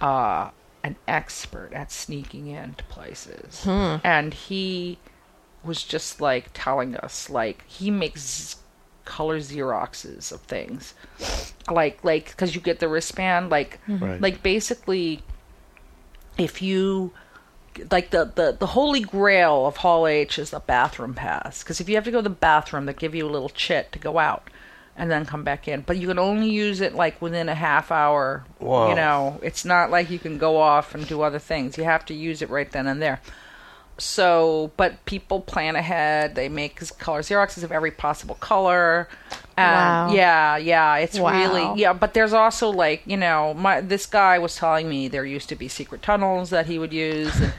uh, 0.00 0.50
an 0.84 0.96
expert 1.08 1.70
at 1.72 1.90
sneaking 1.92 2.46
into 2.48 2.84
places, 2.84 3.64
and 3.66 4.32
he 4.34 4.98
was 5.62 5.82
just 5.82 6.20
like 6.20 6.46
telling 6.54 6.96
us 6.96 7.28
like 7.28 7.64
he 7.66 7.90
makes 7.90 8.56
color 9.04 9.40
xeroxes 9.40 10.30
of 10.32 10.40
things. 10.42 10.94
Like 11.70 12.02
like 12.04 12.30
because 12.30 12.54
you 12.54 12.60
get 12.60 12.78
the 12.80 12.88
wristband 12.88 13.50
like 13.50 13.78
Right. 13.88 14.20
like 14.20 14.42
basically 14.42 15.22
if 16.38 16.62
you 16.62 17.12
like 17.90 18.10
the, 18.10 18.32
the 18.34 18.56
the 18.58 18.66
holy 18.68 19.00
grail 19.00 19.66
of 19.66 19.78
hall 19.78 20.06
h 20.06 20.38
is 20.38 20.50
the 20.50 20.60
bathroom 20.60 21.14
pass. 21.14 21.62
Because 21.62 21.80
if 21.80 21.88
you 21.88 21.94
have 21.96 22.04
to 22.04 22.10
go 22.10 22.18
to 22.18 22.22
the 22.22 22.30
bathroom 22.30 22.86
they 22.86 22.94
give 22.94 23.14
you 23.14 23.26
a 23.26 23.30
little 23.30 23.48
chit 23.48 23.92
to 23.92 23.98
go 23.98 24.18
out 24.18 24.48
and 25.00 25.10
then 25.10 25.24
come 25.26 25.42
back 25.42 25.66
in 25.66 25.80
but 25.80 25.96
you 25.96 26.06
can 26.06 26.18
only 26.18 26.48
use 26.50 26.80
it 26.80 26.94
like 26.94 27.20
within 27.22 27.48
a 27.48 27.54
half 27.54 27.90
hour 27.90 28.44
Whoa. 28.58 28.90
you 28.90 28.94
know 28.94 29.40
it's 29.42 29.64
not 29.64 29.90
like 29.90 30.10
you 30.10 30.18
can 30.20 30.38
go 30.38 30.58
off 30.58 30.94
and 30.94 31.08
do 31.08 31.22
other 31.22 31.38
things 31.40 31.76
you 31.78 31.84
have 31.84 32.04
to 32.04 32.14
use 32.14 32.42
it 32.42 32.50
right 32.50 32.70
then 32.70 32.86
and 32.86 33.00
there 33.00 33.20
so 33.98 34.70
but 34.76 35.04
people 35.04 35.40
plan 35.40 35.76
ahead 35.76 36.34
they 36.34 36.48
make 36.48 36.76
color 36.98 37.20
xeroxes 37.20 37.62
of 37.62 37.70
every 37.72 37.90
possible 37.90 38.34
color 38.36 39.08
and 39.56 40.08
Wow. 40.08 40.14
yeah 40.14 40.56
yeah 40.56 40.96
it's 40.96 41.18
Wow. 41.18 41.32
really 41.32 41.80
yeah 41.80 41.92
but 41.92 42.14
there's 42.14 42.32
also 42.32 42.70
like 42.70 43.02
you 43.06 43.16
know 43.16 43.52
my 43.54 43.80
this 43.82 44.06
guy 44.06 44.38
was 44.38 44.54
telling 44.56 44.88
me 44.88 45.08
there 45.08 45.24
used 45.26 45.48
to 45.50 45.56
be 45.56 45.68
secret 45.68 46.02
tunnels 46.02 46.50
that 46.50 46.66
he 46.66 46.78
would 46.78 46.92
use 46.92 47.34
and, 47.40 47.52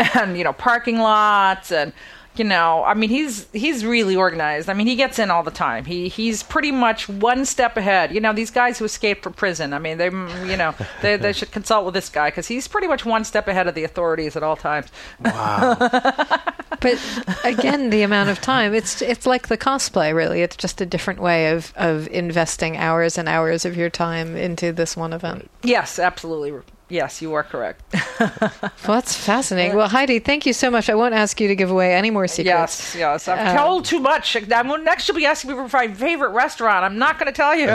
and 0.14 0.36
you 0.38 0.42
know 0.44 0.52
parking 0.52 0.98
lots 0.98 1.70
and 1.70 1.92
you 2.36 2.44
know 2.44 2.82
i 2.84 2.94
mean 2.94 3.10
he's 3.10 3.46
he's 3.52 3.84
really 3.84 4.16
organized 4.16 4.68
i 4.68 4.74
mean 4.74 4.86
he 4.86 4.96
gets 4.96 5.18
in 5.18 5.30
all 5.30 5.42
the 5.42 5.50
time 5.50 5.84
he 5.84 6.08
he's 6.08 6.42
pretty 6.42 6.72
much 6.72 7.08
one 7.08 7.44
step 7.44 7.76
ahead 7.76 8.12
you 8.14 8.20
know 8.20 8.32
these 8.32 8.50
guys 8.50 8.78
who 8.78 8.84
escaped 8.84 9.22
from 9.22 9.32
prison 9.32 9.72
i 9.72 9.78
mean 9.78 9.98
they 9.98 10.06
you 10.06 10.56
know 10.56 10.74
they, 11.02 11.16
they 11.16 11.32
should 11.32 11.50
consult 11.52 11.84
with 11.84 11.94
this 11.94 12.08
guy 12.08 12.28
because 12.28 12.48
he's 12.48 12.66
pretty 12.66 12.86
much 12.88 13.04
one 13.04 13.24
step 13.24 13.46
ahead 13.48 13.66
of 13.68 13.74
the 13.74 13.84
authorities 13.84 14.36
at 14.36 14.42
all 14.42 14.56
times 14.56 14.88
Wow. 15.20 15.76
But 16.80 17.00
again, 17.44 17.88
the 17.88 18.02
amount 18.02 18.28
of 18.28 18.42
time 18.42 18.74
it's 18.74 19.00
it's 19.00 19.24
like 19.24 19.48
the 19.48 19.56
cosplay. 19.56 20.14
Really, 20.14 20.42
it's 20.42 20.56
just 20.56 20.82
a 20.82 20.86
different 20.86 21.18
way 21.18 21.50
of 21.50 21.72
of 21.76 22.08
investing 22.08 22.76
hours 22.76 23.16
and 23.16 23.26
hours 23.26 23.64
of 23.64 23.74
your 23.74 23.88
time 23.88 24.36
into 24.36 24.70
this 24.70 24.94
one 24.94 25.14
event. 25.14 25.48
yes 25.62 25.98
absolutely 25.98 26.52
yes 26.88 27.22
you 27.22 27.32
are 27.34 27.42
correct 27.42 27.82
Well, 28.86 28.98
that's 28.98 29.16
fascinating. 29.16 29.76
Well, 29.76 29.88
Heidi, 29.88 30.18
thank 30.18 30.44
you 30.46 30.52
so 30.52 30.70
much. 30.70 30.88
I 30.90 30.94
won't 30.94 31.14
ask 31.14 31.40
you 31.40 31.48
to 31.48 31.56
give 31.56 31.70
away 31.70 31.94
any 31.94 32.10
more 32.10 32.28
secrets. 32.28 32.94
Yes, 32.94 32.96
yes. 32.96 33.28
I've 33.28 33.48
Um, 33.48 33.56
told 33.56 33.84
too 33.86 33.98
much. 33.98 34.36
I'm, 34.52 34.84
next, 34.84 35.08
you'll 35.08 35.16
be 35.16 35.24
asking 35.26 35.50
me 35.50 35.68
for 35.68 35.76
my 35.76 35.92
favorite 35.92 36.30
restaurant. 36.30 36.84
I'm 36.84 36.98
not 36.98 37.18
going 37.18 37.32
to 37.32 37.36
tell 37.36 37.56
you. 37.56 37.68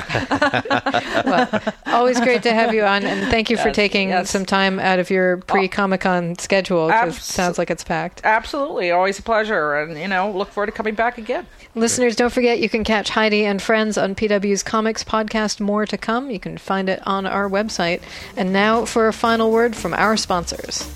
Always 1.87 2.19
great 2.19 2.43
to 2.43 2.53
have 2.53 2.73
you 2.73 2.83
on, 2.83 3.03
and 3.03 3.29
thank 3.31 3.49
you 3.49 3.57
for 3.57 3.71
taking 3.71 4.09
yes. 4.09 4.29
some 4.29 4.45
time 4.45 4.79
out 4.79 4.99
of 4.99 5.09
your 5.09 5.37
pre 5.37 5.67
Comic 5.67 6.01
Con 6.01 6.37
schedule. 6.37 6.91
Abs- 6.91 7.23
sounds 7.23 7.57
like 7.57 7.69
it's 7.71 7.83
packed. 7.83 8.21
Absolutely, 8.23 8.91
always 8.91 9.17
a 9.19 9.23
pleasure, 9.23 9.75
and 9.75 9.97
you 9.97 10.07
know, 10.07 10.31
look 10.31 10.49
forward 10.51 10.67
to 10.67 10.71
coming 10.71 10.95
back 10.95 11.17
again. 11.17 11.47
Listeners, 11.75 12.15
don't 12.15 12.31
forget 12.33 12.59
you 12.59 12.69
can 12.69 12.83
catch 12.83 13.09
Heidi 13.09 13.45
and 13.45 13.61
friends 13.61 13.97
on 13.97 14.15
PW's 14.15 14.63
Comics 14.63 15.03
podcast. 15.03 15.59
More 15.59 15.85
to 15.85 15.97
come. 15.97 16.29
You 16.31 16.39
can 16.39 16.57
find 16.57 16.87
it 16.89 17.01
on 17.05 17.25
our 17.25 17.49
website. 17.49 18.01
And 18.37 18.51
now 18.53 18.85
for 18.85 19.08
a 19.09 19.13
final 19.13 19.51
word 19.51 19.75
from 19.75 19.93
our 19.93 20.15
sponsors. 20.15 20.89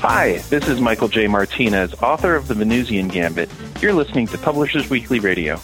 Hi, 0.00 0.38
this 0.50 0.68
is 0.68 0.80
Michael 0.80 1.08
J. 1.08 1.26
Martinez, 1.28 1.94
author 2.02 2.34
of 2.34 2.48
The 2.48 2.54
Venusian 2.54 3.08
Gambit. 3.08 3.48
You're 3.80 3.94
listening 3.94 4.26
to 4.28 4.38
Publishers 4.38 4.90
Weekly 4.90 5.20
Radio. 5.20 5.60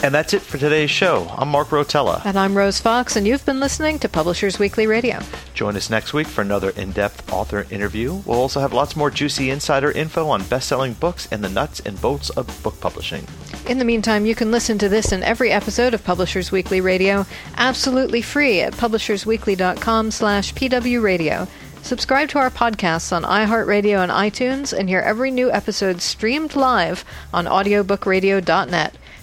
And 0.00 0.14
that's 0.14 0.32
it 0.32 0.42
for 0.42 0.58
today's 0.58 0.92
show. 0.92 1.26
I'm 1.36 1.48
Mark 1.48 1.68
Rotella. 1.68 2.24
And 2.24 2.38
I'm 2.38 2.56
Rose 2.56 2.78
Fox, 2.78 3.16
and 3.16 3.26
you've 3.26 3.44
been 3.44 3.58
listening 3.58 3.98
to 3.98 4.08
Publishers 4.08 4.56
Weekly 4.56 4.86
Radio. 4.86 5.18
Join 5.54 5.76
us 5.76 5.90
next 5.90 6.12
week 6.12 6.28
for 6.28 6.40
another 6.40 6.70
in 6.70 6.92
depth 6.92 7.32
author 7.32 7.66
interview. 7.68 8.14
We'll 8.24 8.38
also 8.38 8.60
have 8.60 8.72
lots 8.72 8.94
more 8.94 9.10
juicy 9.10 9.50
insider 9.50 9.90
info 9.90 10.28
on 10.28 10.44
best 10.44 10.68
selling 10.68 10.92
books 10.94 11.26
and 11.32 11.42
the 11.42 11.48
nuts 11.48 11.80
and 11.80 12.00
bolts 12.00 12.30
of 12.30 12.46
book 12.62 12.80
publishing. 12.80 13.26
In 13.66 13.78
the 13.78 13.84
meantime, 13.84 14.24
you 14.24 14.36
can 14.36 14.52
listen 14.52 14.78
to 14.78 14.88
this 14.88 15.10
and 15.10 15.24
every 15.24 15.50
episode 15.50 15.94
of 15.94 16.04
Publishers 16.04 16.52
Weekly 16.52 16.80
Radio 16.80 17.26
absolutely 17.56 18.22
free 18.22 18.60
at 18.60 18.74
publishersweekly.com 18.74 20.12
slash 20.12 20.54
pwradio. 20.54 21.48
Subscribe 21.82 22.28
to 22.28 22.38
our 22.38 22.50
podcasts 22.50 23.12
on 23.12 23.24
iHeartRadio 23.24 24.00
and 24.02 24.12
iTunes 24.12 24.72
and 24.72 24.88
hear 24.88 25.00
every 25.00 25.32
new 25.32 25.50
episode 25.50 26.00
streamed 26.00 26.54
live 26.54 27.04
on 27.34 27.46
audiobookradio.net. 27.46 28.94